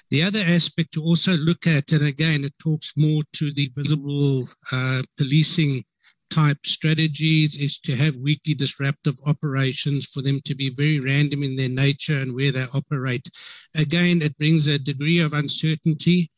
[0.10, 4.48] The other aspect to also look at, and again, it talks more to the visible
[4.72, 5.84] uh, policing
[6.30, 11.56] type strategies, is to have weekly disruptive operations for them to be very random in
[11.56, 13.30] their nature and where they operate.
[13.76, 16.32] Again, it brings a degree of uncertainty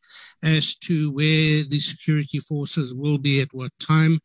[0.43, 4.19] as to where the security forces will be at what time,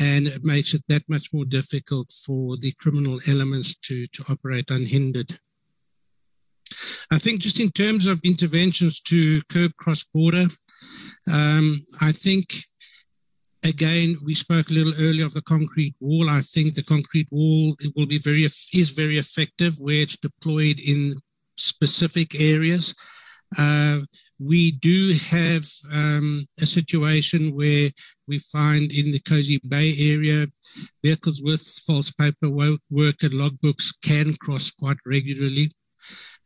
[0.00, 4.70] and it makes it that much more difficult for the criminal elements to, to operate
[4.70, 5.38] unhindered.
[7.10, 10.46] I think just in terms of interventions to curb cross-border,
[11.32, 12.54] um, I think
[13.64, 16.28] again we spoke a little earlier of the concrete wall.
[16.28, 20.80] I think the concrete wall it will be very is very effective where it's deployed
[20.80, 21.16] in
[21.56, 22.94] specific areas.
[23.56, 24.00] Uh,
[24.40, 27.90] we do have um, a situation where
[28.26, 30.46] we find in the Kosi Bay area,
[31.02, 35.70] vehicles with false paperwork and logbooks can cross quite regularly.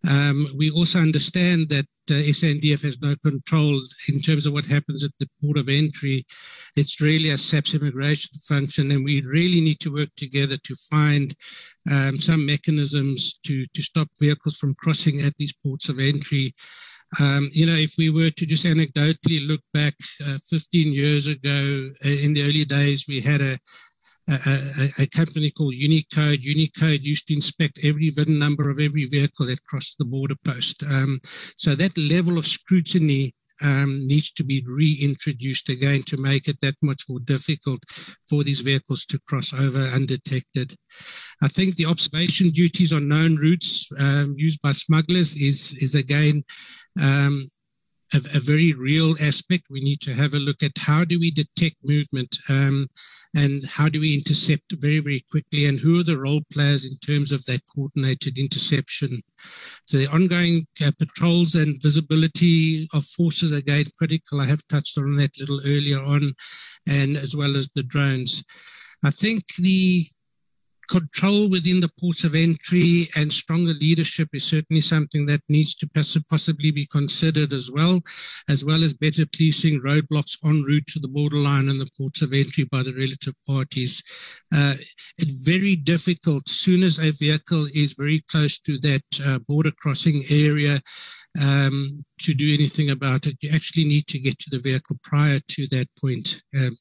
[0.08, 5.04] Um, we also understand that uh, SANDF has no control in terms of what happens
[5.04, 6.24] at the port of entry.
[6.76, 11.34] It's really a SAPS immigration function, and we really need to work together to find
[11.90, 16.54] um, some mechanisms to, to stop vehicles from crossing at these ports of entry.
[17.20, 19.94] Um, you know, if we were to just anecdotally look back
[20.26, 23.58] uh, 15 years ago, uh, in the early days, we had a,
[24.28, 26.40] a, a, company called Unicode.
[26.42, 30.82] Unicode used to inspect every VIN number of every vehicle that crossed the border post.
[30.82, 31.20] Um,
[31.56, 33.32] so that level of scrutiny
[33.62, 37.82] um, needs to be reintroduced again to make it that much more difficult
[38.28, 40.74] for these vehicles to cross over undetected.
[41.42, 46.44] I think the observation duties on known routes um, used by smugglers is, is again
[47.00, 47.48] um,
[48.14, 49.64] a, a, very real aspect.
[49.70, 52.88] We need to have a look at how do we detect movement um,
[53.36, 56.96] and how do we intercept very, very quickly and who are the role players in
[56.98, 59.22] terms of that coordinated interception.
[59.86, 64.40] So the ongoing uh, patrols and visibility of forces again critical.
[64.40, 66.32] I have touched on that a little earlier on
[66.88, 68.44] and as well as the drones.
[69.04, 70.06] I think the
[70.88, 75.88] control within the ports of entry and stronger leadership is certainly something that needs to
[76.28, 78.00] possibly be considered as well,
[78.48, 82.32] as well as better policing roadblocks en route to the borderline and the ports of
[82.32, 84.02] entry by the relative parties.
[84.54, 84.74] Uh,
[85.18, 90.22] it's very difficult, soon as a vehicle is very close to that uh, border crossing
[90.30, 90.80] area,
[91.42, 93.36] um, to do anything about it.
[93.40, 96.72] You actually need to get to the vehicle prior to that point um,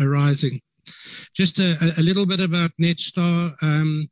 [0.00, 0.60] arising.
[1.34, 3.52] Just a, a, little bit about Netstar.
[3.62, 4.06] Um,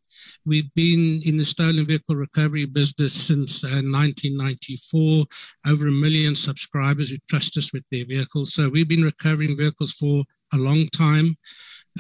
[0.45, 5.25] we've been in the stolen vehicle recovery business since uh, 1994.
[5.69, 8.55] Over a million subscribers who trust us with their vehicles.
[8.55, 11.37] So we've been recovering vehicles for a long time.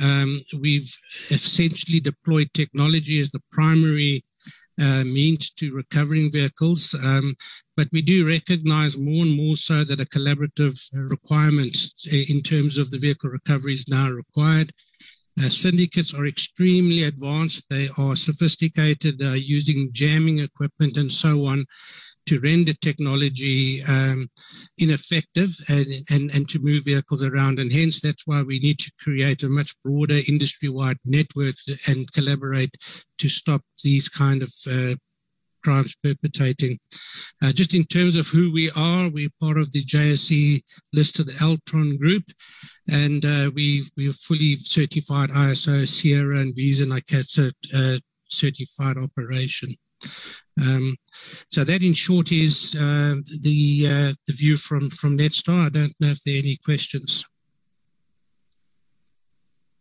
[0.02, 0.90] Um, we've
[1.30, 4.24] essentially deployed technology as the primary
[4.80, 6.94] uh, means to recovering vehicles.
[7.04, 7.34] Um,
[7.76, 11.76] but we do recognize more and more so that a collaborative requirement
[12.10, 14.70] in terms of the vehicle recovery is now required.
[15.38, 17.70] Uh, syndicates are extremely advanced.
[17.70, 21.64] They are sophisticated, uh, using jamming equipment and so on
[22.26, 24.28] to render technology um,
[24.78, 27.58] ineffective and, and, and to move vehicles around.
[27.58, 31.54] And hence, that's why we need to create a much broader industry wide network
[31.88, 32.74] and collaborate
[33.18, 34.94] to stop these kind of uh,
[35.62, 36.78] crimes perpetrating.
[37.42, 40.62] Uh, just in terms of who we are, we're part of the JSE
[40.92, 42.24] listed Altron group,
[42.90, 49.74] and uh, we we're fully certified ISO, Sierra, and VESA and ICAT uh, certified operation.
[50.60, 50.96] Um,
[51.48, 55.66] so that, in short, is uh, the uh, the view from from Netstar.
[55.66, 57.24] I don't know if there are any questions.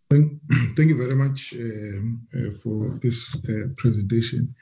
[0.09, 0.33] Thank,
[0.75, 4.53] thank you very much um, uh, for this uh, presentation.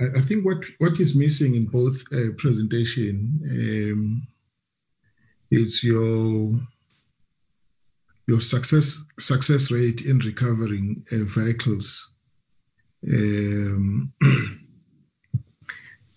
[0.00, 4.26] I, I, think what what is missing in both uh, presentation um,
[5.50, 6.60] is your
[8.26, 12.10] your success success rate in recovering uh, vehicles.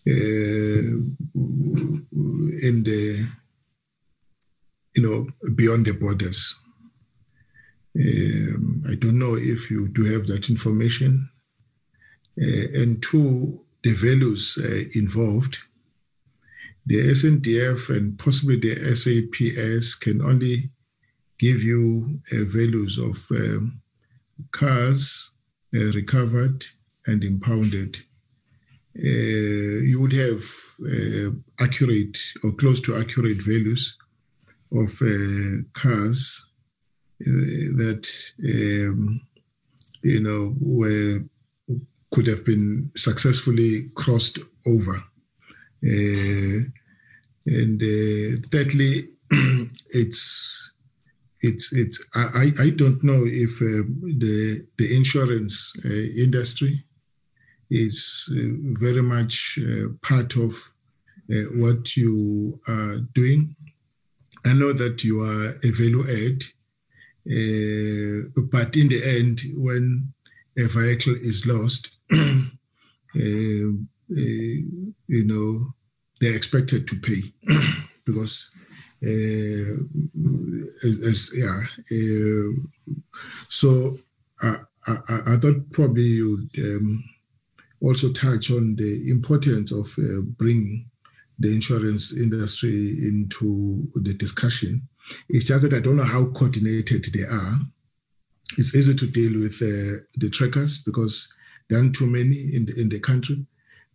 [0.07, 1.03] Uh,
[2.61, 3.27] in the
[4.95, 6.55] you know beyond the borders.
[7.99, 11.29] Um, I don't know if you do have that information.
[12.39, 15.57] Uh, and two, the values uh, involved.
[16.85, 20.69] The SANDF and possibly the SAPS can only
[21.38, 23.81] give you uh, values of um,
[24.51, 25.31] cars
[25.75, 26.65] uh, recovered
[27.07, 27.97] and impounded
[28.98, 30.44] you would have
[30.86, 33.98] uh, accurate or close to accurate values
[34.72, 36.52] of uh, cars
[37.19, 38.07] that
[38.44, 39.22] um,
[40.03, 41.24] you know were
[42.11, 45.03] could have been successfully crossed over.
[45.84, 46.64] Uh,
[47.45, 49.10] and uh, thirdly,
[49.90, 50.72] it's
[51.41, 56.84] it's it's I, I don't know if uh, the the insurance industry
[57.69, 58.35] is uh,
[58.80, 60.53] very much uh, part of
[61.30, 63.56] uh, what you are doing.
[64.45, 66.44] I know that you are a value add,
[68.52, 70.14] but in the end, when
[70.57, 71.89] a vehicle is lost,
[73.14, 73.88] you
[75.07, 75.73] know,
[76.19, 77.22] they're expected to pay
[78.06, 78.49] because
[79.03, 79.77] uh,
[80.84, 81.61] as, as, yeah.
[81.91, 82.53] Uh,
[83.49, 83.99] so
[84.41, 84.57] I,
[84.88, 87.03] I, I, thought probably you'd um,
[87.81, 90.89] also touch on the importance of uh, bringing
[91.39, 94.87] the insurance industry into the discussion.
[95.29, 97.59] It's just that I don't know how coordinated they are.
[98.57, 101.31] It's easy to deal with uh, the trackers because
[101.69, 103.45] there aren't too many in the, in the country.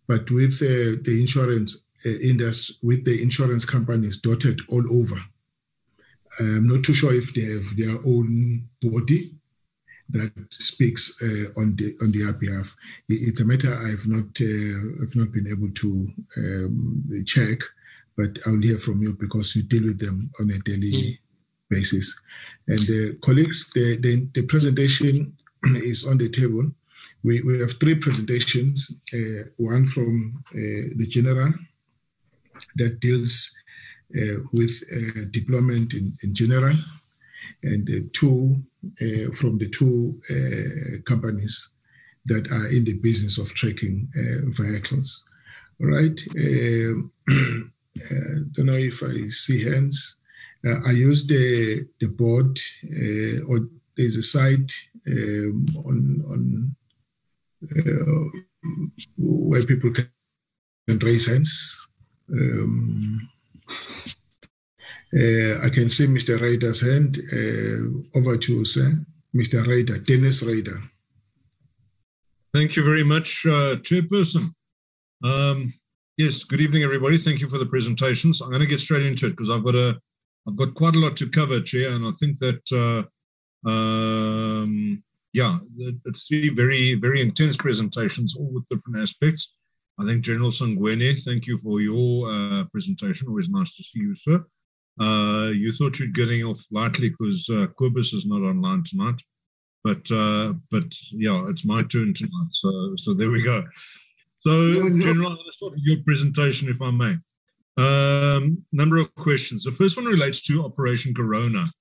[0.07, 5.17] But with uh, the insurance uh, industry, with the insurance companies dotted all over,
[6.39, 9.35] I'm not too sure if they have their own body
[10.09, 12.75] that speaks uh, on the on their behalf.
[13.09, 16.07] It's a matter I've not uh, I've not been able to
[16.37, 17.59] um, check,
[18.17, 21.17] but I'll hear from you because you deal with them on a daily mm.
[21.69, 22.19] basis.
[22.67, 26.71] And uh, colleagues, the, the, the presentation is on the table.
[27.23, 28.99] We, we have three presentations.
[29.13, 31.53] Uh, one from uh, the general
[32.75, 33.51] that deals
[34.15, 34.71] uh, with
[35.31, 36.75] deployment in, in general
[37.63, 38.61] and uh, two
[39.01, 41.69] uh, from the two uh, companies
[42.25, 44.07] that are in the business of tracking
[44.57, 45.25] vehicles.
[45.81, 46.19] All right.
[46.37, 47.33] Um, I
[48.53, 50.17] don't know if I see hands.
[50.85, 52.57] I use the the board
[53.47, 53.67] or
[53.97, 54.71] there's a site
[55.07, 56.75] um, on on
[57.75, 58.39] uh,
[59.17, 60.09] where people can
[60.99, 61.79] raise hands.
[62.31, 63.29] Um,
[63.69, 63.73] uh,
[65.13, 66.41] I can see Mr.
[66.41, 67.21] Ryder's hand.
[67.31, 68.91] Uh, over to you, sir.
[69.35, 69.65] Mr.
[69.65, 70.81] Ryder, Dennis Ryder.
[72.53, 74.53] Thank you very much, uh, Chairperson.
[75.23, 75.73] Um,
[76.17, 77.17] yes, good evening, everybody.
[77.17, 78.41] Thank you for the presentations.
[78.41, 79.99] I'm going to get straight into it because I've got a,
[80.47, 83.07] I've got quite a lot to cover, Chair, and I think that,
[83.65, 85.59] uh, um, yeah,
[86.05, 89.53] it's three very, very intense presentations, all with different aspects.
[89.99, 93.27] I think General Sangweni, thank you for your uh, presentation.
[93.27, 94.45] Always nice to see you, sir.
[94.99, 97.65] Uh, you thought you're getting off lightly because uh,
[97.97, 99.19] is not online tonight,
[99.83, 102.51] but uh, but yeah, it's my turn tonight.
[102.51, 103.63] So so there we go.
[104.39, 107.15] So General, to start with your presentation, if I may.
[107.75, 109.63] Um, number of questions.
[109.63, 111.71] The first one relates to Operation Corona,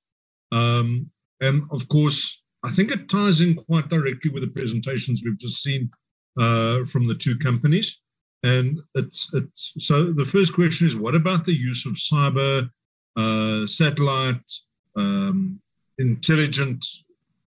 [0.51, 1.11] um,
[1.41, 5.63] and of course, I think it ties in quite directly with the presentations we've just
[5.63, 5.91] seen
[6.41, 8.01] uh, from the two companies.
[8.43, 12.71] And it's it's so the first question is, what about the use of cyber
[13.67, 14.51] satellite,
[14.97, 15.61] um,
[15.99, 16.85] intelligent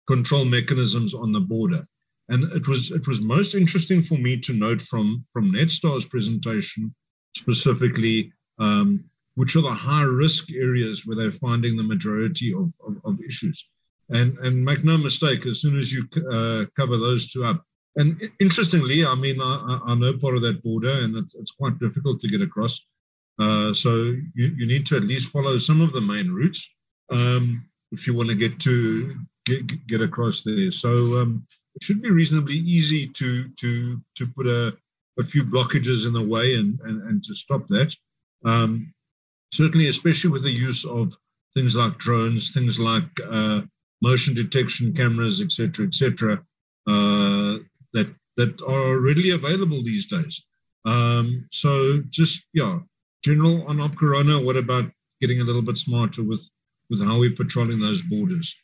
[0.07, 1.87] control mechanisms on the border.
[2.29, 6.95] And it was it was most interesting for me to note from from Netstar's presentation
[7.37, 9.05] specifically, um,
[9.35, 13.69] which are the high risk areas where they're finding the majority of, of, of issues.
[14.11, 16.03] And and make no mistake, as soon as you
[16.37, 17.65] uh, cover those two up,
[17.97, 21.79] and interestingly, I mean, I, I know part of that border, and it's, it's quite
[21.79, 22.81] difficult to get across.
[23.41, 23.95] Uh, so
[24.35, 26.69] you, you need to at least follow some of the main routes
[27.11, 29.15] um, if you want to get to
[29.47, 30.71] get, get across there.
[30.71, 34.77] So um, it should be reasonably easy to to to put a,
[35.19, 37.95] a few blockages in the way and, and, and to stop that.
[38.45, 38.93] Um,
[39.53, 41.17] certainly, especially with the use of
[41.55, 43.63] things like drones, things like uh,
[44.03, 46.35] motion detection cameras, etc., etc.,
[46.87, 47.59] uh,
[47.93, 50.45] that that are readily available these days.
[50.85, 52.81] Um, so just yeah,
[53.23, 54.91] general on Op Corona, what about
[55.21, 56.49] getting a little bit smarter with,
[56.89, 58.55] with how we're patrolling those borders?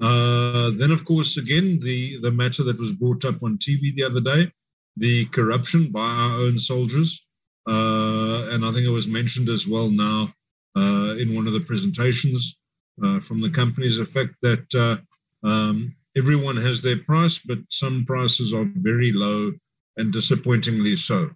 [0.00, 4.04] Uh, then, of course, again, the, the matter that was brought up on TV the
[4.04, 4.50] other day,
[4.96, 7.24] the corruption by our own soldiers.
[7.68, 10.34] Uh, and I think it was mentioned as well now
[10.76, 12.56] uh, in one of the presentations
[13.02, 18.04] uh, from the companies, the fact that uh, um, everyone has their price, but some
[18.04, 19.52] prices are very low
[19.96, 21.30] and disappointingly so.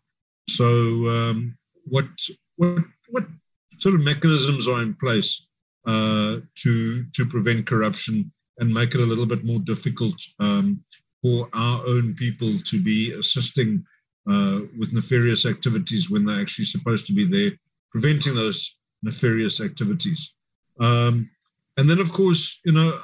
[0.49, 2.07] So, um, what
[2.59, 3.25] what what
[3.79, 5.47] sort of mechanisms are in place
[5.87, 10.83] uh, to to prevent corruption and make it a little bit more difficult um,
[11.23, 13.85] for our own people to be assisting
[14.31, 17.57] uh, with nefarious activities when they're actually supposed to be there
[17.91, 20.35] preventing those nefarious activities.
[20.81, 21.31] Um,
[21.77, 23.01] and then, of course, you know,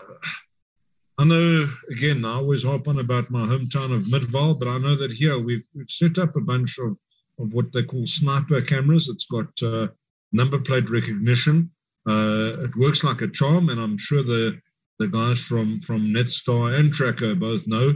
[1.17, 4.97] I know again, I always harp on about my hometown of Midvaal, but I know
[4.97, 6.99] that here we've, we've set up a bunch of
[7.39, 9.09] of what they call sniper cameras.
[9.09, 9.89] It's got uh,
[10.33, 11.71] number plate recognition.
[12.09, 14.61] Uh, it works like a charm, and I'm sure the
[14.99, 17.95] the guys from from Netstar and Tracker both know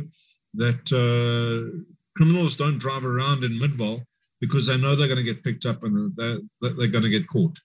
[0.54, 1.82] that uh,
[2.16, 4.02] criminals don't drive around in Midvaal
[4.40, 7.28] because they know they're going to get picked up and they're, they're going to get
[7.28, 7.56] caught.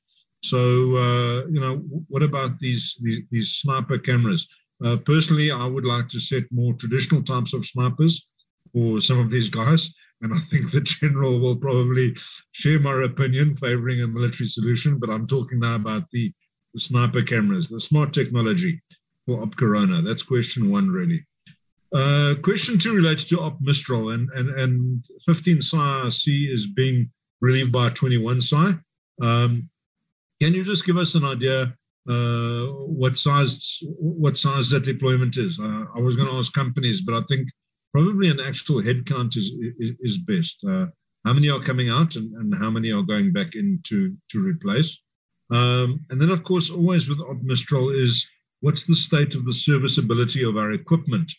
[0.43, 1.77] So uh, you know,
[2.09, 4.47] what about these these, these sniper cameras?
[4.83, 8.27] Uh, personally, I would like to set more traditional types of snipers
[8.73, 9.93] for some of these guys
[10.23, 12.15] and I think the general will probably
[12.53, 14.97] share my opinion favoring a military solution.
[14.97, 16.31] But I'm talking now about the,
[16.73, 18.81] the sniper cameras, the smart technology
[19.27, 20.01] for Op Corona.
[20.01, 21.25] That's question one, really.
[21.93, 27.11] Uh, question two relates to Op Mistral, and, and, and 15 PSI C is being
[27.41, 28.79] relieved by 21 PSI.
[29.21, 29.69] Um,
[30.41, 31.75] can you just give us an idea
[32.09, 35.59] uh, what size what size that deployment is?
[35.59, 37.47] Uh, I was going to ask companies, but I think
[37.93, 40.63] probably an actual headcount is is, is best.
[40.67, 40.87] Uh,
[41.25, 44.39] how many are coming out, and, and how many are going back in to to
[44.39, 44.99] replace?
[45.49, 48.27] Um, and then, of course, always with Mistral is
[48.61, 51.31] what's the state of the serviceability of our equipment,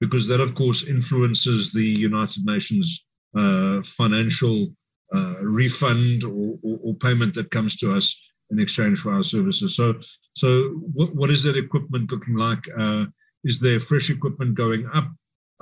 [0.00, 3.06] because that, of course, influences the United Nations
[3.36, 4.74] uh, financial
[5.14, 8.20] uh, refund or, or, or, payment that comes to us
[8.50, 9.76] in exchange for our services.
[9.76, 9.94] So,
[10.36, 12.64] so what, what is that equipment looking like?
[12.78, 13.06] Uh,
[13.44, 15.08] is there fresh equipment going up?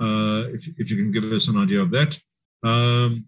[0.01, 2.19] Uh, if, if you can give us an idea of that.
[2.63, 3.25] Um,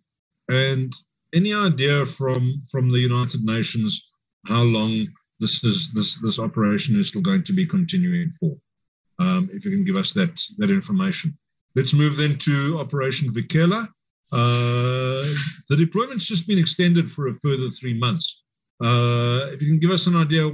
[0.50, 0.94] and
[1.34, 4.10] any idea from, from the United Nations
[4.48, 5.08] how long
[5.40, 8.56] this is this this operation is still going to be continuing for.
[9.20, 11.38] Um, if you can give us that that information.
[11.76, 13.88] Let's move then to Operation Vikela.
[14.32, 15.24] Uh,
[15.70, 18.44] the deployment's just been extended for a further three months.
[18.84, 20.54] Uh, if you can give us an idea, uh,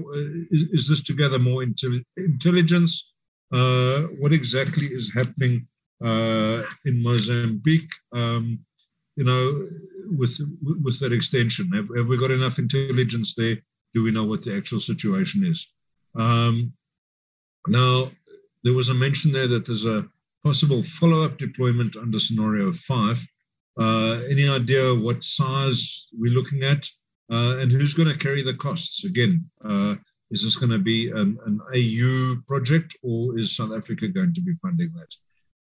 [0.52, 3.12] is, is this to gather more intel- intelligence?
[3.52, 5.68] Uh, what exactly is happening
[6.04, 7.92] uh, in Mozambique?
[8.14, 8.60] Um,
[9.16, 9.68] you know,
[10.18, 13.58] with with that extension, have, have we got enough intelligence there
[13.94, 15.68] do we know what the actual situation is?
[16.16, 16.74] Um,
[17.68, 18.12] now,
[18.64, 20.08] there was a mention there that there's a
[20.44, 23.26] possible follow-up deployment under scenario five.
[23.80, 26.86] Uh, any idea what size we're looking at
[27.32, 29.06] uh, and who's going to carry the costs?
[29.06, 29.96] Again, uh,
[30.32, 34.42] is this going to be an, an, AU project or is South Africa going to
[34.42, 35.14] be funding that?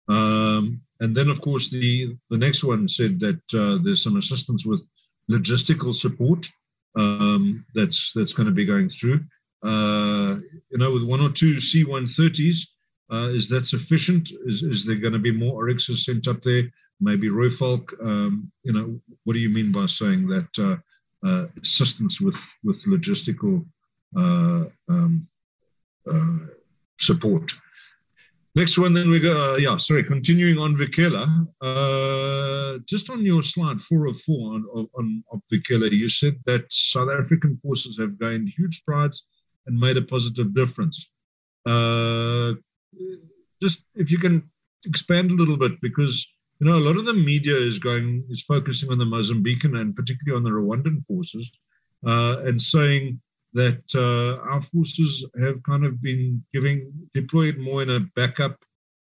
[0.07, 4.65] Um, and then, of course, the, the next one said that uh, there's some assistance
[4.65, 4.87] with
[5.29, 6.47] logistical support
[6.95, 9.21] um, that's that's going to be going through.
[9.63, 12.67] Uh, you know, with one or two C-130s,
[13.11, 14.31] uh, is that sufficient?
[14.45, 16.63] Is, is there going to be more Oryxes sent up there?
[16.99, 17.93] Maybe Rooivalk?
[18.03, 20.77] Um, you know, what do you mean by saying that uh,
[21.27, 23.65] uh assistance with with logistical
[24.15, 25.27] uh, um,
[26.11, 26.45] uh,
[26.99, 27.51] support?
[28.53, 29.53] Next one, then we go.
[29.53, 30.03] Uh, yeah, sorry.
[30.03, 36.35] Continuing on Vikela, uh, just on your slide 404 on, on, on Vikela, you said
[36.45, 39.23] that South African forces have gained huge strides
[39.67, 41.07] and made a positive difference.
[41.65, 42.53] Uh,
[43.61, 44.43] just if you can
[44.85, 46.27] expand a little bit, because
[46.59, 49.95] you know a lot of the media is going is focusing on the Mozambican and
[49.95, 51.57] particularly on the Rwandan forces,
[52.05, 53.21] uh, and saying
[53.53, 58.57] that uh, our forces have kind of been giving deployed more in a backup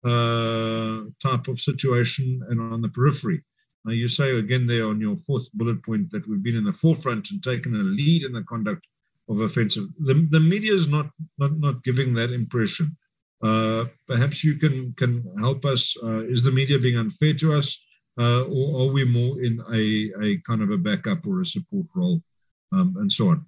[0.05, 3.43] uh, type of situation and on the periphery.
[3.85, 6.73] Now, you say again there on your fourth bullet point that we've been in the
[6.73, 8.87] forefront and taken a lead in the conduct
[9.29, 9.89] of offensive.
[10.01, 12.97] The, the media is not, not, not giving that impression.
[13.43, 15.97] Uh, perhaps you can, can help us.
[16.03, 17.81] Uh, is the media being unfair to us?
[18.19, 21.87] Uh, or are we more in a, a kind of a backup or a support
[21.95, 22.21] role
[22.73, 23.47] um, and so on?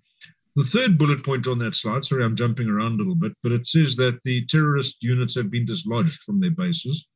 [0.61, 3.51] The third bullet point on that slide, sorry, I'm jumping around a little bit, but
[3.51, 7.07] it says that the terrorist units have been dislodged from their bases.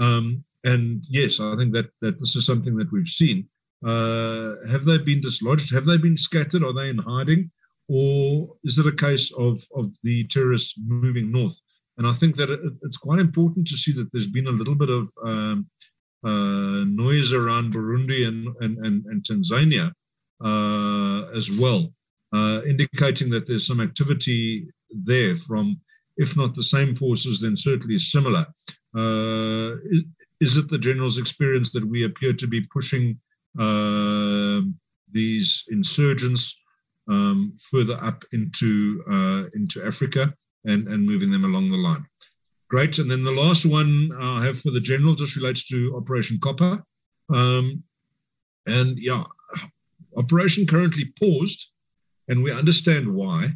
[0.00, 3.46] Um, and yes, I think that, that this is something that we've seen.
[3.86, 5.72] Uh, have they been dislodged?
[5.72, 6.64] Have they been scattered?
[6.64, 7.52] Are they in hiding?
[7.86, 11.56] Or is it a case of, of the terrorists moving north?
[11.98, 14.74] And I think that it, it's quite important to see that there's been a little
[14.74, 15.68] bit of um,
[16.24, 19.92] uh, noise around Burundi and, and, and, and Tanzania
[20.44, 21.92] uh, as well
[22.34, 25.80] uh, indicating that there's some activity there from,
[26.16, 28.46] if not the same forces, then certainly similar.
[28.96, 29.76] Uh,
[30.40, 33.18] is it the general's experience that we appear to be pushing
[33.58, 34.60] uh,
[35.10, 36.60] these insurgents
[37.08, 40.32] um, further up into uh, into Africa
[40.64, 42.04] and, and moving them along the line?
[42.68, 42.98] Great.
[42.98, 46.82] And then the last one I have for the general just relates to Operation Copper.
[47.30, 47.82] Um,
[48.66, 49.24] and yeah,
[50.16, 51.70] operation currently paused
[52.28, 53.52] and we understand why.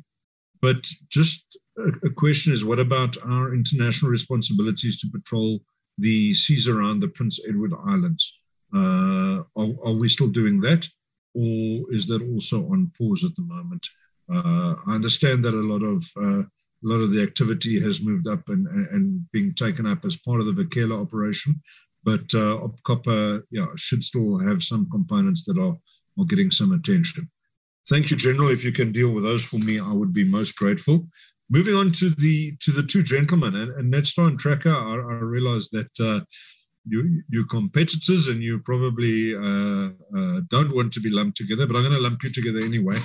[0.61, 5.61] But just a, a question is what about our international responsibilities to patrol
[5.99, 8.39] the seas around the Prince Edward Islands?
[8.75, 10.89] Uh, are, are, we still doing that,
[11.35, 13.87] or is that also on pause at the moment?
[14.33, 16.43] Uh, I understand that a lot of uh,
[16.85, 20.41] a lot of the activity has moved up and, and being taken up as part
[20.41, 21.61] of the Vikela operation,
[22.03, 25.77] but uh, Op Copper yeah, should still have some components that are,
[26.19, 27.31] are getting some attention.
[27.89, 28.51] Thank you, General.
[28.51, 31.07] If you can deal with those for me, I would be most grateful.
[31.51, 35.19] Moving on to the to the two gentlemen and, and Netstar and Tracker, I, I
[35.21, 36.25] realize that uh,
[36.87, 41.77] you you competitors and you probably uh, uh, don't want to be lumped together, but
[41.77, 42.99] I'm going to lump you together anyway,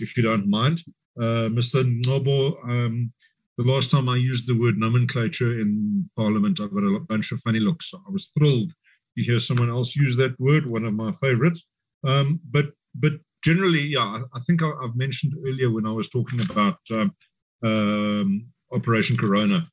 [0.00, 0.80] if you don't mind.
[1.16, 1.84] Uh, Mr.
[2.04, 3.12] Noble, um,
[3.56, 7.40] the last time I used the word nomenclature in Parliament, I got a bunch of
[7.40, 7.92] funny looks.
[7.94, 8.72] I was thrilled
[9.16, 11.62] to hear someone else use that word, one of my favorites.
[12.06, 12.66] Um, but
[12.96, 13.12] but
[13.44, 17.14] generally, yeah, I think I, have mentioned earlier when I was talking about um,
[17.62, 19.68] um, Operation Corona.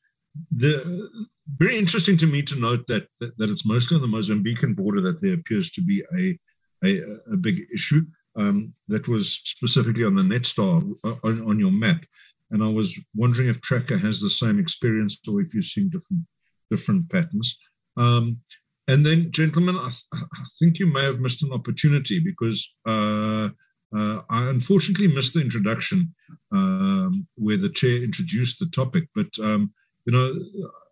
[0.51, 1.09] The
[1.57, 5.01] very interesting to me to note that, that, that it's mostly on the Mozambican border
[5.01, 6.37] that there appears to be a
[6.83, 8.01] a, a big issue
[8.35, 12.03] um, that was specifically on the Netstar uh, on, on your map.
[12.49, 16.23] And I was wondering if Tracker has the same experience or if you're seeing different
[16.69, 17.59] different patterns.
[17.97, 18.37] Um,
[18.87, 23.49] and then, gentlemen, I, th- I, think you may have missed an opportunity because uh,
[23.95, 26.13] uh, I unfortunately missed the introduction
[26.51, 29.07] um, where the chair introduced the topic.
[29.13, 29.73] But um,
[30.05, 30.33] you know,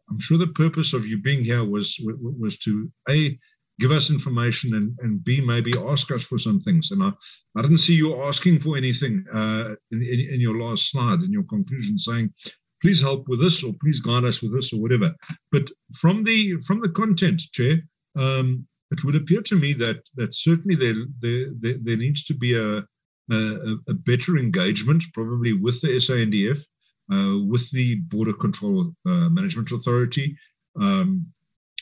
[0.09, 3.37] I'm sure the purpose of you being here was was to a
[3.79, 6.91] give us information and, and B, maybe ask us for some things.
[6.91, 7.11] And I,
[7.55, 11.31] I didn't see you asking for anything uh, in, in, in, your last slide, in
[11.31, 12.33] your conclusion, saying,
[12.81, 15.13] please help with this or please guide us with this or whatever.
[15.51, 17.79] But from the from the content, Chair,
[18.15, 22.33] um, it would appear to me that that certainly there there, there, there needs to
[22.33, 22.83] be a,
[23.31, 26.59] a, a, better engagement, probably with the SANDF,
[27.11, 30.35] uh, with the Border Control uh, Management Authority,
[30.79, 31.25] um,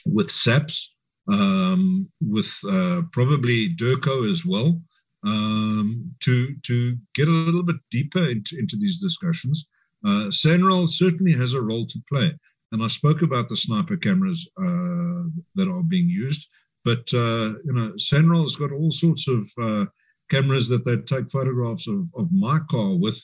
[0.05, 0.93] with SAPS,
[1.31, 4.81] um, with uh, probably DIRCO as well,
[5.25, 9.67] um, to to get a little bit deeper into, into these discussions.
[10.07, 12.33] Uh, certainly has a role to play,
[12.71, 15.23] and I spoke about the sniper cameras uh,
[15.55, 16.47] that are being used.
[16.85, 19.85] But uh, you know, SANRAL has got all sorts of uh,
[20.29, 23.21] cameras that they take photographs of, of my car with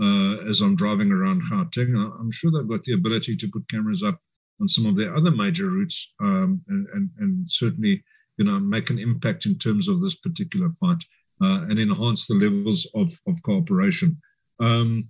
[0.00, 1.94] uh, as I'm driving around Gauteng.
[1.94, 4.18] I'm sure they've got the ability to put cameras up
[4.60, 8.02] on some of their other major routes um, and, and, and, certainly
[8.36, 11.02] you know make an impact in terms of this particular fight
[11.42, 14.20] uh, and enhance the levels of, of cooperation.
[14.60, 15.08] Um,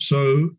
[0.00, 0.50] so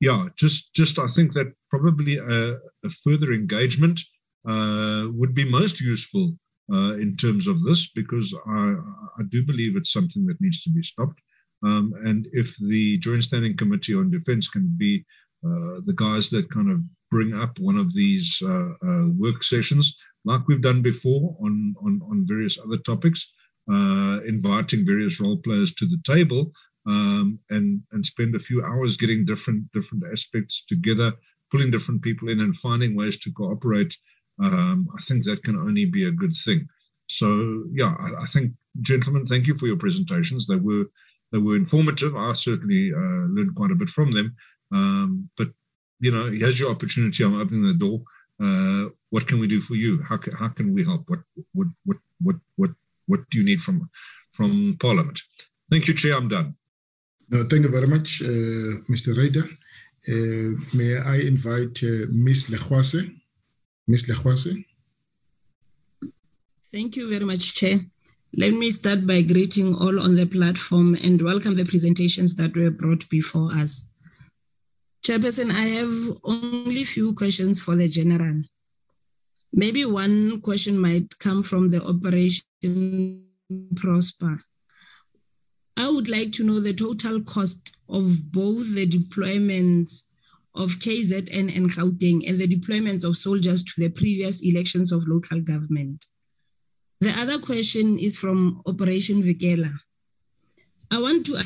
[0.00, 4.00] yeah, just just I think that probably a, a further engagement
[4.48, 6.36] uh, would be most useful
[6.72, 8.74] uh, in terms of this because I,
[9.18, 11.20] I do believe it's something that needs to be stopped.
[11.62, 15.04] Um, and if the Joint Standing Committee on Defence can be
[15.44, 19.96] uh, the guys that kind of bring up one of these uh, uh, work sessions,
[20.24, 23.32] like we've done before on, on, on various other topics,
[23.70, 26.52] uh, inviting various role players to the table
[26.86, 31.12] um, and, and spend a few hours getting different, different aspects together,
[31.50, 33.94] pulling different people in and finding ways to cooperate.
[34.42, 36.68] Um, I think that can only be a good thing.
[37.08, 38.52] So, yeah, I, I, think,
[38.82, 40.46] gentlemen, thank you for your presentations.
[40.46, 40.84] They were
[41.32, 42.16] they were informative.
[42.16, 44.36] I certainly uh, learned quite a bit from them.
[44.72, 45.48] Um, but
[46.00, 47.24] you know, here's your opportunity.
[47.24, 48.02] I'm opening the door.
[48.40, 50.02] Uh, what can we do for you?
[50.02, 51.04] How can, how can we help?
[51.08, 51.20] What
[51.52, 52.70] what what what what
[53.06, 53.88] what do you need from
[54.32, 55.20] from Parliament?
[55.70, 56.16] Thank you, Chair.
[56.16, 56.54] I'm done.
[57.28, 59.16] No, thank you very much, uh, Mr.
[59.16, 59.46] Ryder.
[60.08, 62.50] Uh, may I invite uh, Ms.
[62.50, 63.10] Lechwase?
[63.88, 64.04] Ms.
[64.08, 64.64] Lechwase.
[66.72, 67.80] Thank you very much, Chair.
[68.36, 72.70] Let me start by greeting all on the platform and welcome the presentations that were
[72.70, 73.86] brought before us.
[75.02, 78.42] Chairperson, I have only few questions for the general.
[79.52, 83.24] Maybe one question might come from the Operation
[83.74, 84.42] Prosper.
[85.76, 90.04] I would like to know the total cost of both the deployments
[90.54, 95.40] of KZN and Gauteng and the deployments of soldiers to the previous elections of local
[95.40, 96.06] government.
[97.00, 99.70] The other question is from Operation Vikela.
[100.90, 101.36] I want to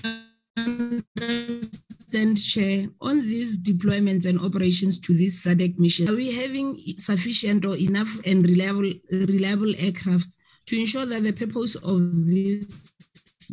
[0.57, 7.65] understand, Chair, on these deployments and operations to this SADC mission, are we having sufficient
[7.65, 11.99] or enough and reliable, reliable aircrafts to ensure that the purpose of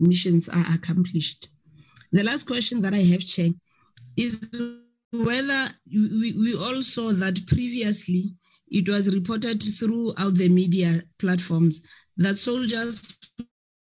[0.02, 1.50] missions are accomplished?
[2.12, 3.50] The last question that I have, Chair,
[4.16, 4.50] is
[5.12, 8.34] whether we, we all saw that previously
[8.70, 11.86] it was reported throughout the media platforms
[12.18, 13.18] that soldiers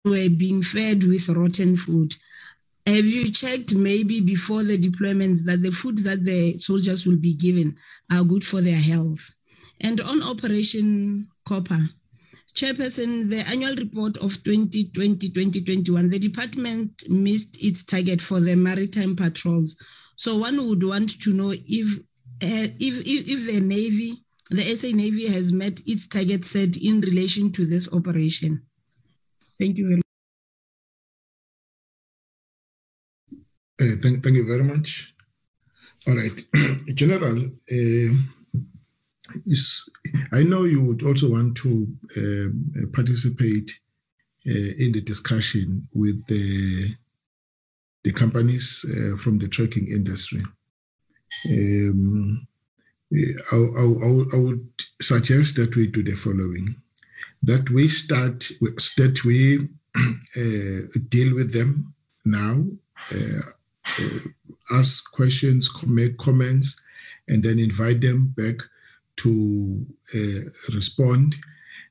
[0.04, 2.14] were being fed with rotten food.
[2.86, 7.34] Have you checked maybe before the deployments that the food that the soldiers will be
[7.34, 7.76] given
[8.10, 9.34] are good for their health?
[9.82, 11.88] And on Operation Copper,
[12.52, 19.76] Chairperson, the annual report of 2020-2021, the department missed its target for the maritime patrols.
[20.16, 24.88] So one would want to know if, uh, if, if, if the Navy, the SA
[24.88, 28.62] Navy has met its target set in relation to this operation.
[29.58, 30.04] Thank you very much.
[33.80, 35.14] Uh, thank, thank you very much.
[36.08, 36.44] All right,
[36.94, 38.14] General, uh,
[40.32, 41.86] I know you would also want to
[42.16, 43.70] uh, participate
[44.46, 46.94] uh, in the discussion with the,
[48.04, 50.42] the companies uh, from the trucking industry.
[51.50, 52.46] Um,
[53.52, 53.82] I, I,
[54.32, 54.68] I, would
[55.00, 56.76] suggest that we do the following:
[57.42, 58.48] that we start,
[58.96, 61.94] that we uh, deal with them
[62.24, 62.64] now,
[63.12, 63.40] uh,
[64.72, 66.80] ask questions, make comments,
[67.28, 68.56] and then invite them back
[69.22, 71.36] to uh, respond.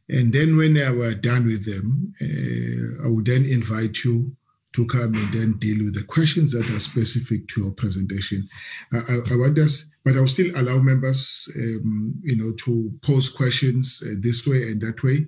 [0.09, 4.35] And then when I were done with them, uh, I would then invite you
[4.73, 8.47] to come and then deal with the questions that are specific to your presentation.
[8.93, 14.03] I, I, want us, but I'll still allow members, um, you know, to pose questions
[14.05, 15.27] uh, this way and that way.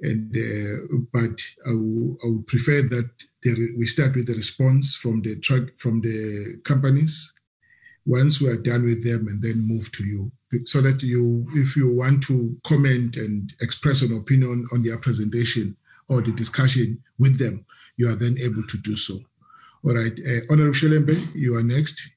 [0.00, 3.10] And uh, but I would prefer that
[3.78, 7.32] we start with the response from the truck from the companies
[8.06, 10.30] once we are done with them and then move to you
[10.64, 15.76] so that you if you want to comment and express an opinion on their presentation
[16.08, 17.64] or the discussion with them
[17.96, 19.18] you are then able to do so
[19.84, 22.08] all right uh, honorable shelembe you are next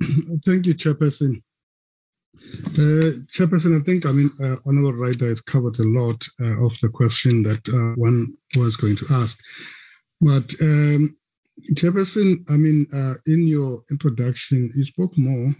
[0.44, 1.42] Thank you, Chairperson.
[2.68, 6.78] Uh, Chairperson, I think, I mean, uh, Honorable Ryder has covered a lot uh, of
[6.80, 9.38] the question that uh, one was going to ask.
[10.20, 11.16] But, um,
[11.74, 15.54] Chairperson, I mean, uh, in your introduction, you spoke more,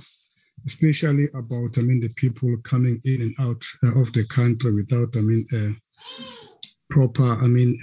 [0.67, 5.17] especially about, I mean, the people coming in and out uh, of the country without,
[5.17, 5.47] I mean,
[6.89, 7.77] proper, I mean,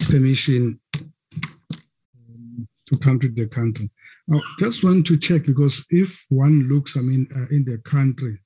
[0.00, 3.90] permission um, to come to the country.
[4.32, 8.38] I just want to check because if one looks, I mean, uh, in the country,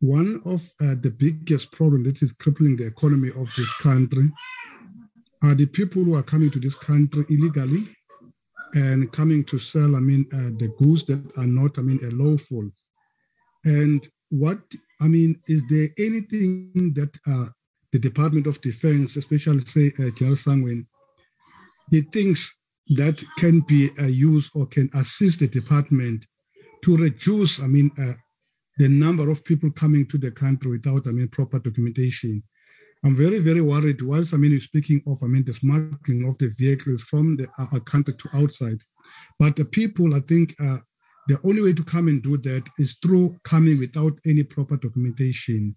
[0.00, 4.30] one of uh, the biggest problems that is crippling the economy of this country
[5.42, 7.88] are the people who are coming to this country illegally
[8.74, 12.70] and coming to sell, I mean, uh, the goods that are not, I mean, lawful.
[13.64, 14.60] And what,
[15.00, 17.46] I mean, is there anything that uh,
[17.92, 20.86] the Department of Defense, especially say uh, General Sangweni,
[21.90, 22.54] he thinks
[22.90, 26.24] that can be uh, used or can assist the department
[26.84, 28.14] to reduce, I mean, uh,
[28.80, 32.42] the number of people coming to the country without, I mean, proper documentation.
[33.04, 34.00] I'm very, very worried.
[34.00, 37.46] Whilst I mean, you're speaking of, I mean, the smuggling of the vehicles from the
[37.58, 38.78] uh, country to outside,
[39.38, 40.78] but the people, I think, uh,
[41.28, 45.76] the only way to come and do that is through coming without any proper documentation.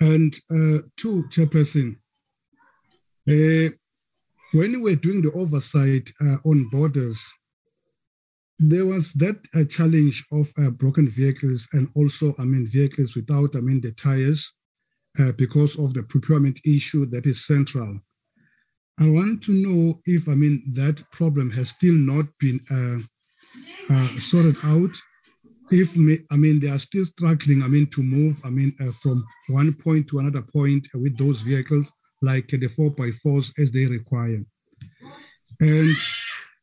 [0.00, 1.96] And uh, two, Chairperson,
[3.28, 3.76] uh,
[4.54, 7.22] when we were doing the oversight uh, on borders,
[8.58, 13.54] there was that uh, challenge of uh, broken vehicles and also, I mean, vehicles without,
[13.54, 14.50] I mean, the tires
[15.18, 17.98] uh, because of the procurement issue that is central.
[18.98, 24.20] I want to know if, I mean, that problem has still not been uh, uh,
[24.20, 24.94] sorted out.
[25.70, 25.94] If,
[26.30, 30.08] I mean, they are still struggling, I mean, to move, I mean, from one point
[30.08, 31.92] to another point with those vehicles
[32.22, 34.42] like the 4x4s as they require.
[35.60, 35.94] And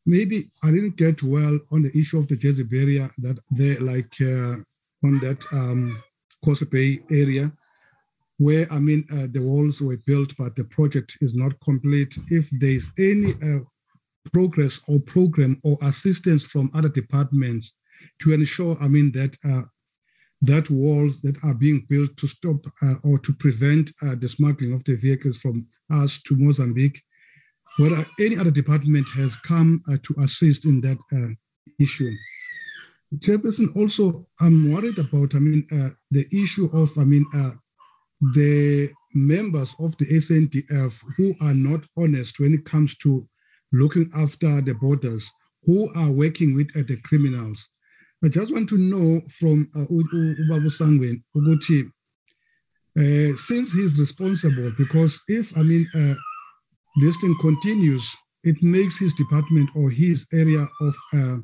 [0.06, 4.14] maybe I didn't get well on the issue of the Jersey barrier that they like
[4.22, 4.56] uh,
[5.04, 6.02] on that um,
[6.46, 7.52] Kosi Bay area,
[8.38, 12.18] where I mean uh, the walls were built, but the project is not complete.
[12.30, 13.60] If there's any uh,
[14.32, 17.74] progress or program or assistance from other departments
[18.22, 19.64] to ensure, I mean that uh,
[20.42, 24.74] that walls that are being built to stop uh, or to prevent uh, the smuggling
[24.74, 27.02] of the vehicles from us to Mozambique,
[27.78, 31.34] whether any other department has come uh, to assist in that uh,
[31.80, 32.12] issue.
[33.18, 37.52] Chairperson, also, I'm worried about, I mean, uh, the issue of, I mean, uh,
[38.34, 43.28] the members of the SANDF who are not honest when it comes to
[43.72, 45.30] looking after the borders,
[45.64, 47.70] who are working with the criminals.
[48.24, 50.68] I just want to know from uh, Ubabu
[52.96, 55.88] uh, since he's responsible, because if, I mean,
[56.98, 58.10] uh, this thing continues,
[58.44, 61.38] it makes his department or his area of uh,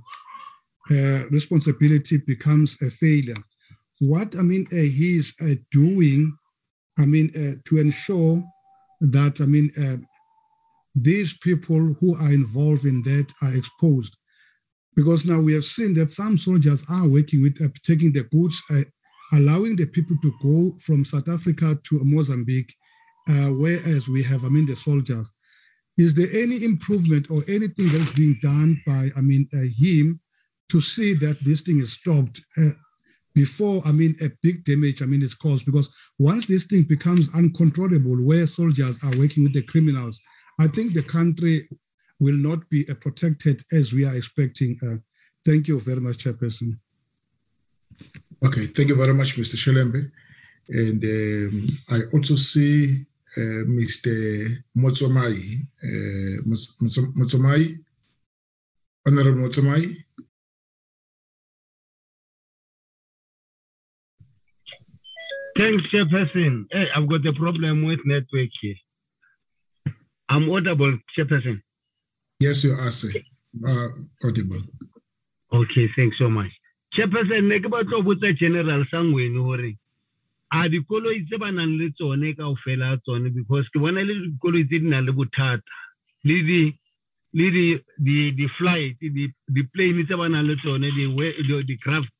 [0.91, 3.37] uh, responsibility becomes a failure.
[3.99, 6.35] What, I mean, uh, he's uh, doing,
[6.97, 8.43] I mean, to ensure
[9.01, 9.71] that, I mean,
[10.95, 14.15] these people who are involved in that are exposed
[14.99, 18.61] because now we have seen that some soldiers are working with uh, taking the goods,
[18.69, 18.81] uh,
[19.31, 22.73] allowing the people to go from South Africa to Mozambique,
[23.29, 25.31] uh, whereas we have, I mean, the soldiers.
[25.99, 30.21] Is there any improvement or anything that's being done by, I mean, uh, him
[30.69, 32.69] to see that this thing is stopped uh,
[33.35, 35.65] before, I mean, a big damage, I mean, is caused?
[35.65, 40.21] Because once this thing becomes uncontrollable, where soldiers are working with the criminals,
[40.57, 41.67] I think the country
[42.19, 44.79] will not be protected as we are expecting.
[44.81, 44.97] Uh,
[45.45, 46.79] thank you very much, Chairperson.
[48.45, 49.57] Okay, thank you very much, Mr.
[49.57, 50.09] Shelembe.
[50.69, 53.05] And um, I also see
[53.37, 54.57] uh, Mr.
[54.77, 55.61] Motsomai.
[55.83, 56.41] Uh,
[57.17, 57.77] Motsomai,
[59.05, 59.95] Honorable Motsomai.
[65.57, 66.65] Thanks, Chairperson.
[66.71, 68.75] Hey, I've got a problem with network here.
[70.29, 71.61] I'm audible, Chairperson.
[72.39, 73.11] Yes, you are, sir.
[73.67, 73.89] Uh,
[74.23, 74.61] audible.
[75.51, 76.51] Okay, thanks so much.
[76.95, 79.73] Chairperson, ne ke batla go botsa General hore
[80.51, 84.65] a dikoloi tse ba nang le tsone ka ofela tsone because ke bona le dikoloi
[84.65, 85.61] tse di nang le bothata.
[86.25, 86.73] Le di
[87.33, 87.65] le di
[87.97, 91.05] di di flight di di plane tse ba nang le tsone di
[91.65, 92.13] di craft.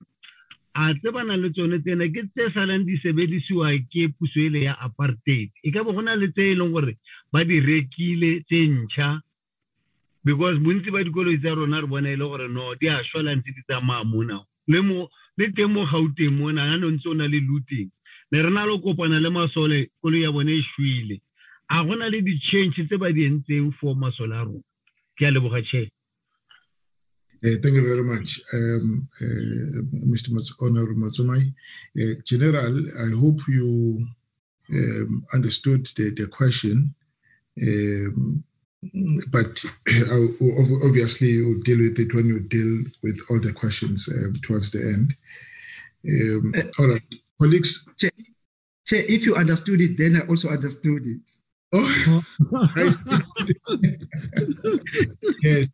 [0.77, 4.61] A tse ba nang le tsone tsena ke tse salang di sebedisiwa ke puso ele
[4.69, 5.49] ya apartheid.
[5.65, 6.97] E ka bo go na le tse e leng gore
[7.33, 9.21] ba di rekile tse ntšha
[10.23, 13.49] because bontsi ba dikoloi tsa rona re bona e le gore no di a ntse
[13.57, 14.37] di tsamaya mona.
[14.69, 17.89] Le mo le teng mo gauteng mona ga no ntse o na le looting
[18.31, 21.21] ne re na le kopana le masole koloi ya bone e šwile
[21.69, 24.63] a gona le di-change tse ba di entseng for masole a rona
[25.17, 25.87] ke a leboga chair
[27.41, 30.31] Uh, thank you very much, um, uh, Mr.
[30.31, 31.53] Mats Honorable Matsumai.
[31.97, 34.05] Uh, General, I hope you
[34.73, 36.93] um, understood the, the question,
[37.61, 38.43] um,
[39.31, 39.63] but
[40.83, 44.09] obviously we'll deal with it when you deal with all the questions
[44.41, 45.15] towards the end.
[46.09, 47.01] Um, all right,
[47.39, 47.87] colleagues.
[47.97, 48.11] Chair,
[48.85, 51.31] Chair, if you understood it, then I also understood it.
[51.71, 52.21] Oh,
[55.43, 55.67] yes.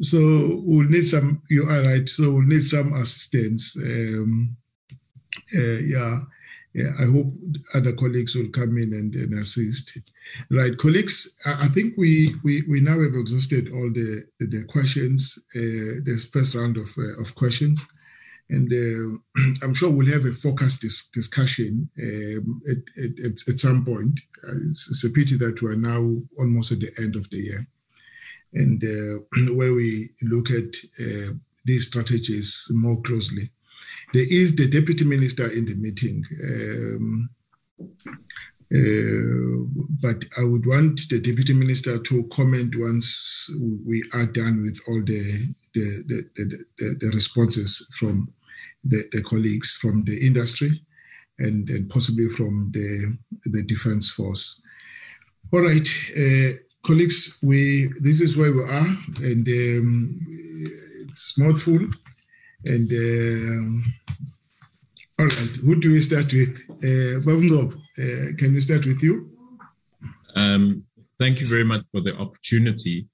[0.00, 1.42] So we'll need some.
[1.48, 2.08] You are right.
[2.08, 3.74] So we'll need some assistance.
[3.76, 4.56] Um,
[5.56, 6.20] uh, yeah,
[6.74, 6.92] yeah.
[6.98, 7.32] I hope
[7.72, 9.96] other colleagues will come in and, and assist.
[10.50, 11.38] Right, colleagues.
[11.46, 15.38] I, think we, we we now have exhausted all the the, the questions.
[15.56, 17.80] Uh, the first round of uh, of questions.
[18.50, 23.84] And uh, I'm sure we'll have a focused dis- discussion um, at, at, at, some
[23.84, 24.20] point.
[24.46, 27.66] Uh, it's, it's, a pity that we're now almost at the end of the year,
[28.52, 31.32] and uh, where we look at uh,
[31.64, 33.50] these strategies more closely.
[34.12, 36.24] There is the deputy minister in the meeting.
[36.42, 37.30] Um,
[38.72, 39.66] uh,
[40.00, 43.50] but I would want the deputy minister to comment once
[43.84, 46.04] we are done with all the the,
[46.36, 48.32] the, the, the responses from
[48.84, 50.82] the, the colleagues from the industry
[51.38, 54.60] and, and possibly from the, the defense force.
[55.52, 60.20] All right, uh, colleagues, we this is where we are, and um,
[61.08, 61.80] it's mouthful.
[62.64, 63.90] And uh,
[65.18, 66.56] all right, who do we start with?
[66.84, 69.30] Uh, uh, can we start with you?
[70.36, 70.84] Um,
[71.18, 73.08] thank you very much for the opportunity.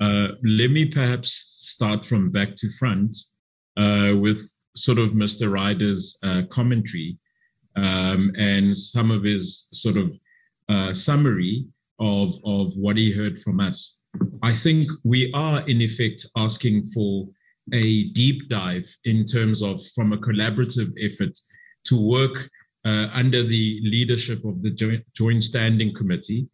[0.00, 1.30] Uh, let me perhaps
[1.60, 3.16] start from back to front
[3.78, 5.50] uh, with sort of Mr.
[5.50, 7.18] Ryder's uh, commentary
[7.76, 10.12] um, and some of his sort of
[10.68, 11.66] uh, summary
[11.98, 14.02] of, of what he heard from us.
[14.42, 17.28] I think we are, in effect, asking for
[17.72, 21.38] a deep dive in terms of, from a collaborative effort,
[21.84, 22.50] to work
[22.84, 26.48] uh, under the leadership of the Joint, Joint Standing Committee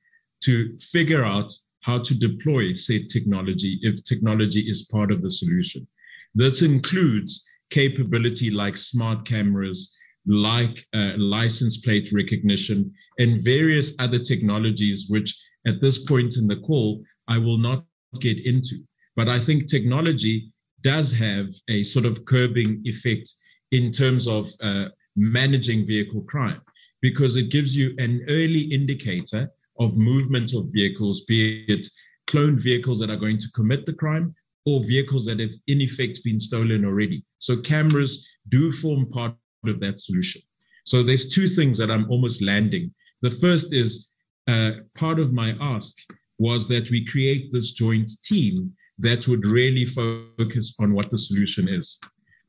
[0.45, 5.87] to figure out how to deploy said technology if technology is part of the solution.
[6.35, 9.97] This includes capability like smart cameras,
[10.27, 15.37] like uh, license plate recognition, and various other technologies, which
[15.67, 17.85] at this point in the call, I will not
[18.21, 18.77] get into.
[19.17, 23.29] But I think technology does have a sort of curbing effect
[23.73, 24.87] in terms of uh,
[25.17, 26.61] managing vehicle crime
[27.03, 31.87] because it gives you an early indicator of movement of vehicles, be it
[32.29, 34.35] cloned vehicles that are going to commit the crime
[34.67, 37.25] or vehicles that have in effect been stolen already.
[37.39, 39.35] So cameras do form part
[39.67, 40.43] of that solution.
[40.85, 42.95] So there's two things that I'm almost landing.
[43.23, 44.11] The first is
[44.47, 45.95] uh, part of my ask
[46.39, 51.69] was that we create this joint team that would really focus on what the solution
[51.69, 52.01] is.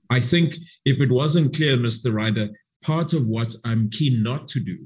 [0.09, 0.55] I think
[0.85, 2.13] if it wasn't clear, Mr.
[2.13, 2.49] Ryder,
[2.81, 4.77] part of what I'm keen not to do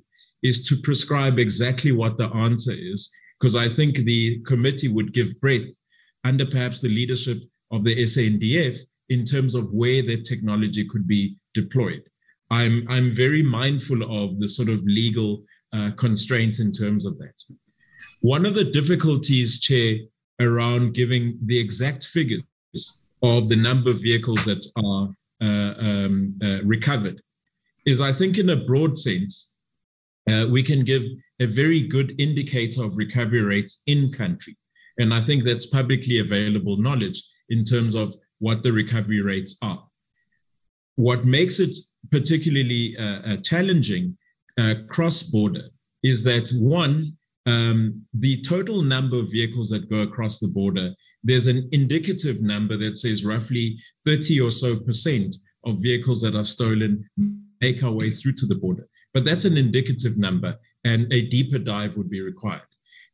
[0.41, 3.09] is to prescribe exactly what the answer is,
[3.39, 5.69] because I think the committee would give breath
[6.23, 7.39] under perhaps the leadership
[7.71, 8.77] of the SANDF
[9.09, 12.03] in terms of where that technology could be deployed.
[12.49, 15.43] I'm, I'm very mindful of the sort of legal
[15.73, 17.33] uh, constraints in terms of that.
[18.21, 19.97] One of the difficulties, Chair,
[20.39, 22.43] around giving the exact figures
[23.21, 25.09] of the number of vehicles that are
[25.41, 27.21] uh, um, uh, recovered
[27.85, 29.53] is, I think, in a broad sense,
[30.29, 31.03] uh, we can give
[31.39, 34.55] a very good indicator of recovery rates in country.
[34.97, 39.83] And I think that's publicly available knowledge in terms of what the recovery rates are.
[40.95, 41.75] What makes it
[42.11, 44.17] particularly uh, uh, challenging
[44.59, 45.69] uh, cross border
[46.03, 50.93] is that one, um, the total number of vehicles that go across the border,
[51.23, 56.45] there's an indicative number that says roughly 30 or so percent of vehicles that are
[56.45, 57.09] stolen
[57.61, 58.87] make our way through to the border.
[59.13, 62.67] But that's an indicative number, and a deeper dive would be required.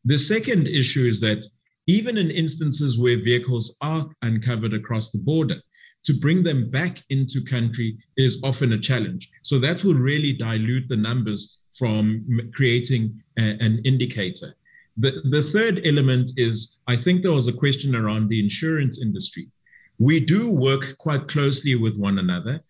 [0.05, 1.45] The second issue is that
[1.89, 5.59] even in instances where vehicles are uncovered across the border,
[6.03, 9.27] to bring them back into country is often a challenge.
[9.41, 14.55] So that will really dilute the numbers from creating a, an indicator.
[14.97, 19.49] The, the third element is I think there was a question around the insurance industry.
[19.97, 22.61] We do work quite closely with one another,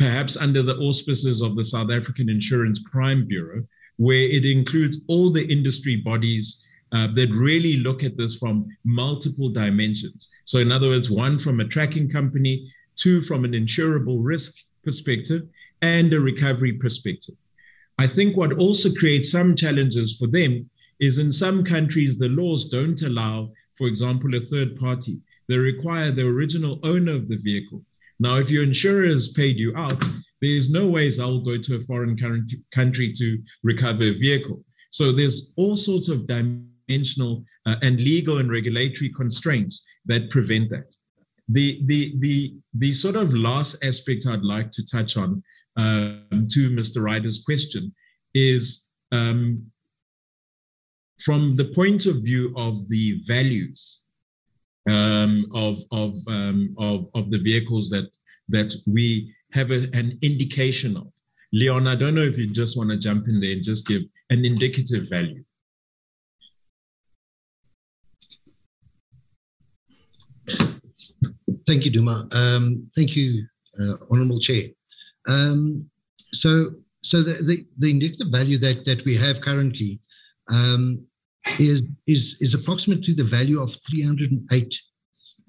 [0.00, 3.68] perhaps under the auspices of the South African Insurance Crime Bureau,
[3.98, 9.48] where it includes all the industry bodies uh, that really look at this from multiple
[9.48, 10.30] dimensions.
[10.44, 14.54] So, in other words, one from a tracking company, two from an insurable risk
[14.84, 15.42] perspective,
[15.82, 17.34] and a recovery perspective.
[17.98, 20.70] I think what also creates some challenges for them
[21.00, 25.20] is in some countries, the laws don't allow, for example, a third party.
[25.48, 27.84] They require the original owner of the vehicle.
[28.20, 30.02] Now, if your insurer has paid you out,
[30.40, 32.16] there's no ways I'll go to a foreign
[32.72, 34.64] country to recover a vehicle.
[34.90, 36.26] So there's all sorts of
[36.86, 40.94] dimensional uh, and legal and regulatory constraints that prevent that.
[41.48, 45.42] The, the, the, the sort of last aspect I'd like to touch on
[45.76, 47.02] um, to Mr.
[47.02, 47.94] Ryder's question
[48.34, 49.64] is um,
[51.20, 54.00] from the point of view of the values
[54.88, 58.10] um, of of, um, of of the vehicles that
[58.48, 61.10] that we have a, an indication of.
[61.52, 64.02] Leon, I don't know if you just want to jump in there and just give
[64.30, 65.44] an indicative value.
[71.66, 72.28] Thank you, Duma.
[72.32, 73.46] Um, thank you,
[73.80, 74.68] uh, Honourable Chair.
[75.28, 80.00] Um, so, so the, the, the indicative value that, that we have currently
[80.50, 81.06] um,
[81.58, 84.80] is, is, is approximately the value of 308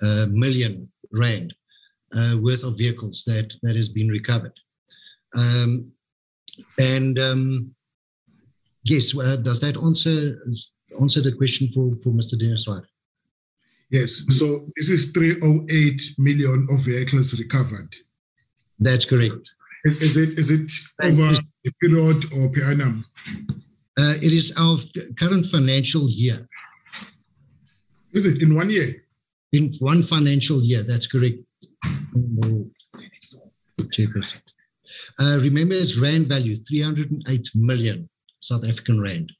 [0.02, 1.54] uh, million rand
[2.14, 4.54] uh, worth of vehicles that, that has been recovered.
[5.36, 5.92] Um,
[6.80, 7.76] and um,
[8.84, 10.40] yes, uh, does that answer
[11.02, 12.40] answer the question for, for Mr.
[12.40, 12.84] Dennis White?
[13.90, 17.96] Yes, so this is 308 million of vehicles recovered.
[18.80, 19.52] That's correct.
[19.86, 20.72] Is, is it is it
[21.04, 21.36] over
[21.68, 23.06] a period or per annum?
[23.98, 24.78] Uh, it is our
[25.18, 26.48] current financial year.
[28.12, 29.06] Is it in one year?
[29.54, 31.40] In one financial year, that's correct.
[35.20, 39.32] Uh, remember, it's rand value 308 million South African rand.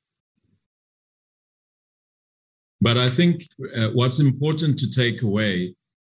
[2.86, 5.74] But I think uh, what's important to take away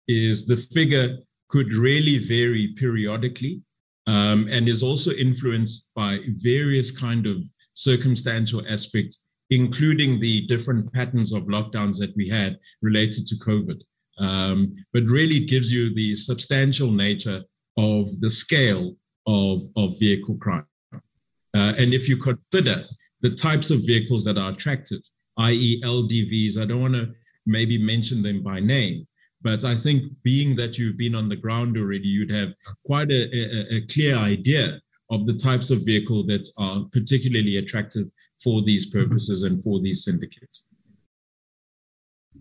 [0.07, 1.17] is the figure
[1.47, 3.63] could really vary periodically
[4.05, 7.37] um, and is also influenced by various kind of
[7.73, 13.81] circumstantial aspects, including the different patterns of lockdowns that we had related to COVID.
[14.19, 17.41] Um, but really, gives you the substantial nature
[17.77, 20.67] of the scale of, of vehicle crime.
[20.93, 22.83] Uh, and if you consider
[23.21, 25.01] the types of vehicles that are attractive,
[25.39, 27.13] i.e., LDVs, I don't want to
[27.45, 29.07] maybe mention them by name,
[29.41, 32.49] but I think being that you've been on the ground already, you'd have
[32.85, 38.07] quite a, a, a clear idea of the types of vehicle that are particularly attractive
[38.43, 40.67] for these purposes and for these syndicates.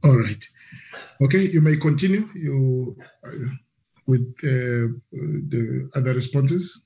[0.05, 0.45] All right.
[1.23, 3.31] Okay, you may continue you, uh,
[4.07, 6.85] with uh, the other responses.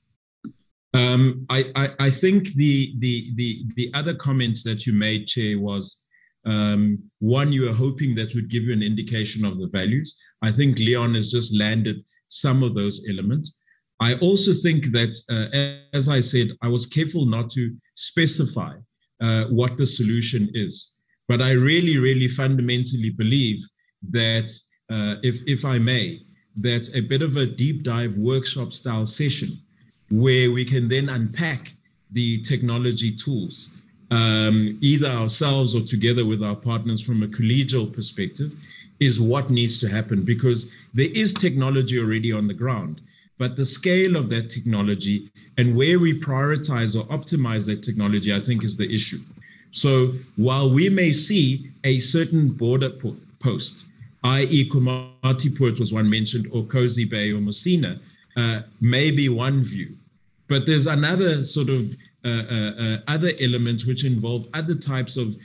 [0.93, 5.59] Um, I, I, I, think the, the, the, the other comments that you made, Chair,
[5.59, 6.02] was
[6.45, 10.17] um, one, you were hoping that would give you an indication of the values.
[10.41, 13.59] I think Leon has just landed some of those elements.
[13.99, 18.75] I also think that, uh, as I said, I was careful not to specify
[19.21, 21.01] uh, what the solution is.
[21.29, 23.63] But I really, really fundamentally believe
[24.09, 24.49] that,
[24.91, 26.21] uh, if, if I may,
[26.57, 29.57] that a bit of a deep dive workshop style session
[30.09, 31.71] where we can then unpack
[32.11, 33.77] the technology tools,
[34.13, 38.51] um, either ourselves or together with our partners from a collegial perspective,
[38.99, 43.01] is what needs to happen because there is technology already on the ground
[43.37, 48.39] but the scale of that technology and where we prioritize or optimize that technology, I
[48.39, 49.19] think, is the issue.
[49.71, 52.91] So while we may see a certain border
[53.39, 53.87] post,
[54.23, 57.99] i.e., Komatipoort was one mentioned, or Kosi Bay or Messina,
[58.37, 59.97] uh, one view.
[60.47, 61.91] But there's another sort of
[62.25, 65.35] other elements which involve other types of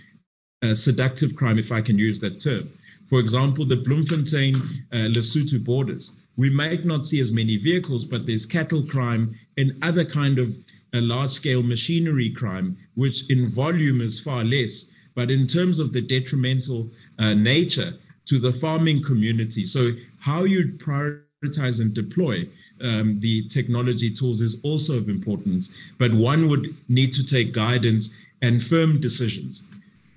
[0.63, 2.69] uh, seductive crime, if I can use that term.
[3.09, 4.57] For example, the Bloemfontein
[4.93, 9.77] uh, Lesotho borders we might not see as many vehicles, but there's cattle crime and
[9.83, 10.57] other kind of
[10.95, 16.01] large scale machinery crime, which in volume is far less, but in terms of the
[16.01, 17.93] detrimental uh, nature
[18.27, 19.65] to the farming community.
[19.65, 19.91] So,
[20.21, 22.49] how you prioritize and deploy
[22.83, 28.15] um, the technology tools is also of importance, but one would need to take guidance
[28.43, 29.65] and firm decisions.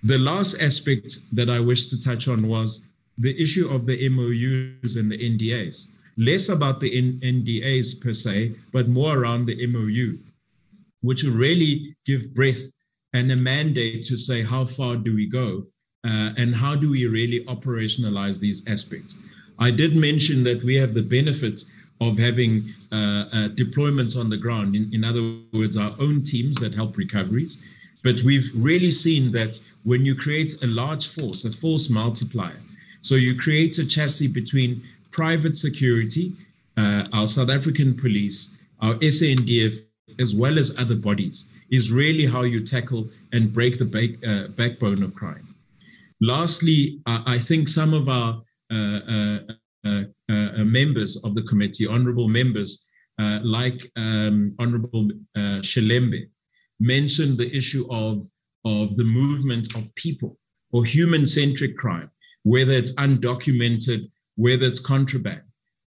[0.03, 4.95] The last aspect that I wish to touch on was the issue of the MOUs
[4.95, 5.95] and the NDAs.
[6.17, 10.17] Less about the NDAs per se, but more around the MOU,
[11.01, 12.73] which will really give breadth
[13.14, 15.65] and a mandate to say how far do we go
[16.06, 19.19] uh, and how do we really operationalize these aspects.
[19.59, 21.64] I did mention that we have the benefit
[22.02, 24.76] of having uh, uh, deployments on the ground.
[24.76, 27.64] In, in other words, our own teams that help recoveries.
[28.04, 32.60] But we've really seen that when you create a large force, a force multiplier,
[33.02, 36.34] so you create a chassis between private security,
[36.78, 39.80] uh, our South African police, our SANDF,
[40.20, 45.04] as well as other bodies, is really how you tackle and break the uh, backbone
[45.04, 45.48] of crime.
[46.20, 49.40] Lastly, I think some of our uh, uh,
[49.84, 52.88] members of the committee, honorable members
[53.19, 56.27] uh, like um, Honorable Shelembe,
[56.80, 58.27] mentioned the issue of,
[58.66, 60.38] of the movement of people
[60.72, 62.10] or human centric crime,
[62.43, 65.42] whether it's undocumented, whether it's contraband.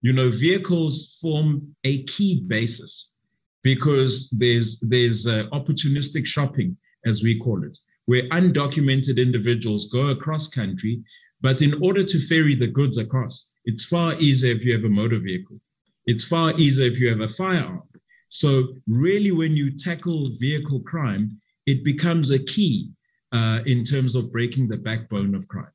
[0.02, 3.18] You know, vehicles form a key basis
[3.62, 10.48] because there's there's uh, opportunistic shopping, as we call it, where undocumented individuals go across
[10.48, 11.02] country,
[11.40, 14.88] but in order to ferry the goods across, it's far easier if you have a
[14.88, 15.60] motor vehicle.
[16.06, 17.82] It's far easier if you have a firearm.
[18.28, 22.90] So, really, when you tackle vehicle crime, it becomes a key
[23.32, 25.72] uh, in terms of breaking the backbone of crime.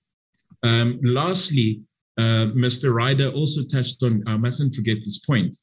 [0.64, 1.82] Um, lastly,
[2.18, 2.94] uh, Mr.
[2.94, 5.56] Ryder also touched on, I mustn't forget this point,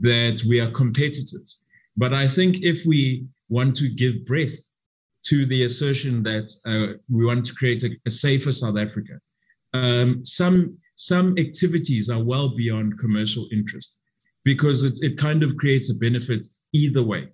[0.00, 1.62] that we are competitors.
[1.96, 4.56] But I think if we want to give breath
[5.26, 9.20] to the assertion that uh, we want to create a, a safer South Africa,
[9.72, 14.00] um, some some activities are well beyond commercial interest
[14.44, 17.28] because it, it kind of creates a benefit either way.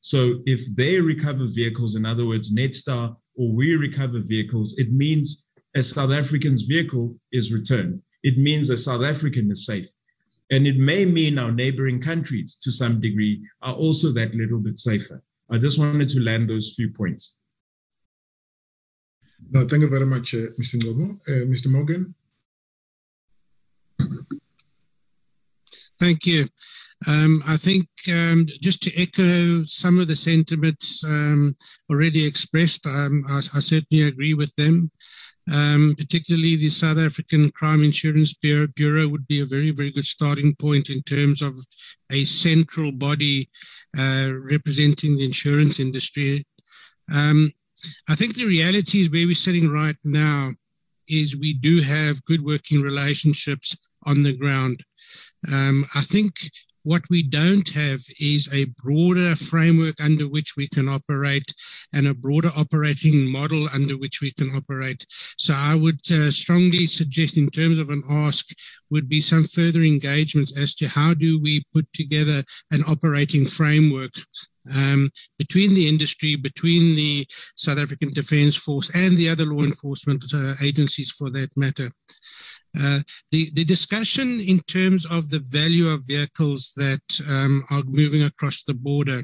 [0.00, 5.50] So if they recover vehicles, in other words, Netstar or we recover vehicles, it means
[5.76, 8.02] a South African's vehicle is returned.
[8.22, 9.86] It means a South African is safe.
[10.50, 14.78] And it may mean our neighboring countries to some degree are also that little bit
[14.78, 15.22] safer.
[15.50, 17.38] I just wanted to land those few points.
[19.50, 20.76] No, thank you very much, uh, Mr.
[20.76, 21.20] Ngcobo.
[21.28, 21.66] Uh, Mr.
[21.70, 22.14] Morgan?
[25.98, 26.46] Thank you.
[27.06, 31.54] Um, I think um, just to echo some of the sentiments um,
[31.90, 34.90] already expressed, um, I, I, certainly agree with them.
[35.52, 40.06] Um, particularly the South African Crime Insurance Bureau, Bureau, would be a very, very good
[40.06, 41.54] starting point in terms of
[42.12, 43.48] a central body
[43.98, 46.44] uh, representing the insurance industry.
[47.12, 47.52] Um,
[48.08, 50.50] I think the reality is where we're sitting right now
[51.08, 54.80] is we do have good working relationships on the ground.
[55.52, 56.34] Um, I think
[56.84, 61.54] what we don't have is a broader framework under which we can operate
[61.92, 65.06] and a broader operating model under which we can operate.
[65.38, 68.46] So I would uh, strongly suggest in terms of an ask
[68.90, 74.12] would be some further engagements as to how do we put together an operating framework
[74.76, 77.26] um, between the industry, between the
[77.56, 81.90] South African Defence Force and the other law enforcement uh, agencies for that matter.
[82.78, 83.00] Uh,
[83.30, 88.64] the, the discussion in terms of the value of vehicles that um, are moving across
[88.64, 89.22] the border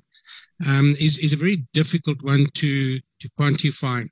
[0.68, 4.06] um, is, is a very difficult one to, to quantify.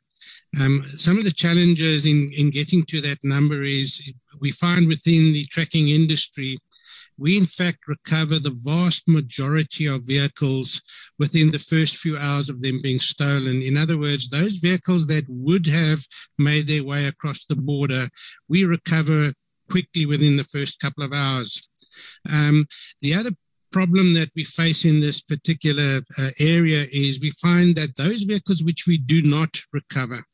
[0.61, 5.35] Um, some of the challenges in, in getting to that number is we find within
[5.35, 6.57] the tracking industry
[7.19, 10.81] we in fact recover the vast majority of vehicles
[11.19, 13.63] within the first few hours of them being stolen.
[13.63, 16.01] In other words, those vehicles that would have
[16.39, 18.09] made their way across the border,
[18.49, 19.33] we recover
[19.71, 21.69] quickly within the first couple of hours.
[22.33, 22.67] Um,
[23.01, 23.31] the other
[23.73, 28.63] problem that we face in this particular uh, area is we find that those vehicles
[28.63, 30.25] which we do not recover,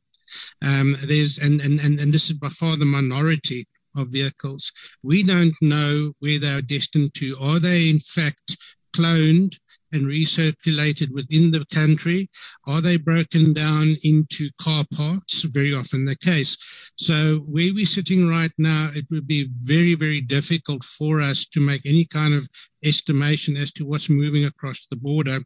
[0.65, 4.73] um, there's and, and and and this is by far the minority of vehicles.
[5.03, 7.37] We don't know where they are destined to.
[7.41, 8.57] Are they, in fact,
[8.95, 9.57] cloned
[9.93, 12.29] and recirculated within the country?
[12.67, 15.43] Are they broken down into car parts?
[15.45, 16.57] Very often the case.
[16.97, 21.61] So, where we're sitting right now, it would be very, very difficult for us to
[21.61, 22.49] make any kind of
[22.85, 25.41] estimation as to what's moving across the border.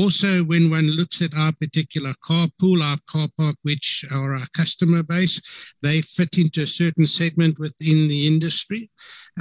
[0.00, 4.46] Also, when one looks at our particular car pool, our car park, which are our
[4.56, 8.90] customer base, they fit into a certain segment within the industry.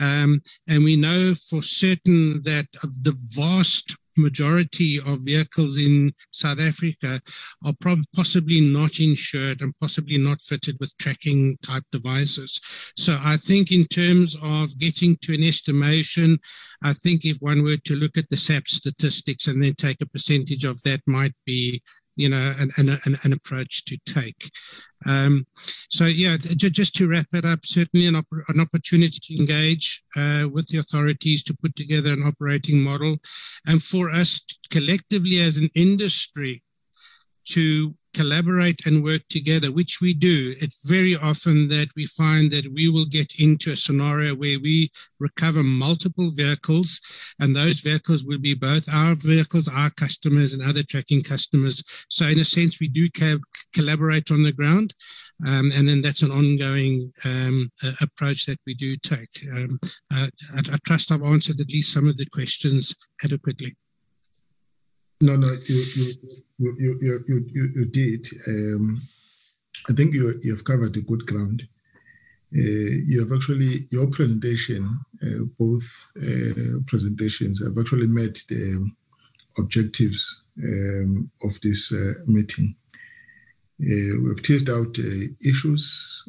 [0.02, 6.60] Um, and we know for certain that of the vast majority of vehicles in South
[6.60, 7.20] Africa
[7.66, 12.60] are prob- possibly not insured and possibly not fitted with tracking type devices.
[12.96, 16.40] So I think in terms of getting to an estimation,
[16.84, 20.06] I think if one were to look at the SAP statistics and then take a
[20.06, 21.82] percentage of that might be
[22.20, 24.52] you know, an, an, an, approach to take.
[25.06, 25.48] Um,
[25.90, 30.68] so, yeah, just to wrap it up, certainly an, an opportunity to engage uh, with
[30.68, 33.18] the authorities to put together an operating model,
[33.66, 36.62] and for us collectively as an industry
[37.46, 40.54] to collaborate and work together, which we do.
[40.60, 44.90] It's very often that we find that we will get into a scenario where we
[45.20, 47.00] recover multiple vehicles,
[47.40, 51.84] and those vehicles will be both our vehicles, our customers, and other tracking customers.
[52.10, 53.40] So, in a sense, we do co-
[53.74, 54.94] collaborate on the ground,
[55.48, 59.30] um, and then that's an ongoing um, uh, approach that we do take.
[59.56, 59.80] Um,
[60.14, 63.76] uh, I, I trust I've answered at least some of the questions adequately.
[65.22, 66.14] No, no, you you
[66.60, 68.26] you you you, you, you did.
[68.48, 69.02] Um,
[69.90, 71.64] I think you you have covered a good ground.
[72.56, 78.90] Uh, you have actually your presentation, uh, both uh, presentations have actually met the
[79.58, 82.76] objectives um, of this uh, meeting.
[83.82, 86.24] Uh, we've teased out uh, issues.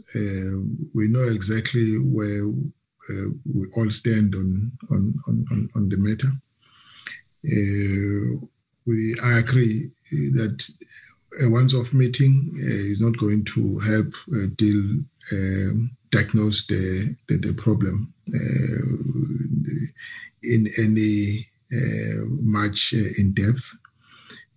[0.94, 2.46] we know exactly where
[3.54, 6.32] we all stand on on on, on the matter
[8.90, 9.90] we I agree
[10.38, 10.68] that
[11.44, 14.82] a once-off meeting uh, is not going to help uh, deal
[15.32, 18.82] um, diagnose the the, the problem uh,
[20.42, 22.24] in any uh,
[22.58, 23.66] much uh, in depth,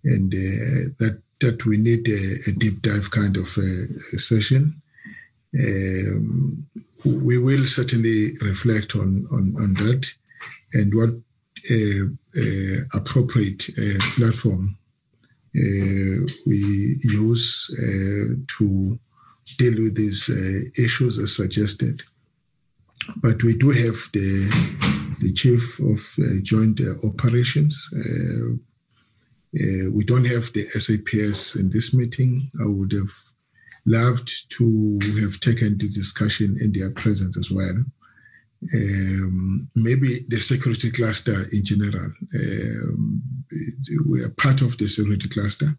[0.04, 3.48] and uh, that that we need a, a, deep dive kind of
[4.16, 4.80] session.
[5.54, 6.66] Um,
[7.04, 10.10] we will certainly reflect on, on, on that
[10.72, 11.10] and what
[12.92, 13.68] appropriate
[14.16, 14.76] platform
[16.46, 17.70] we use
[18.58, 18.98] to
[19.58, 20.28] deal with these
[20.78, 22.02] issues as suggested.
[23.16, 24.48] But we do have the
[25.20, 27.88] the chief of uh, joint uh, operations.
[27.94, 28.56] Uh,
[29.92, 32.50] we don't have the SAPS in this meeting.
[32.60, 33.14] I would have
[33.86, 37.84] loved to have taken the discussion in their presence as well
[38.72, 42.12] um, maybe the security cluster in general.
[42.34, 43.22] Um,
[44.08, 45.76] we are part of the security cluster,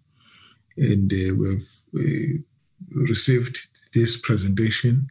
[0.78, 3.60] and uh, we've uh, received
[3.94, 5.10] this presentation,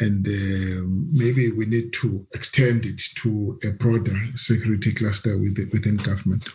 [0.00, 5.96] and uh, maybe we need to extend it to a broader security cluster within, within
[5.96, 6.48] government.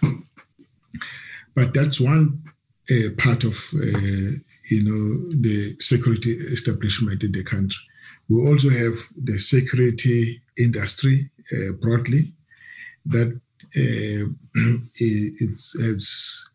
[1.56, 2.44] But that's one
[2.92, 4.32] uh, part of uh,
[4.70, 7.84] you know the security establishment in the country.
[8.30, 12.34] We also have the security industry uh, broadly
[13.06, 13.40] that
[13.76, 14.26] uh,
[14.96, 16.46] it's, has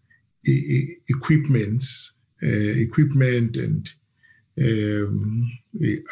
[1.08, 1.84] equipment,
[2.42, 3.90] uh, equipment and
[4.62, 5.50] um,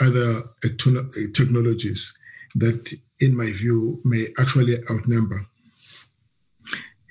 [0.00, 2.12] other technologies
[2.56, 5.46] that, in my view, may actually outnumber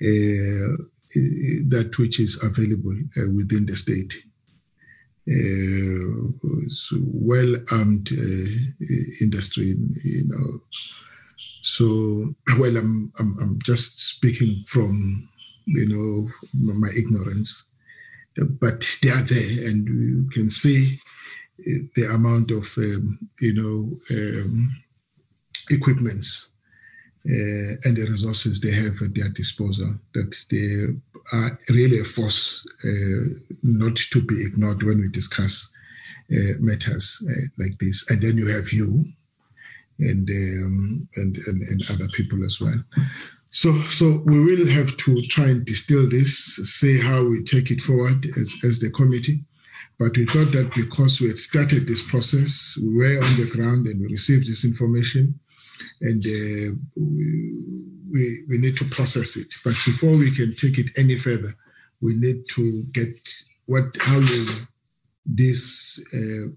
[0.02, 0.76] uh,
[1.14, 4.14] that which is available uh, within the state.
[5.28, 6.32] Uh,
[7.00, 8.84] well armed uh,
[9.20, 10.60] industry, you know.
[11.62, 15.28] So, well, I'm, I'm, I'm just speaking from,
[15.66, 17.66] you know, my ignorance,
[18.36, 21.00] but they are there and you can see
[21.58, 24.76] the amount of, um, you know, um,
[25.70, 26.51] equipments
[27.28, 30.86] uh, and the resources they have at their disposal that they
[31.32, 35.70] are really a force uh, not to be ignored when we discuss
[36.32, 38.04] uh, matters uh, like this.
[38.10, 39.04] And then you have you
[40.00, 42.82] and, um, and, and, and other people as well.
[43.50, 47.80] So, so we will have to try and distill this, see how we take it
[47.80, 49.44] forward as, as the committee.
[49.98, 53.86] But we thought that because we had started this process, we were on the ground
[53.86, 55.38] and we received this information,
[56.00, 59.48] and uh, we, we, need to process it.
[59.64, 61.54] But before we can take it any further,
[62.00, 63.14] we need to get
[63.66, 64.20] what how
[65.24, 66.48] this uh,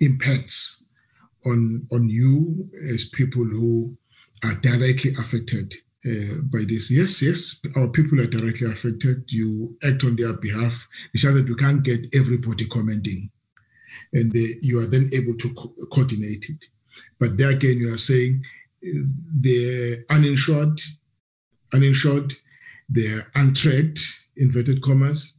[0.00, 0.84] impacts
[1.46, 3.96] on on you as people who
[4.44, 5.74] are directly affected
[6.06, 6.90] uh, by this.
[6.90, 9.24] Yes, yes, our people are directly affected.
[9.28, 10.86] You act on their behalf.
[11.12, 13.30] It's just that you can't get everybody commenting,
[14.12, 16.64] and uh, you are then able to co- coordinate it.
[17.24, 18.44] But there again, you are saying
[18.82, 20.78] they're uninsured,
[21.72, 22.34] uninsured,
[22.86, 24.00] they're untracked,
[24.36, 25.32] inverted commas.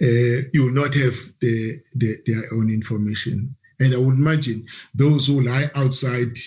[0.00, 3.56] Uh, you will not have the, the, their own information.
[3.80, 4.64] And I would imagine
[4.94, 6.38] those who lie outside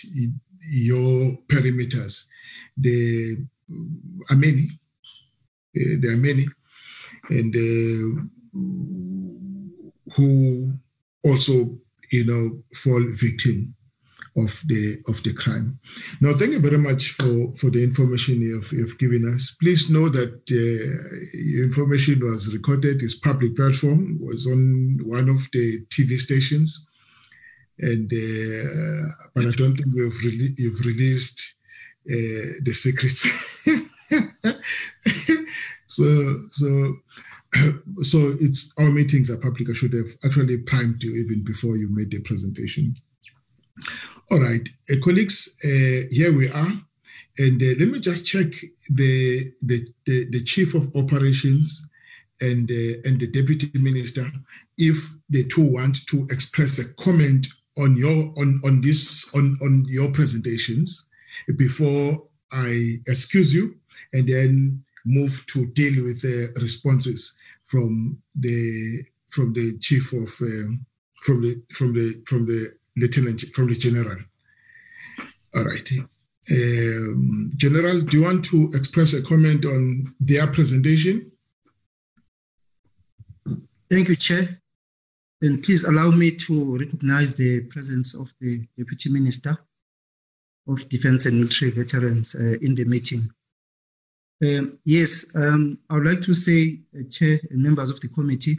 [0.62, 2.28] your perimeters,
[2.78, 3.36] they
[4.30, 4.70] are many.
[5.78, 6.48] Uh, there are many,
[7.30, 8.22] and uh,
[10.16, 10.72] who
[11.26, 11.78] also,
[12.10, 13.76] you know, fall victim
[14.38, 15.80] of the of the crime.
[16.20, 19.56] Now, thank you very much for for the information you've, you've given us.
[19.62, 23.02] Please know that uh, your information was recorded.
[23.02, 24.20] It's public platform.
[24.20, 26.86] Was on one of the TV stations,
[27.80, 31.56] and uh, but I don't think you've, re- you've released
[32.10, 33.26] uh, the secrets.
[35.88, 36.98] so so
[38.02, 39.70] so it's our meetings are public.
[39.70, 42.96] I should have actually primed you even before you made the presentation.
[44.32, 46.74] All right, uh, colleagues, uh, here we are.
[47.38, 48.48] And uh, let me just check
[48.90, 51.86] the, the, the, the chief of operations
[52.42, 54.32] and, uh, and the deputy minister
[54.80, 57.46] if the two want to express a comment
[57.78, 61.08] on your on, on this on, on your presentations
[61.58, 63.76] before I excuse you
[64.14, 70.86] and then move to deal with the responses from the from the chief of um,
[71.22, 74.18] from the from the from the lieutenant from the general.
[75.56, 75.90] All right.
[76.52, 81.32] Um, general, do you want to express a comment on their presentation?
[83.90, 84.62] Thank you, Chair.
[85.42, 89.58] And please allow me to recognize the presence of the Deputy Minister
[90.68, 93.30] of Defense and Military Veterans uh, in the meeting.
[94.44, 98.58] Um, yes, um, I would like to say, uh, Chair and members of the committee,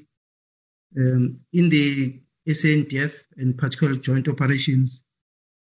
[0.97, 5.07] um, in the SANDF and particularly joint operations,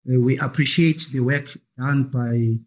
[0.09, 1.47] uh, we appreciate the work
[1.79, 2.59] done by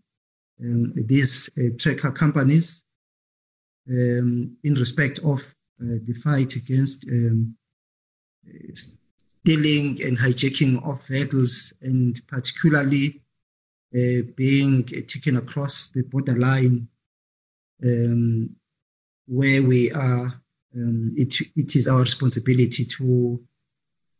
[0.61, 2.83] um, these uh, tracker companies
[3.89, 5.41] um, in respect of
[5.81, 7.55] uh, the fight against um,
[8.73, 13.21] stealing and hijacking of vehicles and particularly
[13.93, 16.87] uh, being taken across the borderline
[17.83, 18.49] um,
[19.27, 20.33] where we are,
[20.75, 23.39] um, it, it is our responsibility to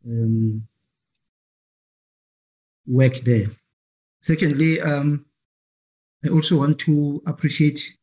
[0.04, 0.66] um,
[2.86, 3.50] work there.
[4.22, 5.24] Secondly, um,
[6.24, 7.96] I also want to appreciate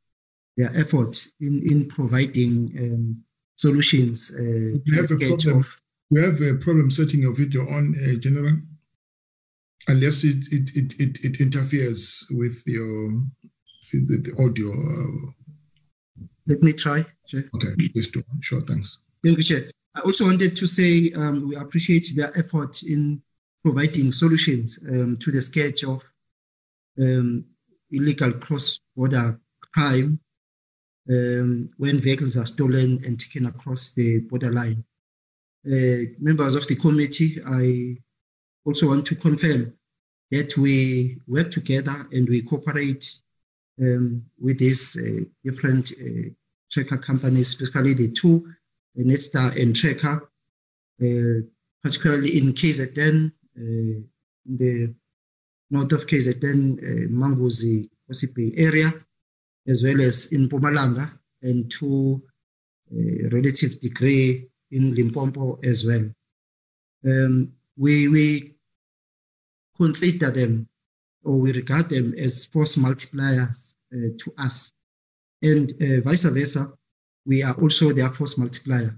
[0.55, 3.23] their effort in, in providing um,
[3.55, 4.33] solutions.
[4.33, 5.57] Uh, we, have a problem.
[5.59, 5.81] Of,
[6.11, 8.57] we have a problem setting your video on, uh, General,
[9.88, 13.23] unless it, it, it, it, it interferes with your
[13.91, 14.72] the, the audio.
[14.72, 15.31] Uh,
[16.47, 17.05] Let me try.
[17.27, 17.45] Chair.
[17.55, 18.23] Okay, please do.
[18.41, 18.99] Sure, thanks.
[19.23, 19.72] Thank you, Chair.
[19.95, 23.22] I also wanted to say um, we appreciate their effort in
[23.63, 26.03] providing solutions um, to the sketch of
[26.99, 27.45] um,
[27.91, 29.39] illegal cross-border
[29.73, 30.19] crime
[31.09, 34.83] um, when vehicles are stolen and taken across the borderline.
[35.65, 37.97] Uh, members of the committee, I
[38.65, 39.73] also want to confirm
[40.31, 43.13] that we work together and we cooperate
[43.80, 46.30] um, with these uh, different uh,
[46.72, 48.53] tracker companies, especially the two
[48.97, 50.30] Netstar and Tracker,
[51.01, 51.41] uh,
[51.81, 53.61] particularly in KZN, uh,
[54.45, 54.95] in the
[55.72, 58.93] north of KZN, uh, Manguzi, Osipi area,
[59.67, 62.22] as well as in Mpumalanga and to
[62.91, 66.09] a relative degree in Limpopo as well.
[67.05, 68.55] Um, we, we
[69.77, 70.67] consider them
[71.23, 74.73] or we regard them as force multipliers uh, to us.
[75.41, 76.72] And uh, vice versa,
[77.26, 78.98] we are also their force multiplier.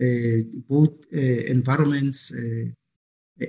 [0.00, 2.66] Uh, both uh, environments uh,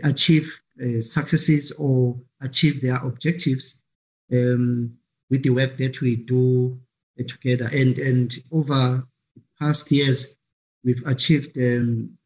[0.03, 0.61] achieve
[1.01, 3.83] successes or achieve their objectives
[4.31, 4.93] um,
[5.29, 6.79] with the work that we do
[7.27, 7.69] together.
[7.73, 9.03] And, and over
[9.35, 10.37] the past years,
[10.83, 12.17] we've achieved um,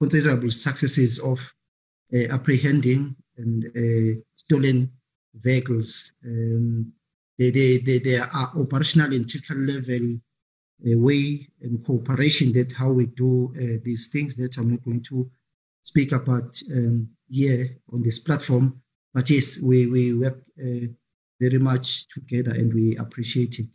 [0.00, 1.38] considerable successes of
[2.14, 4.90] uh, apprehending and uh, stolen
[5.34, 6.12] vehicles.
[6.24, 6.92] Um,
[7.38, 10.20] they, they, they, they, are operational and technical level
[10.84, 15.30] way and cooperation that how we do uh, these things that I'm not going to
[15.82, 18.80] speak about um, here on this platform.
[19.12, 20.86] But yes, we, we work uh,
[21.40, 23.66] very much together and we appreciate it.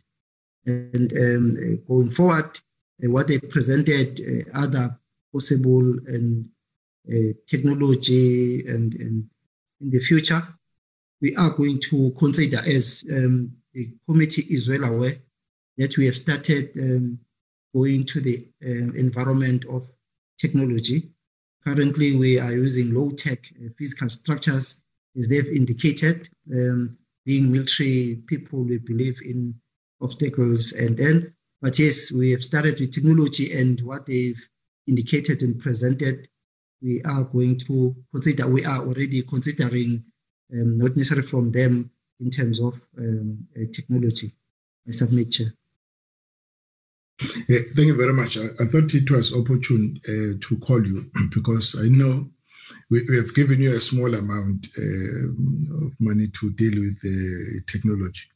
[0.66, 2.58] And um, going forward,
[3.04, 4.98] uh, what they presented, uh, other
[5.32, 6.48] possible and
[7.08, 9.24] uh, technology and, and
[9.80, 10.42] in the future,
[11.20, 15.16] we are going to consider as um, the committee is well aware
[15.78, 17.18] that we have started um,
[17.74, 19.88] going to the uh, environment of
[20.38, 21.10] technology.
[21.64, 24.84] Currently, we are using low-tech uh, physical structures,
[25.18, 26.28] as they've indicated.
[26.52, 26.92] Um,
[27.24, 29.54] being military people, we believe in
[30.00, 31.34] obstacles and then.
[31.60, 34.40] But yes, we have started with technology and what they've
[34.86, 36.28] indicated and presented,
[36.82, 40.04] we are going to consider, we are already considering,
[40.52, 41.90] um, not necessarily from them
[42.20, 44.32] in terms of um, uh, technology.
[44.86, 45.52] I submit, Chair.
[47.48, 48.36] Yeah, thank you very much.
[48.36, 52.28] I, I thought it was opportune uh, to call you because I know
[52.90, 57.60] we, we have given you a small amount uh, of money to deal with the
[57.66, 58.28] technology.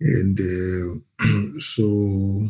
[0.00, 2.48] And uh, so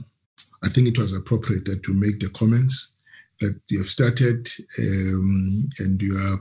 [0.63, 2.93] I think it was appropriate that to make the comments
[3.41, 6.39] that you have started um, and you are,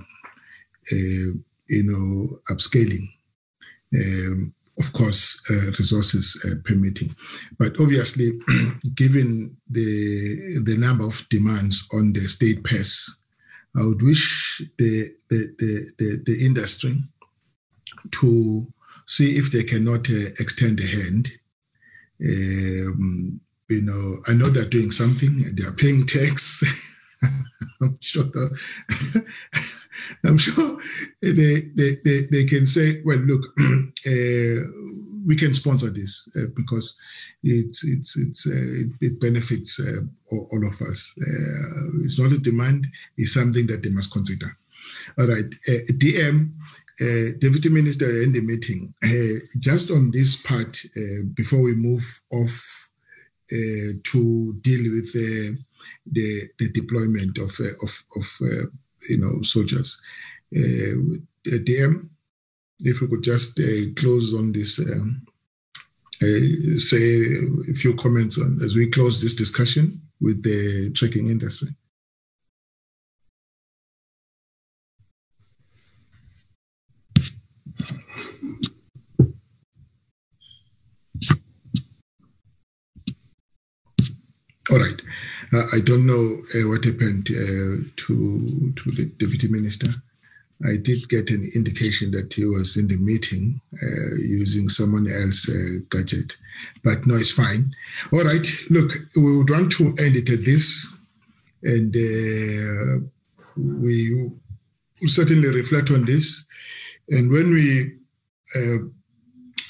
[0.91, 1.43] you
[1.83, 3.07] know, upscaling.
[3.95, 7.15] Um, of course, uh, resources uh, permitting.
[7.57, 8.39] But obviously,
[8.95, 13.09] given the the number of demands on the state pass,
[13.75, 17.03] I would wish the the, the, the, the industry
[18.11, 18.67] to
[19.07, 21.29] see if they cannot uh, extend a hand.
[22.23, 25.55] Um, you know, I know they're doing something.
[25.55, 26.63] They are paying tax.
[27.81, 28.25] I'm sure.
[30.25, 30.79] I'm sure
[31.21, 31.31] they,
[31.75, 34.67] they, they, they, can say, well, look, uh,
[35.25, 36.97] we can sponsor this uh, because
[37.43, 41.13] it's it's it's uh, it, benefits uh, all, of us.
[41.21, 44.57] Uh, it's not a demand; it's something that they must consider.
[45.17, 46.51] All right, uh, DM.
[47.39, 48.93] Deputy Minister in the meeting,
[49.57, 50.77] just on this part,
[51.33, 52.89] before we move off
[53.49, 55.57] to deal with the,
[56.05, 58.39] the deployment of of, of
[59.09, 59.99] you know soldiers,
[60.53, 62.09] DM,
[62.79, 65.25] if we could just uh, close on this, um,
[66.21, 67.23] uh, say
[67.69, 71.69] a few comments on as we close this discussion with the trekking industry.
[84.69, 85.01] All right.
[85.53, 89.93] Uh, I don't know uh, what happened uh, to to the deputy minister.
[90.63, 95.49] I did get an indication that he was in the meeting uh, using someone else's
[95.49, 96.37] uh, gadget,
[96.83, 97.73] but no, it's fine.
[98.13, 100.87] All right, look, we would want to end it at this,
[101.63, 103.05] and uh,
[103.57, 104.29] we
[105.07, 106.45] certainly reflect on this.
[107.09, 107.97] And when we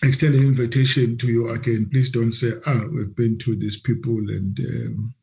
[0.03, 4.17] extend an invitation to you again, please don't say, ah, we've been to these people
[4.17, 5.13] and um,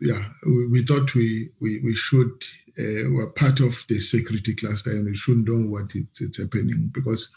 [0.00, 0.24] yeah,
[0.70, 2.44] we, thought we, we, we should
[2.78, 6.90] uh, were part of the security cluster and we shouldn't know what it's, it's happening
[6.92, 7.32] because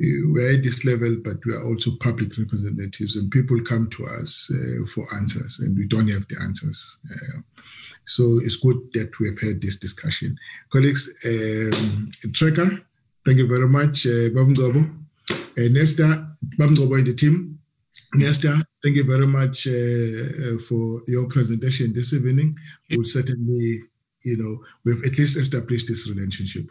[0.00, 4.06] uh, we're at this level, but we are also public representatives and people come to
[4.06, 6.98] us uh, for answers and we don't have the answers.
[7.12, 7.40] Uh,
[8.06, 10.38] so it's good that we have had this discussion.
[10.72, 12.80] Colleagues, um, Tracker,
[13.24, 14.06] thank you very much.
[14.06, 14.30] Uh.
[15.58, 17.58] Uh, Netstar, Babungobo and the team.
[18.14, 22.56] Netstar, thank you very much uh, uh, for your presentation this evening.
[22.90, 23.82] We'll certainly
[24.26, 26.66] you know, we've at least established this relationship.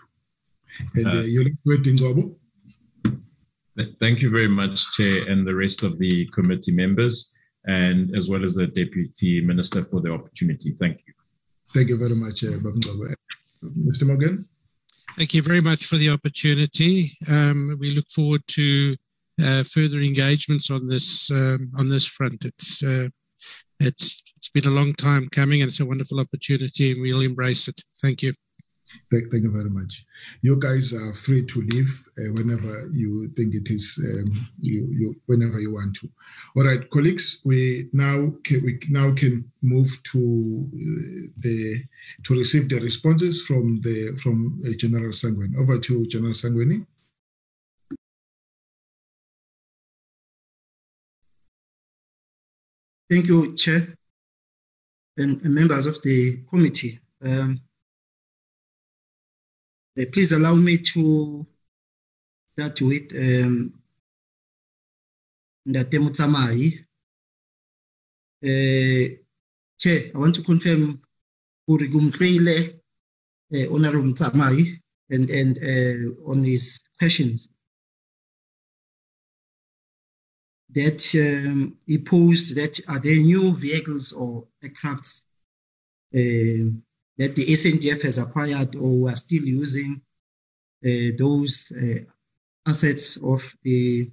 [0.93, 2.35] And uh, uh you're waiting, Ngcobo.
[3.99, 7.15] Thank you very much, Chair, and the rest of the committee members,
[7.65, 10.75] and as well as the Deputy Minister for the opportunity.
[10.79, 11.13] Thank you.
[11.73, 12.57] Thank you very much, uh,
[13.89, 14.05] Mr.
[14.07, 14.47] Morgan.
[15.17, 17.11] Thank you very much for the opportunity.
[17.29, 18.95] Um, we look forward to
[19.43, 22.45] uh, further engagements on this um, on this front.
[22.45, 23.07] It's uh,
[23.79, 27.67] it's it's been a long time coming and it's a wonderful opportunity and we'll embrace
[27.67, 27.81] it.
[28.01, 28.33] Thank you.
[29.11, 30.05] Thank, thank you very much.
[30.41, 35.15] You guys are free to leave uh, whenever you think it is, um, you, you,
[35.25, 36.09] whenever you want to.
[36.55, 41.83] All right, colleagues, we now can, we now can move to uh, the
[42.23, 45.57] to receive the responses from the from uh, General Sangweni.
[45.57, 46.85] Over to General Sangweni.
[53.07, 53.95] Thank you, Chair
[55.17, 56.99] and, members of the committee.
[57.23, 57.61] Um,
[59.99, 61.45] uh, please allow me to
[62.53, 63.73] start with um,
[65.67, 66.79] Ndate.
[68.43, 69.15] Uh,
[69.77, 71.01] Chair, I want to confirm
[71.67, 72.79] Uri Gumtrele,
[73.53, 74.79] uh, Honorable Mutsamai,
[75.11, 77.49] and, and uh, on his questions.
[80.75, 85.25] That um, he posed that are there new vehicles or aircrafts
[86.13, 86.69] uh,
[87.17, 90.01] that the SANDF has acquired or are still using
[90.85, 91.99] uh, those uh,
[92.67, 94.11] assets of the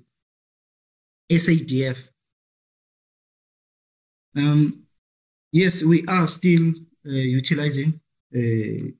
[1.30, 1.98] SADF.
[4.36, 4.84] Um,
[5.50, 6.70] yes, we are still
[7.04, 8.00] uh, utilizing
[8.34, 8.92] uh,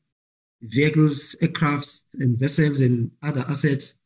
[0.63, 3.99] vehicles, aircrafts, and vessels and other assets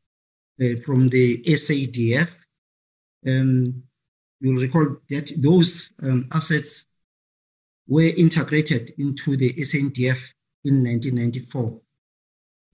[0.61, 2.29] uh, from the SADF
[3.27, 3.83] um,
[4.41, 6.87] you'll recall that those um, assets
[7.89, 10.21] were integrated into the SANDF
[10.65, 11.81] in 1994.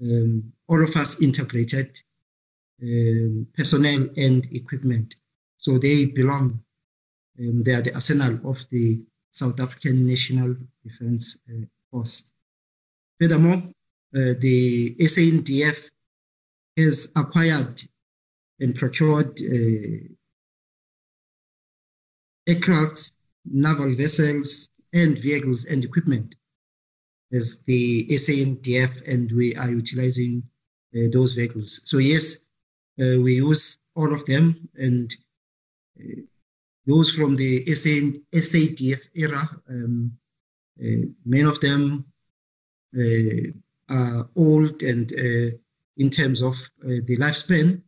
[0.03, 1.99] Um, all of us integrated
[2.83, 5.17] um, personnel and equipment.
[5.59, 6.61] So they belong,
[7.39, 9.01] um, they are the arsenal of the
[9.31, 12.33] South African National Defence uh, Force.
[13.21, 13.63] Furthermore,
[14.15, 15.89] uh, the SANDF
[16.77, 17.83] has acquired
[18.61, 20.09] and procured uh,
[22.49, 23.13] aircrafts,
[23.45, 26.37] naval vessels, and vehicles and equipment
[27.33, 30.43] as the SANDF, and we are utilizing
[30.95, 31.83] uh, those vehicles.
[31.85, 32.41] So yes,
[33.01, 35.15] uh, we use all of them, and
[35.99, 36.21] uh,
[36.87, 40.13] those from the SAN, SADF era, um,
[40.83, 42.05] uh, many of them
[42.99, 43.51] uh,
[43.89, 45.57] are old and uh,
[45.99, 47.81] in terms of the lifespan,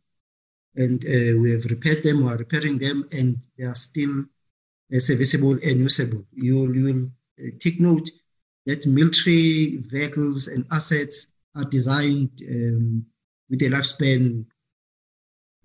[0.77, 1.03] and
[1.41, 4.25] we have repaired them, we are repairing them, and they are still
[5.01, 6.25] serviceable and usable.
[6.33, 7.11] You will, will
[7.59, 8.09] take note
[8.67, 13.05] that military vehicles and assets are designed um,
[13.51, 14.45] with a lifespan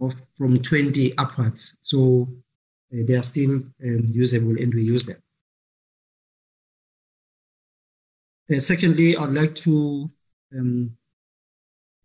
[0.02, 1.78] of from 20 upwards.
[1.82, 2.28] So
[2.94, 3.52] uh, they are still
[3.84, 5.22] um, usable and we use them.
[8.52, 10.10] Uh, secondly, I'd like to
[10.58, 10.98] um,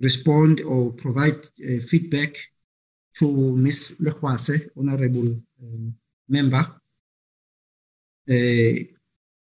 [0.00, 2.36] respond or provide uh, feedback
[3.18, 4.00] to Ms.
[4.02, 5.90] Lehwase, Honorable uh,
[6.28, 6.80] Member.
[8.28, 8.84] Uh,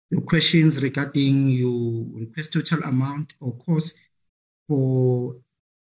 [0.10, 4.00] your questions regarding your request total amount or cost
[4.68, 5.36] for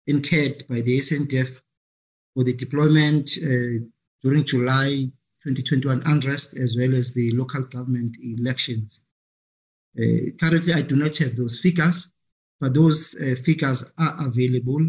[0.08, 1.60] incurred by the SANDF
[2.34, 3.84] for the deployment uh,
[4.22, 5.12] during July
[5.44, 9.06] 2021 unrest as well as the local government elections.
[9.98, 12.14] Uh, currently, I do not have those figures,
[12.60, 14.82] but those uh, figures are available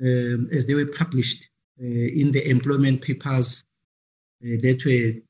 [0.00, 1.48] um, as they were published
[1.80, 3.64] uh, in the employment papers
[4.44, 5.20] uh, that were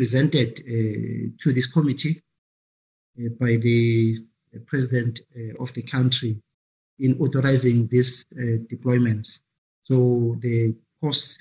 [0.00, 2.14] presented uh, to this committee
[3.38, 4.18] by the
[4.70, 5.20] president
[5.58, 6.32] of the country
[7.00, 8.24] in authorizing these
[8.72, 9.42] deployments.
[9.88, 11.38] So the cost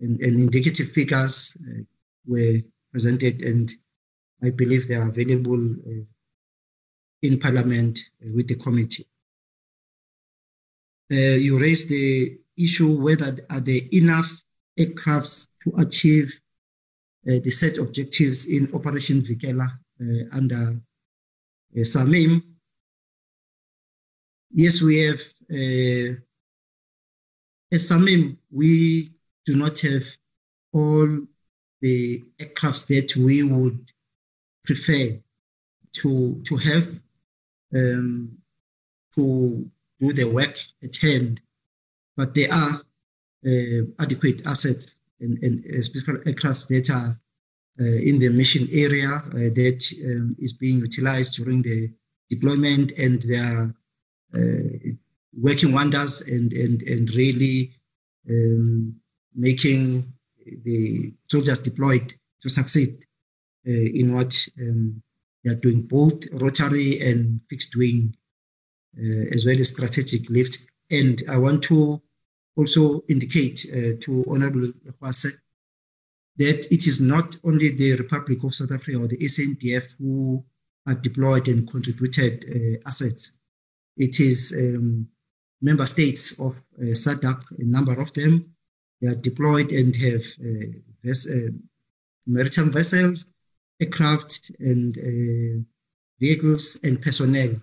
[0.00, 1.82] and, and indicative figures uh,
[2.26, 2.58] were
[2.92, 3.72] presented, and
[4.42, 6.04] I believe they are available uh,
[7.22, 9.06] in Parliament uh, with the committee.
[11.46, 14.30] you raised the issue whether are there enough
[14.78, 16.49] aircrafts to achieve uh,
[17.24, 19.68] the set objectives in Operation Vikela
[20.00, 20.80] uh, under
[21.76, 22.42] uh, SAMIM.
[24.52, 25.20] Yes, we have,
[27.70, 29.10] as SAMIM, we
[29.44, 30.04] do not have
[30.72, 31.26] all
[31.80, 33.90] the aircrafts that we would
[34.64, 35.18] prefer
[35.92, 36.88] to to have
[37.74, 38.38] um,
[39.14, 41.40] to do the work at hand,
[42.16, 42.82] but there are
[43.46, 47.18] uh, adequate assets and, and special aircrafts that are
[47.80, 51.90] uh, in the mission area uh, that um, is being utilized during the
[52.28, 53.74] deployment, and they are
[54.34, 54.90] uh,
[55.32, 57.72] working wonders and and and really
[58.28, 58.96] um,
[59.34, 60.12] making
[60.64, 63.04] the soldiers deployed to succeed
[63.68, 65.02] uh, in what um,
[65.44, 68.14] they are doing, both rotary and fixed wing,
[68.98, 70.58] uh, as well as strategic lift.
[70.90, 72.02] And I want to
[72.56, 75.40] also indicate uh, to Honorable Hwase
[76.36, 80.42] that it is not only the Republic of South Africa or the SANDF who
[80.86, 83.32] are deployed and contributed uh, assets.
[83.96, 85.08] It is um,
[85.60, 88.54] member states of uh, SADC, a number of them,
[89.00, 91.28] they are deployed and have uh, ves-
[92.26, 93.28] maritime vessels,
[93.80, 95.62] aircraft, and uh,
[96.20, 97.60] vehicles and personnel.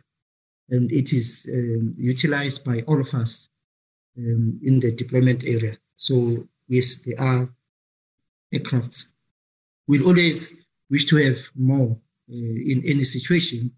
[0.70, 3.50] And it is um, utilized by all of us
[4.18, 5.78] um, in the deployment area.
[5.96, 7.50] So, yes, there are
[8.54, 9.10] aircrafts.
[9.88, 11.98] We'll always wish to have more
[12.30, 12.36] uh,
[12.72, 13.72] in any situation,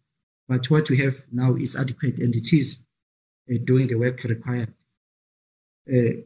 [0.48, 2.88] but what we have now is adequate and it is
[3.52, 4.74] uh, doing the work required.
[5.88, 6.22] Uh,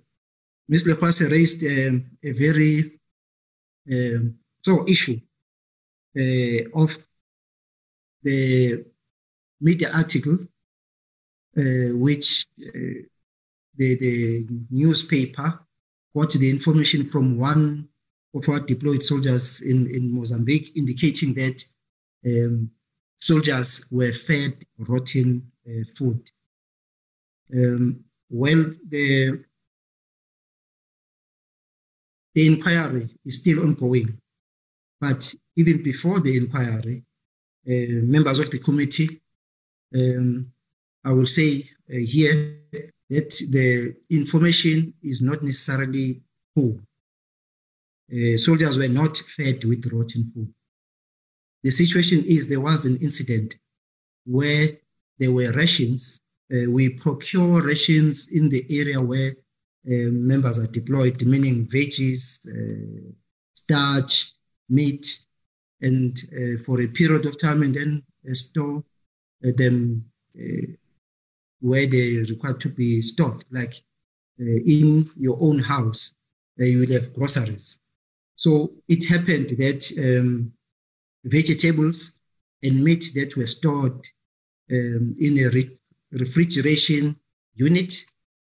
[0.69, 0.85] Ms.
[0.85, 2.99] Lehwase raised um, a very
[3.91, 5.19] um, so issue
[6.17, 6.97] uh, of
[8.23, 8.85] the
[9.59, 10.37] media article,
[11.57, 13.03] uh, which uh,
[13.75, 15.59] the, the newspaper
[16.15, 17.87] got the information from one
[18.35, 21.63] of our deployed soldiers in, in Mozambique, indicating that
[22.25, 22.71] um,
[23.15, 26.29] soldiers were fed rotten uh, food.
[27.53, 29.43] Um, well, the
[32.33, 34.17] the inquiry is still ongoing.
[34.99, 37.03] But even before the inquiry,
[37.67, 39.21] uh, members of the committee,
[39.95, 40.51] um,
[41.03, 42.59] I will say uh, here
[43.13, 46.21] that the information is not necessarily
[46.55, 46.75] poor.
[48.11, 50.51] Uh, soldiers were not fed with rotten food.
[51.63, 53.55] The situation is there was an incident
[54.25, 54.67] where
[55.19, 56.19] there were rations.
[56.53, 63.11] Uh, we procure rations in the area where uh, members are deployed, meaning veggies, uh,
[63.53, 64.33] starch,
[64.69, 65.05] meat,
[65.81, 68.83] and uh, for a period of time, and then uh, store
[69.41, 70.05] them
[71.63, 73.73] where they require to be stored, like
[74.37, 76.15] in your own house,
[76.57, 77.79] you will have groceries.
[78.35, 80.51] So it happened that um,
[81.23, 82.19] vegetables
[82.61, 84.05] and meat that were stored
[84.71, 85.77] um, in a re-
[86.11, 87.15] refrigeration
[87.53, 87.93] unit,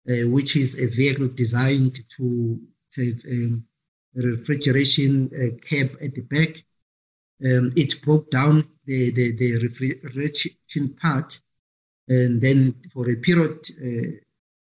[0.10, 2.60] uh, which is a vehicle designed to
[2.98, 3.66] have um,
[4.14, 6.64] refrigeration uh, cap at the back.
[7.44, 11.40] Um, it broke down the, the, the refrigeration part,
[12.08, 14.18] and then for a period, uh,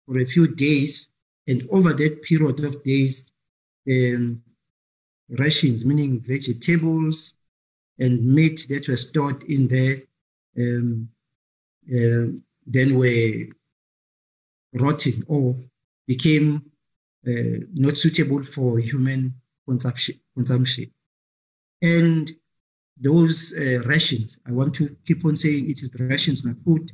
[0.06, 1.08] for a few days,
[1.46, 3.32] and over that period of days,
[3.88, 4.42] um,
[5.30, 7.36] rations, meaning vegetables
[7.98, 9.96] and meat that were stored in there,
[10.58, 11.08] um,
[11.88, 12.26] uh,
[12.66, 13.46] then were
[14.74, 15.56] rotten or
[16.06, 16.62] became
[17.26, 19.34] uh, not suitable for human
[19.68, 20.92] consumption.
[21.82, 22.30] And
[22.98, 26.90] those uh, rations, I want to keep on saying it is the rations, not food.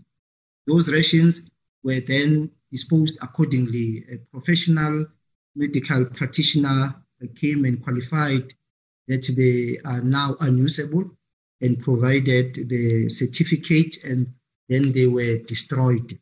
[0.67, 1.51] Those rations
[1.83, 4.05] were then disposed accordingly.
[4.13, 5.07] A professional
[5.55, 6.95] medical practitioner
[7.35, 8.53] came and qualified
[9.09, 11.11] that they are now unusable
[11.61, 14.35] and provided the certificate and
[14.69, 16.19] then they were destroyed.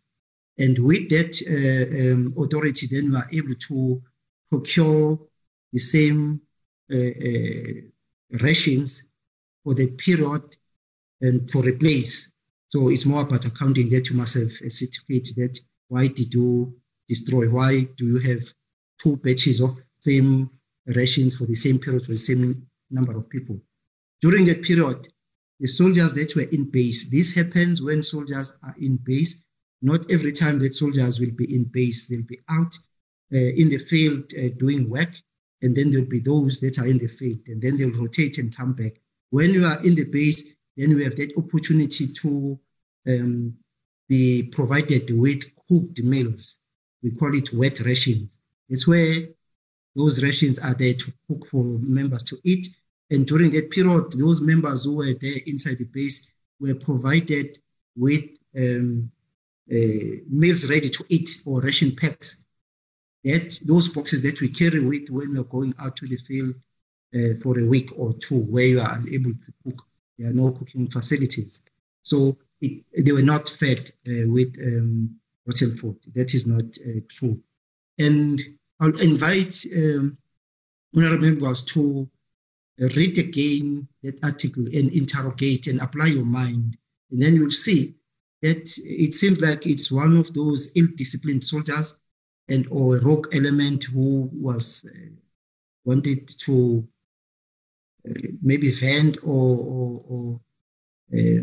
[0.59, 4.02] And with that uh, um, authority, then we are able to
[4.51, 5.19] procure
[5.73, 6.41] the same
[6.93, 9.10] uh, uh, rations
[9.65, 10.57] for that period
[11.20, 12.35] and for a place.
[12.70, 15.58] So it's more about accounting that you must have a certificate that
[15.89, 16.74] why did you
[17.08, 17.49] destroy?
[17.49, 18.42] Why do you have
[19.02, 20.50] two batches of same
[20.86, 23.60] rations for the same period for the same number of people.
[24.20, 25.08] During that period,
[25.58, 29.44] the soldiers that were in base, this happens when soldiers are in base.
[29.82, 32.74] Not every time that soldiers will be in base, they'll be out
[33.32, 35.15] uh, in the field uh, doing work,
[35.62, 38.55] and then there'll be those that are in the field, and then they'll rotate and
[38.55, 39.00] come back.
[39.31, 42.59] When you are in the base, then we have that opportunity to
[43.07, 43.55] um,
[44.09, 46.59] be provided with cooked meals.
[47.02, 48.39] We call it wet rations.
[48.68, 49.28] It's where
[49.94, 52.68] those rations are there to cook for members to eat.
[53.10, 57.59] And during that period, those members who were there inside the base were provided
[57.97, 58.25] with
[58.57, 59.10] um,
[59.70, 62.47] uh, meals ready to eat or ration packs.
[63.25, 66.55] That those boxes that we carry with when we're going out to the field
[67.15, 69.84] uh, for a week or two, where you are unable to cook,
[70.20, 71.62] there are no cooking facilities.
[72.02, 75.16] So it, they were not fed uh, with um,
[75.47, 75.97] rotten food.
[76.15, 77.40] That is not uh, true.
[77.99, 78.39] And
[78.81, 80.18] I'll invite um,
[80.94, 82.08] honorable members to
[82.78, 86.76] read again that article and interrogate and apply your mind.
[87.10, 87.94] And then you'll see
[88.42, 91.99] that it seems like it's one of those ill-disciplined soldiers
[92.49, 95.10] and or rogue element who was uh,
[95.84, 96.86] wanted to
[98.43, 100.41] maybe vent or, or, or
[101.12, 101.43] uh,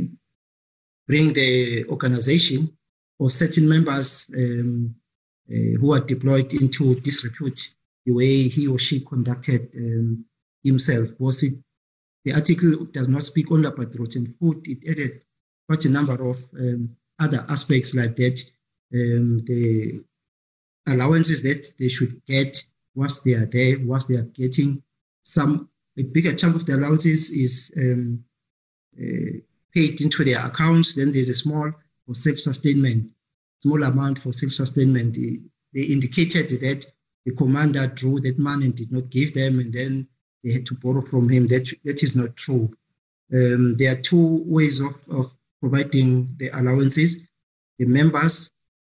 [1.07, 2.77] bring the organization
[3.19, 4.95] or certain members um,
[5.49, 7.73] uh, who are deployed into disrepute
[8.05, 10.25] the way he or she conducted um,
[10.63, 11.09] himself.
[11.19, 11.53] Was it
[12.25, 15.23] the article does not speak only about rotten food, it added
[15.67, 18.43] quite a number of um, other aspects like that.
[18.93, 20.03] Um, the
[20.87, 22.61] allowances that they should get
[22.95, 24.83] once they are there, once they are getting
[25.23, 28.23] some, a bigger chunk of the allowances is um,
[29.01, 29.39] uh,
[29.73, 30.95] paid into their accounts.
[30.95, 31.71] Then there's a small
[32.05, 33.11] for self-sustainment
[33.59, 35.15] small amount for self-sustainment.
[35.15, 35.39] They,
[35.73, 36.85] they indicated that
[37.25, 40.07] the commander drew that money and did not give them, and then
[40.43, 41.47] they had to borrow from him.
[41.47, 42.73] That that is not true.
[43.33, 47.27] Um, there are two ways of, of providing the allowances.
[47.79, 48.51] The members,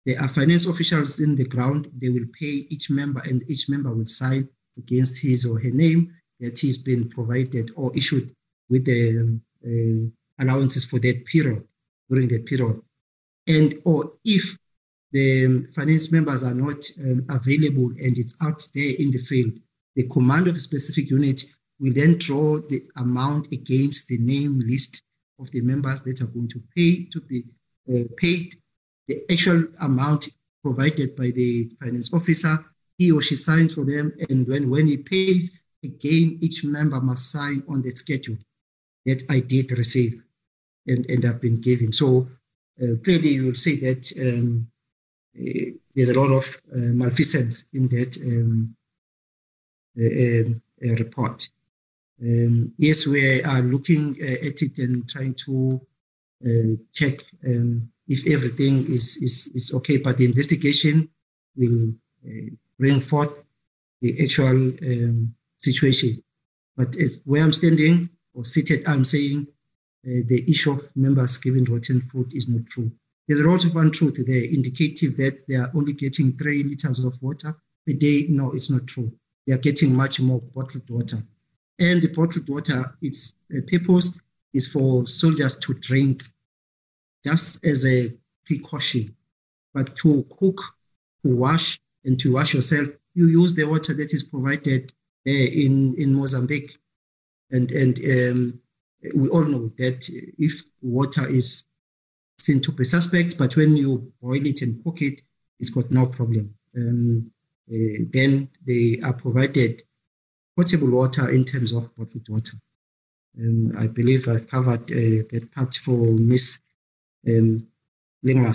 [0.06, 1.92] there are finance officials in the ground.
[2.00, 4.48] They will pay each member, and each member will sign
[4.78, 8.36] against his or her name that he's been provided or issued
[8.70, 11.64] with the um, uh, allowances for that period
[12.10, 12.82] during that period
[13.48, 14.58] and or if
[15.12, 19.60] the finance members are not um, available and it's out there in the field,
[19.96, 21.44] the command of a specific unit
[21.80, 25.04] will then draw the amount against the name list
[25.40, 27.44] of the members that are going to pay to be
[27.90, 28.54] uh, paid
[29.08, 30.30] the actual amount
[30.64, 32.58] provided by the finance officer.
[32.98, 37.32] He or she signs for them, and when, when he pays, again, each member must
[37.32, 38.38] sign on that schedule
[39.06, 40.22] that I did receive
[40.88, 41.92] and, and have been given.
[41.92, 42.28] So
[42.82, 44.68] uh, clearly you will see that um,
[45.40, 48.76] uh, there's a lot of uh, malfeasance in that um,
[49.98, 51.50] um report.
[52.22, 55.82] Um, yes, we are looking at it and trying to
[56.94, 61.10] check um, if everything is, is, is okay, but the investigation
[61.56, 61.92] will
[62.80, 63.44] bring forth
[64.02, 66.24] the actual um, situation.
[66.76, 69.48] But as where I'm standing or seated, I'm saying
[70.06, 72.92] uh, the issue of members giving rotten food is not true.
[73.28, 77.22] There's a lot of untruth there, indicative that they are only getting three liters of
[77.22, 77.54] water
[77.88, 78.26] a day.
[78.30, 79.12] No, it's not true.
[79.46, 81.24] They are getting much more bottled water.
[81.80, 84.20] And the bottled water, its uh, purpose
[84.54, 86.24] is for soldiers to drink
[87.24, 88.14] just as a
[88.46, 89.16] precaution.
[89.74, 90.62] But to cook,
[91.24, 94.92] to wash, and to wash yourself, you use the water that is provided
[95.26, 96.78] in, in Mozambique.
[97.52, 98.60] And, and um,
[99.16, 101.66] we all know that if water is
[102.38, 105.22] seen to be suspect, but when you boil it and cook it,
[105.60, 106.56] it's got no problem.
[106.76, 107.32] Um,
[107.72, 109.82] uh, then they are provided
[110.58, 112.58] potable water in terms of bottled water.
[113.40, 116.62] Um, I believe I covered uh, that part for Ms.
[117.28, 117.68] Um.
[118.24, 118.46] Um,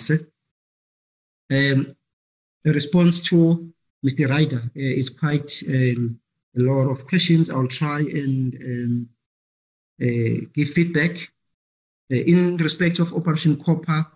[2.64, 3.72] a response to
[4.04, 4.28] Mr.
[4.28, 6.20] Ryder uh, is quite um,
[6.56, 7.50] a lot of questions.
[7.50, 9.08] I'll try and um,
[10.00, 11.16] uh, give feedback.
[12.10, 14.06] Uh, in respect of Operation Copper,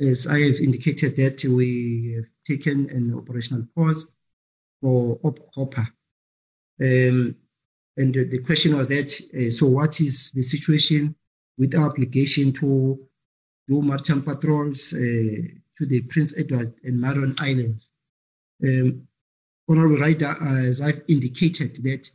[0.00, 4.16] as I have indicated that we have taken an operational pause
[4.80, 5.88] for Op Copper.
[6.80, 7.36] Um,
[7.96, 11.14] and the question was that, uh, so what is the situation
[11.58, 12.98] with our obligation to
[13.68, 17.92] do maritime patrols uh, to the Prince Edward and Marion Islands?
[18.64, 19.06] Um,
[19.72, 22.10] Honorable Ryder, as I've indicated that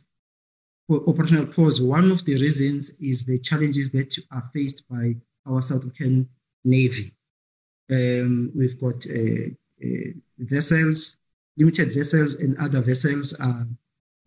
[0.86, 5.60] for operational pause, one of the reasons is the challenges that are faced by our
[5.60, 6.28] South African
[6.64, 7.12] Navy.
[7.90, 9.48] Um, we've got uh,
[9.84, 11.20] uh, vessels,
[11.56, 13.66] limited vessels, and other vessels are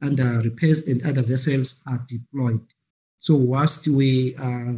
[0.01, 2.65] under repairs and other vessels are deployed.
[3.19, 4.75] So whilst we are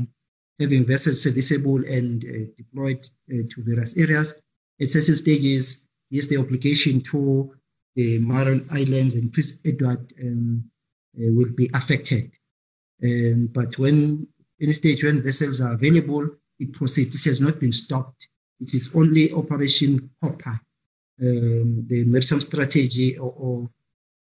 [0.59, 4.43] having vessels serviceable and uh, deployed uh, to various areas,
[4.80, 7.56] at certain stages, yes, the obligation to
[7.95, 10.63] the Marion Islands and Prince Edward um,
[11.17, 12.31] uh, will be affected.
[13.03, 14.27] Um, but when
[14.61, 16.27] any stage when vessels are available,
[16.59, 17.11] it proceeds.
[17.11, 18.27] This has not been stopped.
[18.59, 20.59] It is only Operation Copper,
[21.22, 23.69] um, the maritime strategy or, or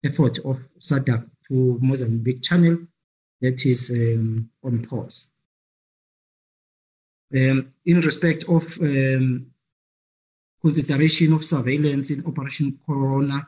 [0.03, 2.87] effort of SADC to Mozambique Channel
[3.41, 5.29] that is um, on pause.
[7.35, 9.47] Um, in respect of um,
[10.61, 13.47] consideration of surveillance in Operation Corona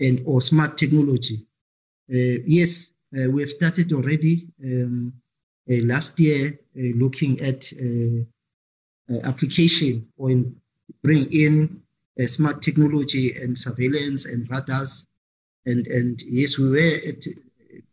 [0.00, 1.46] and or smart technology,
[2.12, 5.12] uh, yes, uh, we have started already um,
[5.70, 7.72] uh, last year looking at
[9.24, 10.56] application or in
[11.02, 11.80] bring in
[12.26, 15.06] smart technology and surveillance and radars.
[15.66, 17.24] And, and yes, we were at,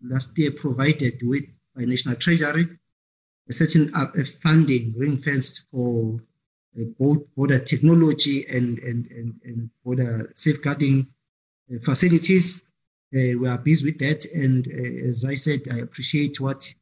[0.01, 1.45] last year provided with
[1.75, 2.67] by National Treasury
[3.49, 3.91] a certain
[4.41, 6.19] funding ring fenced for
[6.99, 11.07] both border technology and, and, and, and border safeguarding
[11.83, 12.63] facilities.
[13.15, 14.25] Uh, we are busy with that.
[14.33, 16.73] And uh, as I said, I appreciate what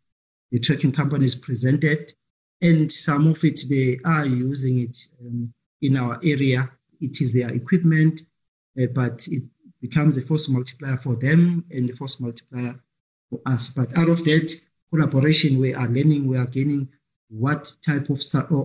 [0.51, 2.14] the tracking companies presented.
[2.61, 6.69] And some of it, they are using it um, in our area.
[7.01, 8.22] It is their equipment,
[8.81, 9.43] uh, but it
[9.81, 12.75] becomes a force multiplier for them and a force multiplier
[13.30, 13.69] for us.
[13.69, 14.51] But out of that
[14.91, 16.88] collaboration, we are learning, we are gaining
[17.30, 18.22] what type of,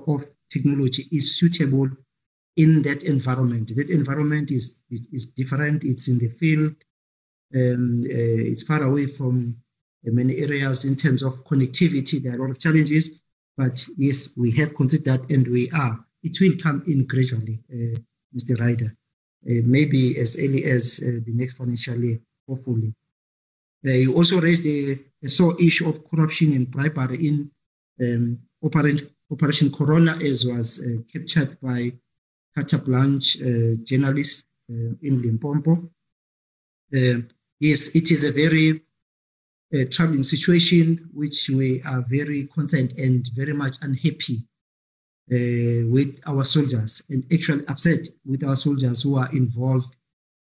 [0.06, 1.88] of technology is suitable
[2.56, 3.74] in that environment.
[3.76, 6.74] That environment is, is different, it's in the field,
[7.54, 9.56] um, uh, it's far away from
[10.06, 12.22] uh, many areas in terms of connectivity.
[12.22, 13.20] There are a lot of challenges,
[13.56, 15.98] but yes, we have considered and we are.
[16.22, 17.98] It will come in gradually, uh,
[18.36, 18.58] Mr.
[18.60, 18.96] Ryder.
[19.48, 22.94] Uh, maybe as early as uh, the next financial year, hopefully.
[23.86, 27.50] Uh, you also raised the, the sore issue of corruption and bribery in
[28.02, 31.90] um, Operation, Operation Corona, as was captured by
[32.60, 33.38] Carte Blanche
[33.84, 35.90] journalists in Limpopo.
[36.92, 38.80] yes, it is a very
[39.74, 44.42] uh, troubling situation, which we are very concerned and very much unhappy
[45.32, 49.96] uh, with our soldiers and actually upset with our soldiers who are involved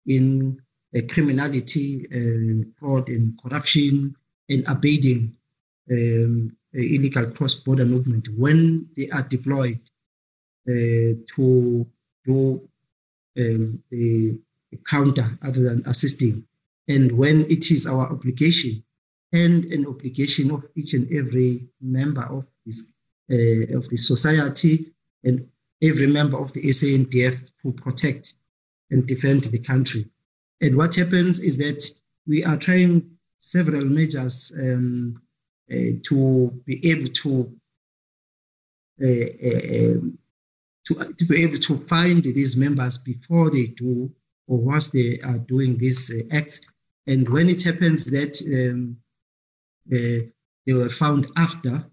[0.07, 0.59] in
[0.95, 4.15] uh, criminality, uh, fraud, and corruption,
[4.49, 5.35] and abating
[5.91, 9.79] um, illegal cross-border movement when they are deployed
[10.67, 11.85] uh, to
[12.31, 12.39] do
[13.41, 14.39] um, the
[14.93, 16.35] counter other than assisting,
[16.87, 18.73] and when it is our obligation
[19.31, 21.51] and an obligation of each and every
[21.81, 22.79] member of this
[23.31, 24.75] uh, of the society
[25.23, 25.47] and
[25.81, 28.33] every member of the SANDF to protect
[28.91, 30.09] and defend the country.
[30.61, 31.81] And what happens is that
[32.27, 35.21] we are trying several measures um,
[35.71, 37.31] uh, to be able to,
[39.01, 39.99] uh, uh,
[40.87, 44.11] to to be able to find these members before they do
[44.47, 46.61] or whilst they are doing these uh.
[47.07, 48.97] And when it happens that um,
[49.91, 50.25] uh,
[50.65, 51.85] they were found after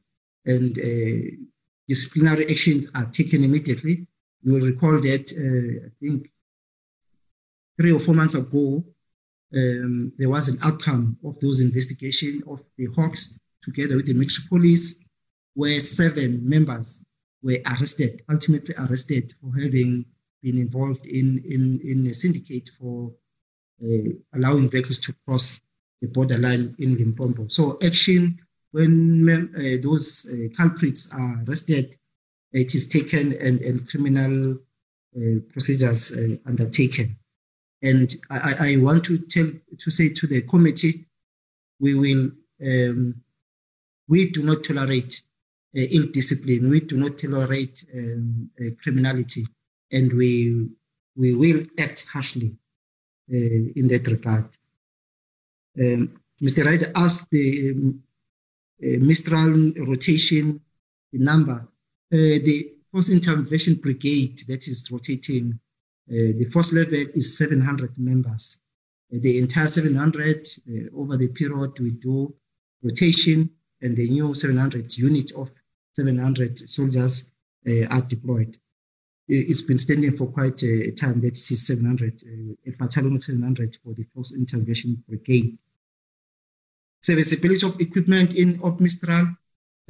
[0.44, 1.36] and uh,
[1.88, 4.06] disciplinary actions are taken immediately,
[4.42, 6.30] you will recall that uh, I think
[7.78, 8.84] three or four months ago,
[9.54, 14.46] um, there was an outcome of those investigations of the Hawks together with the military
[14.48, 15.00] police,
[15.54, 17.04] where seven members
[17.46, 20.04] were arrested, ultimately arrested for having
[20.42, 23.12] been involved in, in, in a syndicate for
[23.84, 25.62] uh, allowing vehicles to cross
[26.00, 27.46] the borderline in Limpopo.
[27.48, 28.40] So action
[28.72, 31.96] when uh, those uh, culprits are arrested,
[32.52, 34.58] it is taken and, and criminal
[35.16, 37.16] uh, procedures uh, undertaken.
[37.82, 39.46] And I, I, want to tell
[39.78, 41.06] to say to the committee,
[41.78, 42.30] we will
[42.62, 43.22] um,
[44.08, 45.22] we do not tolerate
[45.80, 46.70] ill discipline.
[46.70, 49.44] We do not tolerate um, uh, criminality,
[49.92, 50.68] and we
[51.16, 52.56] we will act harshly
[53.32, 53.36] uh,
[53.76, 54.46] in that regard.
[55.78, 56.64] Um, Mr.
[56.64, 58.02] Ryder asked the um,
[58.82, 60.60] uh, Mistral rotation
[61.12, 61.66] the number.
[62.12, 65.58] Uh, the Force Intervention Brigade that is rotating,
[66.10, 68.60] uh, the force level is 700 members.
[69.10, 70.46] the entire 700
[70.94, 72.34] over the period we do
[72.82, 73.50] rotation
[73.82, 75.50] and the new 700 unit of
[75.96, 77.32] 700 soldiers
[77.66, 78.56] uh, are deployed.
[79.28, 83.24] It's been standing for quite a time that it is 700, uh, a battalion of
[83.24, 85.58] 700 for the Force Intervention Brigade.
[87.02, 89.26] Serviceability of equipment in Op Mistral.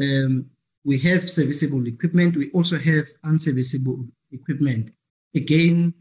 [0.01, 0.51] Um,
[0.85, 2.37] we have serviceable equipment.
[2.37, 4.93] We also have unserviceable equipment.
[5.35, 5.93] Again,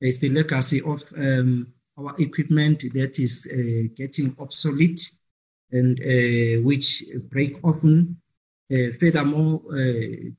[0.00, 5.00] it's the legacy of um, our equipment that is uh, getting obsolete
[5.72, 8.20] and uh, which break often.
[8.70, 9.74] Furthermore, uh,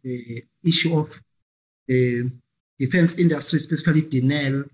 [0.04, 1.22] the issue of
[1.88, 2.32] the
[2.80, 4.68] defense industry, especially Denel,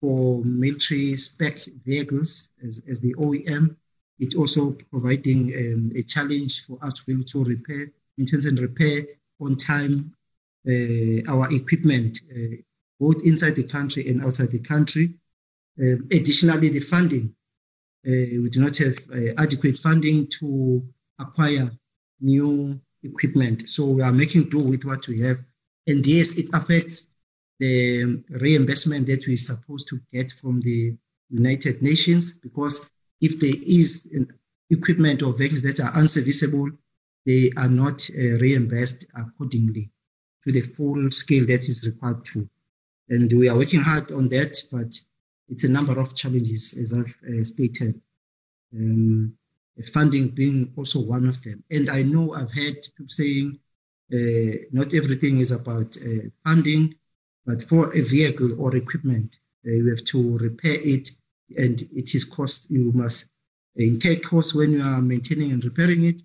[0.00, 3.76] for military spec vehicles as, as the OEM,
[4.18, 8.58] it's also providing um, a challenge for us to be able to repair, maintain and
[8.60, 9.02] repair
[9.40, 10.14] on time
[10.68, 12.56] uh, our equipment, uh,
[13.00, 15.14] both inside the country and outside the country.
[15.80, 17.34] Um, additionally, the funding
[18.06, 20.82] uh, we do not have uh, adequate funding to
[21.18, 21.70] acquire
[22.24, 23.68] new equipment.
[23.68, 25.38] So we are making do with what we have.
[25.86, 27.10] And yes, it affects
[27.60, 30.96] the reimbursement that we're supposed to get from the
[31.30, 34.08] United Nations because if there is
[34.70, 36.70] equipment or vehicles that are unserviceable,
[37.26, 39.90] they are not uh, reimbursed accordingly
[40.44, 42.48] to the full scale that is required to.
[43.08, 44.94] And we are working hard on that, but
[45.48, 48.00] it's a number of challenges, as I've uh, stated,
[48.74, 49.36] um,
[49.82, 51.62] funding being also one of them.
[51.70, 53.58] And I know I've heard people saying
[54.12, 56.94] uh, not everything is about uh, funding,
[57.46, 61.10] but for a vehicle or equipment, uh, you have to repair it,
[61.56, 62.70] and it is cost.
[62.70, 63.32] You must
[63.76, 66.22] incur costs when you are maintaining and repairing it.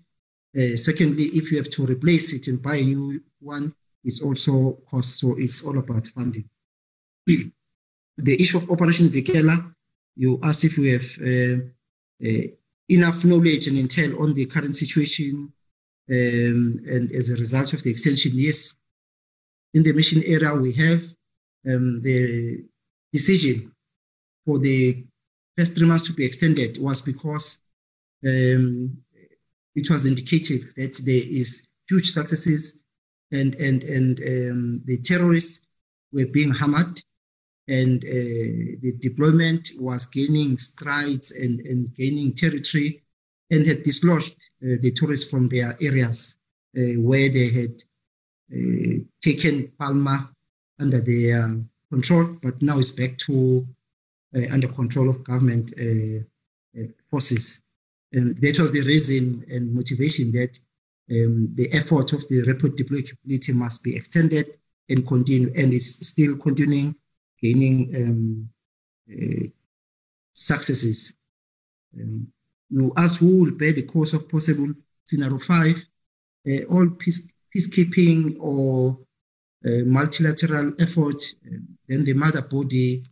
[0.56, 4.78] Uh, secondly, if you have to replace it and buy a new one, it's also
[4.90, 5.18] cost.
[5.18, 6.48] So it's all about funding
[8.22, 9.74] the issue of Operation Vikela,
[10.16, 11.62] you ask if we have uh,
[12.26, 12.46] uh,
[12.90, 15.52] enough knowledge and intel on the current situation.
[16.10, 18.76] Um, and as a result of the extension, yes,
[19.74, 21.02] in the mission area, we have
[21.68, 22.64] um, the
[23.12, 23.72] decision
[24.44, 25.04] for the
[25.56, 27.60] first three months to be extended was because
[28.26, 28.96] um,
[29.76, 32.82] it was indicative that there is huge successes
[33.32, 35.66] and and and um, the terrorists
[36.12, 37.00] were being hammered
[37.70, 38.08] and uh,
[38.82, 43.02] the deployment was gaining strides and, and gaining territory
[43.52, 44.34] and had dislodged
[44.64, 46.36] uh, the tourists from their areas
[46.76, 47.82] uh, where they had
[49.22, 50.28] taken Palma
[50.80, 51.56] under their
[51.88, 53.64] control, but now it's back to
[54.50, 55.72] under control of government
[57.08, 57.62] forces.
[58.12, 60.58] And that was the reason and motivation that
[61.12, 64.46] um, the effort of the rapid deploy capability must be extended
[64.88, 66.96] and continue, and it's still continuing
[67.42, 68.48] gaining um,
[69.10, 69.46] uh,
[70.34, 71.16] successes.
[71.98, 72.28] Um,
[72.70, 74.72] you ask who will bear the cost of possible
[75.04, 75.76] scenario five.
[76.48, 78.98] Uh, all peace, peacekeeping or
[79.66, 81.20] uh, multilateral effort,
[81.88, 83.04] then the mother body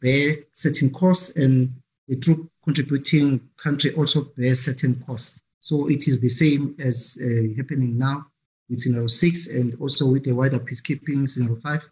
[0.00, 1.70] bear certain costs and
[2.08, 5.38] the troop contributing country also bears certain costs.
[5.60, 7.18] So it is the same as
[7.56, 8.26] happening now
[8.68, 11.88] with scenario six and also with the wider peacekeeping scenario five.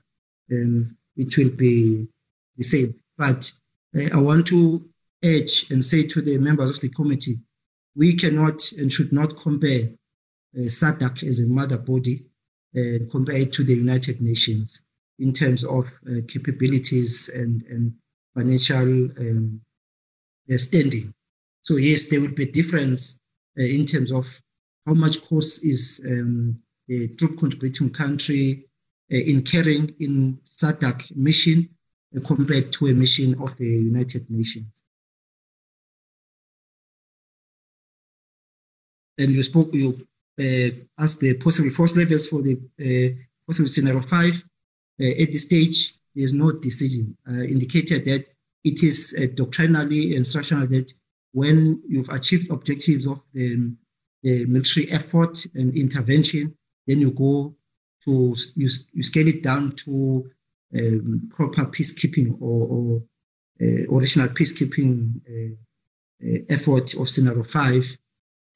[0.50, 2.06] Um, it will be
[2.56, 2.94] the same.
[3.16, 3.50] But
[3.96, 4.88] uh, I want to
[5.24, 7.36] urge and say to the members of the committee,
[7.96, 9.88] we cannot and should not compare
[10.56, 12.26] uh, SADC as a mother body
[12.74, 14.84] and uh, compare it to the United Nations
[15.20, 15.88] in terms of
[16.26, 17.94] capabilities and, and
[18.34, 19.60] financial um,
[20.56, 21.14] standing.
[21.62, 23.20] So yes, there will be a difference
[23.56, 24.26] in terms of
[24.86, 28.66] how much cost is um, the troop contributing country
[29.18, 31.68] in carrying in SADC mission
[32.16, 34.84] uh, compared to a mission of the United Nations.
[39.18, 40.06] And you spoke, you
[40.40, 43.14] uh, asked the possible force levels for the uh,
[43.46, 44.44] possible scenario five.
[45.00, 48.24] Uh, at this stage, there is no decision indicated that
[48.62, 50.92] it is doctrinally and structural that
[51.32, 53.72] when you've achieved objectives of the,
[54.22, 57.56] the military effort and intervention, then you go
[58.04, 60.30] to you, you scale it down to
[60.78, 63.02] um, proper peacekeeping or, or
[63.62, 65.54] uh, original peacekeeping uh,
[66.26, 67.84] uh, effort of scenario five,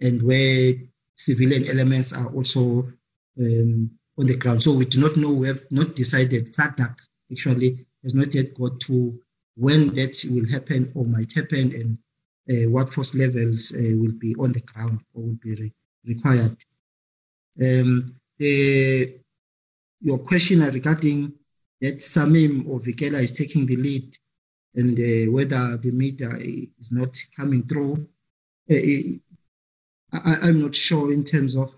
[0.00, 0.74] and where
[1.14, 2.88] civilian elements are also
[3.38, 4.62] um, on the ground.
[4.62, 5.30] So we do not know.
[5.30, 6.46] We have not decided.
[6.46, 6.96] SADC
[7.30, 9.20] actually has not yet got to
[9.56, 11.98] when that will happen or might happen, and
[12.50, 15.72] uh, what force levels uh, will be on the ground or will be re
[16.04, 16.56] required.
[17.60, 18.06] Um,
[18.38, 19.18] the,
[20.00, 21.32] your question regarding
[21.80, 24.16] that Samim or Vikela is taking the lead
[24.74, 28.06] and uh, whether the media is not coming through,
[28.70, 31.74] I, am not sure in terms of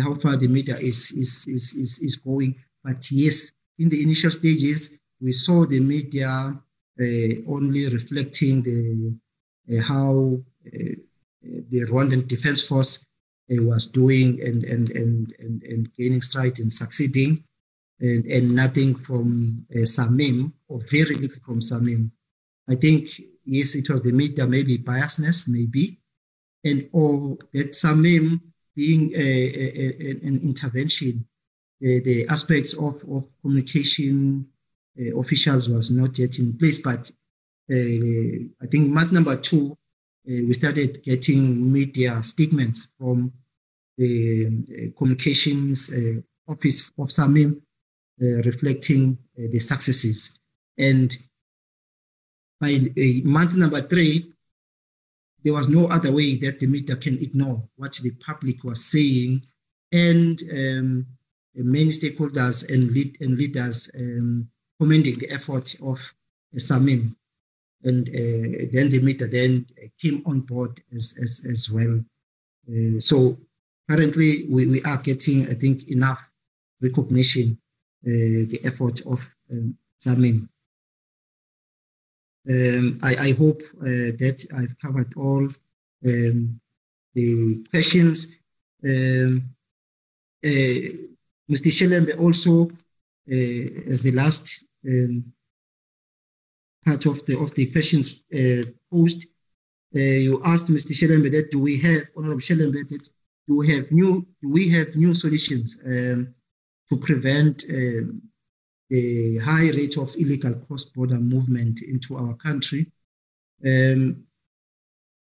[0.00, 2.54] how far the media is, is, is, is, is going.
[2.84, 6.30] But yes, in the initial stages, we saw the media
[7.00, 7.04] uh,
[7.48, 9.14] only reflecting the
[9.70, 10.94] uh, how uh,
[11.42, 13.04] the Rwandan Defense Force
[13.50, 17.44] uh, was doing and, and, and, and, and gaining stride and succeeding,
[18.00, 22.10] and, and nothing from Samim, or very little from Samim.
[22.68, 23.08] I think,
[23.44, 25.98] yes, it was the media, maybe biasness, maybe,
[26.64, 28.40] and or that Samim
[28.76, 31.26] being a, a, a, an intervention,
[31.80, 34.46] the, the aspects of, of communication
[35.00, 37.10] uh, officials was not yet in place, but
[37.70, 37.74] uh,
[38.62, 39.76] I think month number two, uh,
[40.46, 43.32] we started getting media statements from
[43.96, 45.90] the uh, communications
[46.46, 47.60] office of Samim
[48.20, 50.40] reflecting the successes.
[50.76, 51.14] And
[52.60, 52.80] by
[53.24, 54.32] month number three,
[55.44, 59.42] there was no other way that the media can ignore what the public was saying
[59.92, 61.06] and um,
[61.54, 64.48] many stakeholders and, lead, and leaders um,
[64.80, 65.98] commending the effort of
[66.54, 67.14] uh, Samim
[67.84, 69.66] and uh, then the meter then
[70.00, 72.00] came on board as, as, as well.
[72.68, 73.38] Uh, so
[73.88, 76.20] currently we, we are getting, I think, enough
[76.80, 77.67] recognition, uh,
[78.02, 80.48] the effort of um, Samim.
[82.50, 85.46] Um, I, I, hope uh, that I've covered all
[86.06, 86.60] um,
[87.14, 88.38] the questions.
[88.82, 89.50] Um,
[90.44, 90.80] uh,
[91.50, 91.70] Mr.
[91.70, 92.70] Shelembe also,
[93.30, 95.32] uh, as the last um,
[96.84, 99.26] part of the of the questions uh, posed.
[99.94, 100.92] Uh, you asked Mr.
[100.92, 103.08] Shelembe that do we have Honorable Shelembe that
[103.46, 106.34] do we have new do we have new solutions um,
[106.90, 108.22] to prevent um,
[108.90, 112.90] the high rate of illegal cross-border movement into our country?
[113.66, 114.24] Um,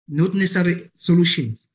[0.09, 1.69] not necessary solutions,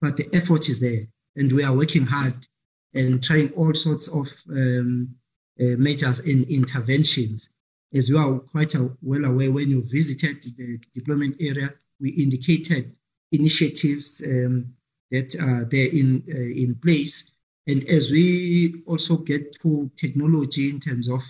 [0.00, 2.46] but the effort is there, and we are working hard
[2.94, 5.14] and trying all sorts of um,
[5.60, 7.50] uh, measures and interventions
[7.94, 12.96] as you are quite well aware, when you visited the deployment area, we indicated
[13.30, 14.74] initiatives um,
[15.12, 17.30] that are there in, uh, in place.
[17.66, 21.22] And as we also get to technology in terms of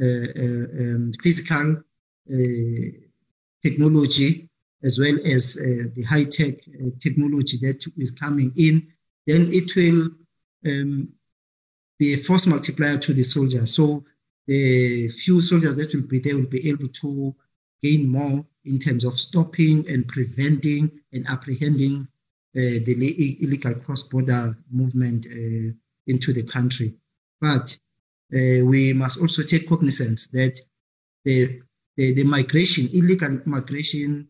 [0.00, 1.82] uh, uh, um, physical
[2.30, 2.90] uh,
[3.62, 4.48] technology,
[4.82, 6.54] as well as the high tech
[7.00, 8.86] technology that is coming in,
[9.26, 10.10] then it will
[10.66, 11.08] um,
[11.98, 13.64] be a force multiplier to the soldier.
[13.66, 14.04] So
[14.46, 17.34] the few soldiers that will be there will be able to
[17.82, 22.06] gain more in terms of stopping and preventing and apprehending
[22.56, 25.72] the illegal cross-border movement uh,
[26.06, 26.94] into the country.
[27.40, 27.78] But
[28.34, 30.58] uh, we must also take cognizance that
[31.24, 31.60] the,
[31.96, 34.28] the, the migration, illegal migration,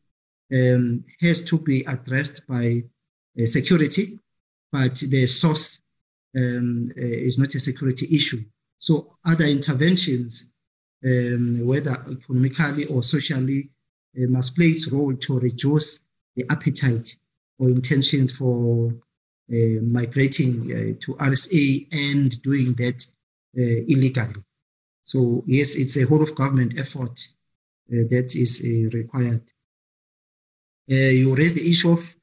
[0.53, 2.83] um, has to be addressed by
[3.41, 4.19] uh, security,
[4.73, 5.81] but the source
[6.37, 8.43] um, uh, is not a security issue.
[8.79, 10.53] So other interventions,
[11.05, 13.71] um, whether economically or socially,
[14.17, 16.03] uh, must play its role to reduce
[16.37, 17.17] the appetite
[17.59, 18.93] or intentions for
[19.53, 23.05] uh, migrating uh, to RSA and doing that
[23.59, 24.43] uh, illegally.
[25.05, 27.19] So yes, it's a whole of government effort
[27.93, 28.63] uh, that is
[28.93, 29.43] required.
[30.89, 32.17] you raised the issue of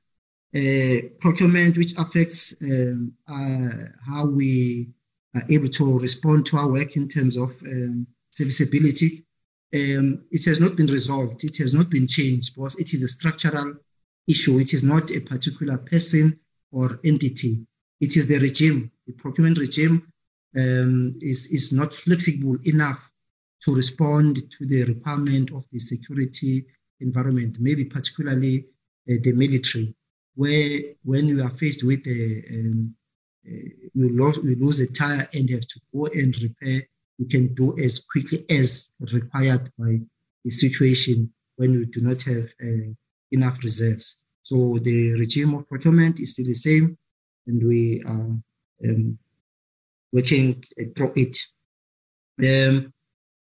[1.20, 4.90] procurement, which affects um, how we
[5.36, 9.24] are able to respond to our work in terms of um, serviceability.
[9.74, 11.44] um, it has not been resolved.
[11.44, 13.74] It has not been changed because it is a structural
[14.28, 14.60] issue.
[14.60, 16.40] It is not a particular person
[16.72, 17.66] or entity.
[18.00, 18.92] It is the regime.
[19.08, 20.12] The procurement regime
[20.58, 23.10] um, is, is not flexible enough
[23.64, 26.66] to respond to the requirement of the security
[27.00, 28.66] environment, maybe particularly
[29.10, 29.96] uh, the military,
[30.36, 32.96] where when you are faced with a, um,
[33.48, 36.82] uh, you, lose, you lose a tire and you have to go and repair,
[37.18, 40.00] you can do as quickly as required by
[40.44, 42.50] the situation when you do not have
[43.34, 44.24] enough reserves.
[44.44, 46.98] So the regime of procurement is still the same,
[47.48, 48.38] and we are
[48.86, 49.18] um,
[50.12, 50.64] working
[50.96, 51.38] through it.
[52.40, 52.94] Um,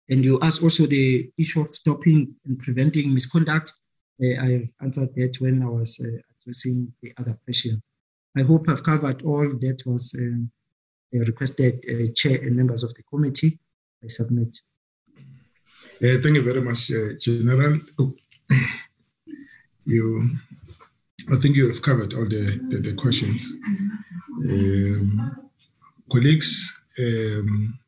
[0.09, 3.71] and you asked also the issue of stopping and preventing misconduct.
[4.21, 6.09] Uh, I answered that when I was uh,
[6.41, 7.87] addressing the other questions.
[8.37, 10.51] I hope I've covered all that was um,
[11.15, 13.59] uh, requested, uh, Chair and members of the committee.
[14.03, 14.55] I submit.
[16.01, 17.79] Uh, thank you very much, uh, General.
[17.99, 18.13] Oh.
[19.89, 20.37] You,
[21.31, 23.43] I think you have covered all the, the, the questions.
[24.47, 25.49] Um,
[26.11, 27.79] colleagues, um,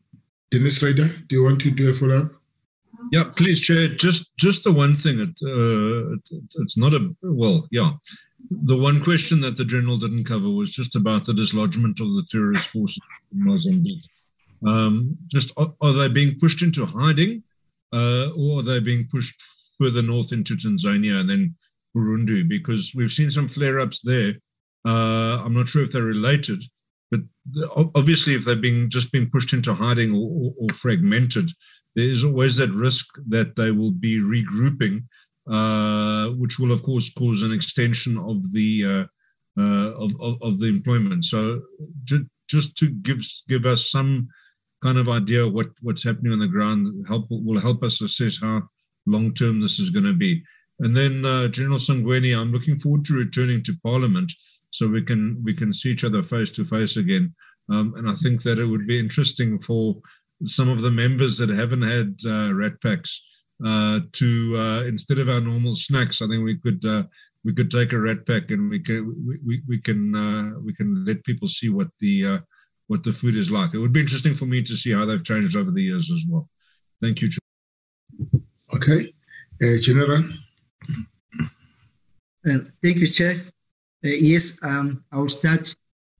[0.50, 2.32] Dennis Ryder, do you want to do a follow up?
[3.12, 3.90] Yeah, please, Chair.
[3.90, 5.20] Just just the one thing.
[5.20, 7.92] It, uh, it, it's not a well, yeah.
[8.50, 12.26] The one question that the general didn't cover was just about the dislodgement of the
[12.32, 14.06] terrorist forces in Mozambique.
[14.66, 17.44] Um, just are, are, they being pushed into hiding,
[17.94, 19.40] uh, or are they being pushed
[19.78, 21.56] further north into Tanzania and then
[21.96, 22.48] Burundi?
[22.48, 24.34] Because we've seen some flare-ups there.
[24.86, 26.64] Uh, I'm not sure if they're related,
[27.12, 27.22] but
[27.96, 31.50] obviously, if they're being just being pushed into hiding or, or, or fragmented,
[31.96, 35.04] there is always that risk that they will be regrouping,
[35.50, 39.06] uh, which will of course cause an extension of the uh,
[39.62, 41.26] uh, of, of, of the employment.
[41.26, 41.62] So
[42.06, 44.28] ju- just to give give us some
[44.82, 48.64] kind of idea what what's happening on the ground help will help us assess how
[49.06, 50.44] long term this is going to be.
[50.82, 54.32] And then uh, General Sangweni, I'm looking forward to returning to Parliament
[54.72, 57.34] so we can we can see each other face to face again.
[57.70, 59.96] Um, and I think that it would be interesting for
[60.46, 63.24] some of the members that haven't had uh, rat packs
[63.66, 67.04] uh, to uh, instead of our normal snacks, I think we could uh,
[67.44, 70.74] we could take a rat pack and we can we, we, we can uh, we
[70.74, 72.40] can let people see what the uh,
[72.88, 73.74] what the food is like.
[73.74, 76.26] It would be interesting for me to see how they've changed over the years as
[76.28, 76.50] well.
[77.02, 77.30] Thank you.
[78.74, 79.14] Okay,
[79.80, 80.24] General.
[82.46, 83.36] Thank you, Chair.
[84.04, 85.76] Uh, yes, um, I'll start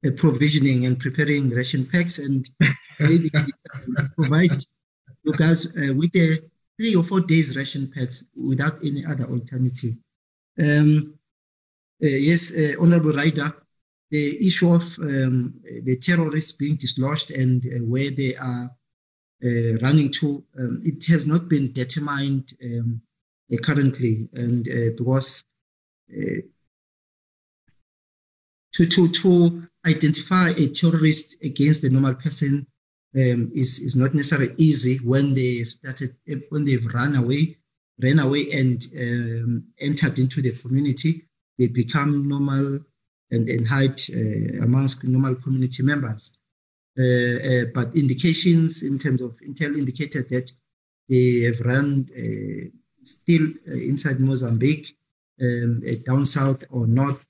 [0.06, 2.48] uh, provisioning and preparing ration packs and
[3.00, 3.32] maybe
[4.16, 4.52] provide
[5.24, 6.38] you guys uh, with a
[6.80, 9.94] three or four days ration packs without any other alternative.
[10.60, 11.16] Um,
[12.00, 13.54] yes, Honorable Ryder,
[14.12, 18.70] the issue of um, the terrorists being dislodged and uh, where they are
[19.44, 23.02] uh, running to, um, it has not been determined um,
[23.52, 24.66] uh, currently, and
[24.98, 25.46] because
[28.74, 32.68] to, to, to identify a terrorist against the normal person
[33.16, 36.16] um, is, is not necessarily easy when they've started,
[36.50, 37.58] when they've run away,
[38.02, 41.28] ran away and um, entered into the community.
[41.58, 42.80] They become normal
[43.32, 46.38] and, and hide uh, amongst normal community members.
[47.00, 50.52] Uh, uh, but indications in terms of intel indicated that
[51.08, 52.68] they have run uh,
[53.04, 54.98] still uh, inside Mozambique,
[55.42, 57.28] um, down south or north,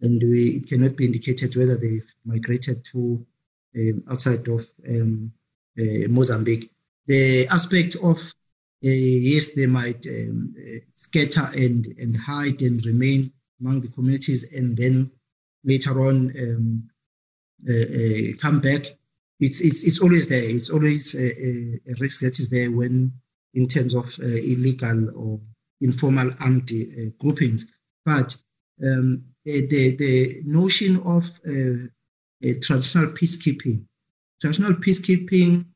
[0.00, 3.24] and we, it cannot be indicated whether they've migrated to
[3.76, 5.32] um, outside of um,
[5.78, 6.70] uh, Mozambique.
[7.06, 8.18] The aspect of
[8.82, 13.30] uh, yes, they might um, uh, scatter and, and hide and remain
[13.60, 15.10] among the communities and then
[15.64, 16.90] later on um,
[17.68, 18.86] uh, uh, come back.
[19.38, 20.44] It's, it's, it's always there.
[20.44, 23.12] It's always a, a, risk that is there when,
[23.54, 25.40] in terms of uh, illegal or
[25.80, 26.70] informal armed
[27.18, 27.66] groupings.
[28.04, 28.36] But
[28.82, 33.84] um, the, the notion of uh, traditional peacekeeping.
[34.40, 35.66] Traditional peacekeeping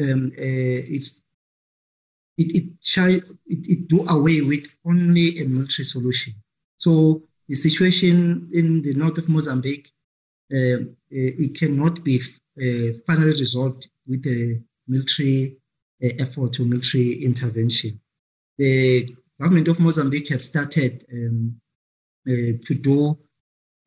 [0.00, 1.24] um, uh, is
[2.36, 3.10] it it, shy,
[3.46, 6.34] it it do away with only a military solution.
[6.76, 9.90] So the situation in the north of Mozambique,
[10.52, 12.20] uh, uh it cannot be
[12.60, 15.56] uh, finally resolved with a military
[16.02, 18.00] uh, effort or military intervention.
[18.58, 19.08] The
[19.40, 21.60] government of Mozambique have started um,
[22.26, 23.18] uh, to do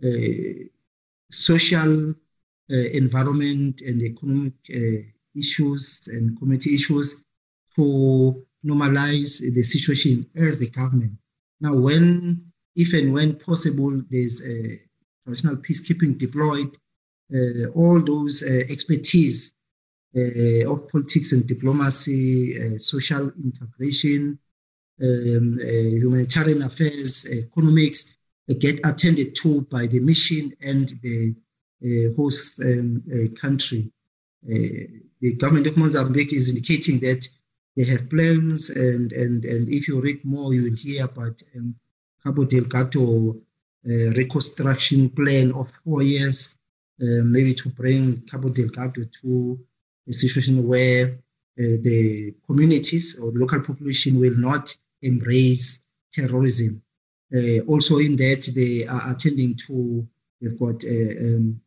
[0.03, 0.65] uh,
[1.31, 4.53] social uh, environment and economic
[5.35, 7.23] issues and community issues
[7.75, 11.13] to normalize the situation as the government.
[11.61, 14.79] Now, when, if and when possible, there's a
[15.25, 16.75] national peacekeeping deployed,
[17.33, 19.53] uh, all those uh, expertise
[20.15, 24.39] uh, of politics and diplomacy, social integration,
[25.01, 28.17] um, uh, humanitarian affairs, economics,
[28.59, 31.35] get attended to by the mission and the
[32.15, 33.03] host um,
[33.39, 33.91] country.
[34.43, 37.27] the government of Mozambique is indicating that
[37.75, 41.75] they have plans, and, and, and if you read more, you will hear about um,
[42.23, 43.35] Cabo Delgado
[43.89, 46.55] uh, reconstruction plan of four years,
[47.01, 49.59] uh, maybe to bring Cabo Delgado to
[50.09, 51.19] a situation where
[51.59, 56.81] uh, the communities or the local population will not embrace terrorism.
[57.35, 60.07] Uh, also, in that, they are attending to,
[60.41, 61.59] they've got uh, um,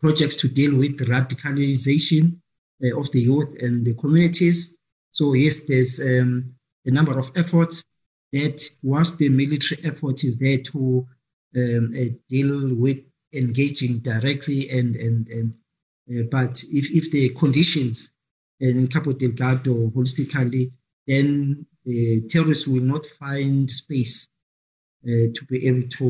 [0.00, 2.36] projects to deal with radicalization
[2.84, 4.78] uh, of the youth and the communities.
[5.12, 6.54] So, yes, there's um,
[6.86, 7.84] a number of efforts
[8.32, 11.06] that once the military effort is there to
[11.56, 12.98] um, uh, deal with
[13.32, 15.54] engaging directly and and and
[16.10, 18.14] uh, but if if the conditions
[18.60, 20.72] in Cabo Delgado holistically
[21.06, 22.00] then the
[22.30, 24.16] terrorists will not find space
[25.08, 26.08] uh, to be able to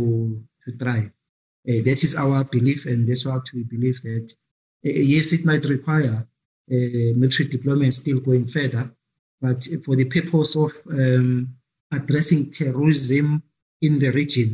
[0.65, 1.11] to thrive
[1.71, 4.27] uh, that is our belief and that's what we believe that
[4.87, 6.17] uh, yes it might require
[6.75, 8.85] uh, military deployment still going further
[9.41, 11.49] but for the purpose of um,
[11.99, 13.43] addressing terrorism
[13.87, 14.51] in the region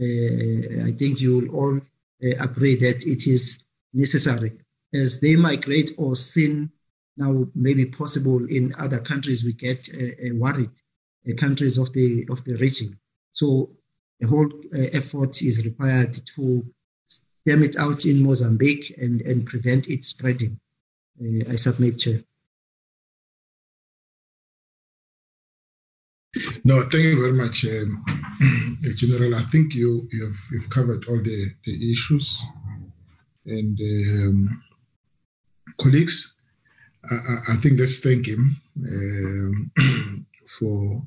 [0.00, 4.52] uh, I think you will all uh, agree that it is necessary.
[4.94, 6.70] As they migrate or sin
[7.20, 10.70] now maybe possible in other countries, we get uh, worried,
[11.38, 12.98] countries of the of the region.
[13.32, 13.70] So
[14.22, 14.50] a whole
[14.92, 16.64] effort is required to
[17.06, 20.58] stem it out in Mozambique and, and prevent it spreading.
[21.48, 22.24] I submit, Chair.
[26.64, 28.04] No, thank you very much, um,
[28.96, 29.34] General.
[29.34, 32.40] I think you you've, you've covered all the, the issues.
[33.44, 34.62] And um,
[35.78, 36.36] colleagues,
[37.08, 40.26] I, I, think let's thank him um,
[40.58, 41.02] for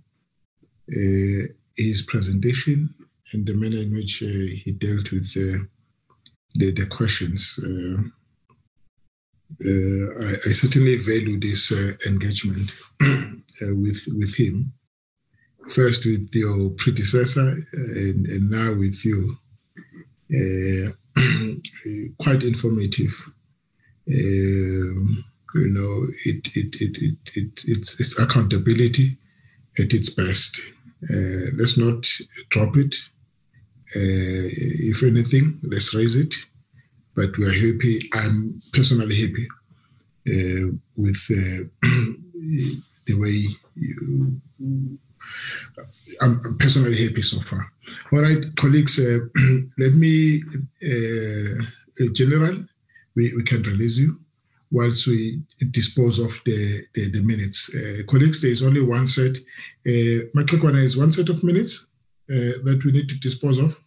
[0.92, 2.94] uh, his presentation
[3.32, 4.26] and the manner in which uh,
[4.64, 5.64] he dealt with uh,
[6.56, 7.60] the, the questions.
[7.64, 8.02] Uh,
[9.64, 12.72] uh, I, I, certainly value this uh, engagement
[13.62, 14.74] with with him
[15.70, 19.38] first with your predecessor and, and now with you.
[20.34, 20.92] Uh,
[22.20, 23.14] quite informative.
[24.10, 25.24] Um,
[25.56, 29.18] you know, it, it, it, it, it, it's, it's accountability
[29.80, 30.60] at its best.
[31.10, 32.08] Uh, let's not
[32.50, 32.96] drop it.
[33.96, 34.50] Uh,
[34.90, 36.34] if anything, let's raise it.
[37.16, 38.10] But we're happy.
[38.14, 39.48] I'm personally happy
[40.28, 41.66] uh, with uh,
[43.06, 44.50] the way you
[46.22, 47.72] I'm personally happy so far.
[48.12, 49.20] All right, colleagues, uh,
[49.78, 50.44] let me,
[50.84, 51.64] uh,
[52.14, 52.66] General,
[53.16, 54.20] we, we can release you
[54.74, 57.74] whilst we dispose of the, the, the minutes.
[57.74, 59.38] Uh, colleagues, there is only one set.
[59.86, 61.88] Uh, Matrikwana is one set of minutes
[62.30, 63.80] uh, that we need to dispose of.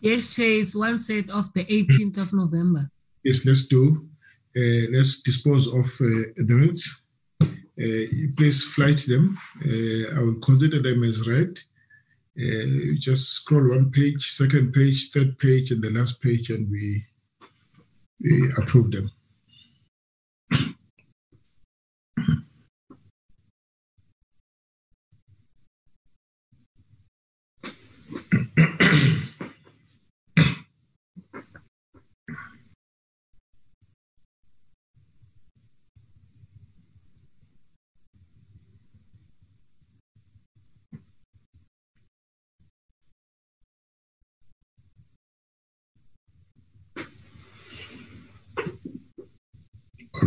[0.00, 2.90] Yes, Chair, it's one set of the 18th of November.
[3.22, 4.08] Yes, let's do.
[4.56, 7.02] Uh, let's dispose of uh, the minutes.
[7.40, 8.06] Uh,
[8.36, 9.38] please flight them.
[9.64, 11.60] Uh, I will consider them as read.
[12.36, 17.04] Uh, just scroll one page, second page, third page, and the last page, and we,
[18.20, 19.10] we approve them.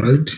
[0.03, 0.29] Right?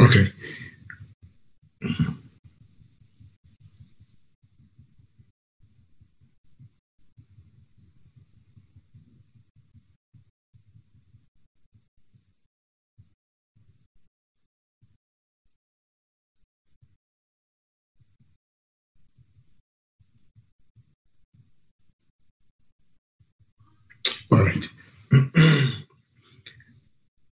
[0.00, 0.32] Okay.
[24.30, 24.64] All right.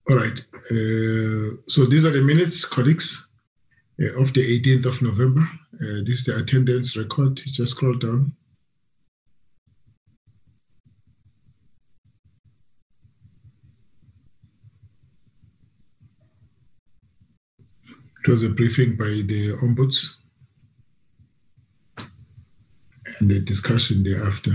[0.09, 0.39] All right.
[0.71, 3.29] Uh, so these are the minutes, colleagues,
[4.01, 5.41] uh, of the 18th of November.
[5.75, 7.37] Uh, this is the attendance record.
[7.45, 8.33] Just scroll down.
[18.25, 20.15] It was a briefing by the ombuds.
[21.97, 22.07] And
[23.19, 24.51] and the discussion thereafter.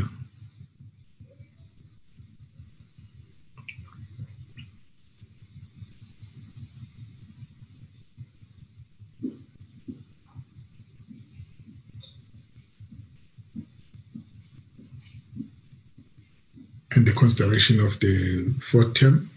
[16.94, 19.28] And the consideration of the fourth term.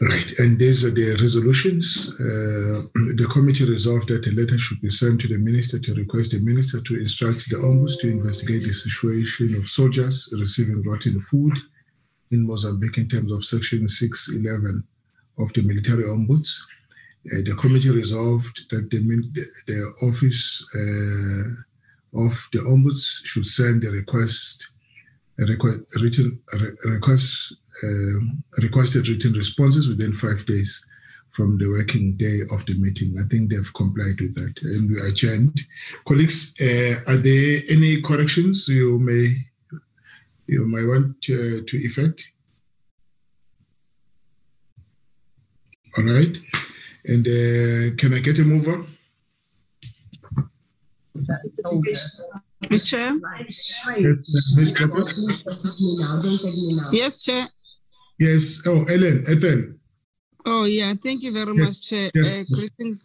[0.00, 2.14] Right, and these are the resolutions.
[2.20, 6.30] Uh, the committee resolved that a letter should be sent to the minister to request
[6.30, 11.58] the minister to instruct the ombuds to investigate the situation of soldiers receiving rotten food
[12.30, 14.84] in Mozambique in terms of Section 611
[15.38, 16.60] of the military ombuds.
[17.32, 19.00] Uh, the committee resolved that the,
[19.66, 24.68] the office uh, of the ombuds should send a request
[25.46, 26.40] request, written
[26.84, 28.20] request, uh,
[28.58, 30.84] requested written responses within five days
[31.30, 33.16] from the working day of the meeting.
[33.18, 35.60] I think they've complied with that, and we adjourned.
[36.04, 39.36] Colleagues, uh, are there any corrections you may
[40.46, 42.32] you might want to, to effect?
[45.96, 46.36] All right,
[47.04, 48.86] and uh, can I get a mover?
[52.84, 53.16] Chair.
[56.92, 57.48] Yes, Chair.
[58.18, 58.62] Yes.
[58.66, 59.74] Oh, Ellen, Ethel.
[60.44, 60.94] Oh, yeah.
[61.00, 62.10] Thank you very Yes, much, Chair.
[62.14, 63.00] yes, Uh, greetings,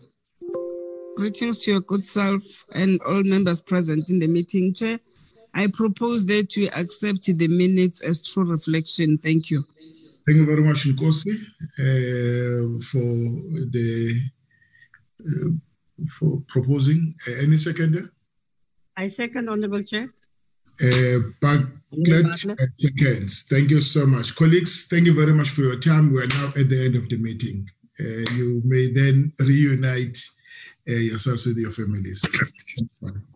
[1.17, 4.99] greetings to your good self and all members present in the meeting, Chair.
[5.53, 9.17] I propose that we accept the minutes as true reflection.
[9.19, 9.63] Thank you.
[10.25, 11.33] Thank you very much, Nkosi,
[11.77, 13.03] uh, for
[13.75, 14.21] the
[15.27, 15.49] uh,
[16.09, 17.13] for proposing.
[17.27, 18.11] Uh, any seconder?
[18.97, 20.09] I second, Honorable Chair.
[20.81, 22.35] Uh, Bartlett
[22.77, 23.43] seconds.
[23.49, 24.87] Thank you so much, colleagues.
[24.87, 26.11] Thank you very much for your time.
[26.11, 27.69] We are now at the end of the meeting.
[27.99, 30.17] Uh, you may then reunite
[30.89, 32.21] uh, yourselves with your families.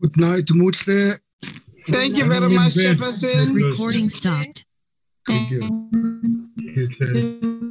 [0.02, 1.20] Good night, Mutle.
[1.90, 3.00] Thank you very much, Thank.
[3.00, 3.56] Chairperson.
[3.56, 4.66] Recording stopped.
[5.28, 7.64] Thank you.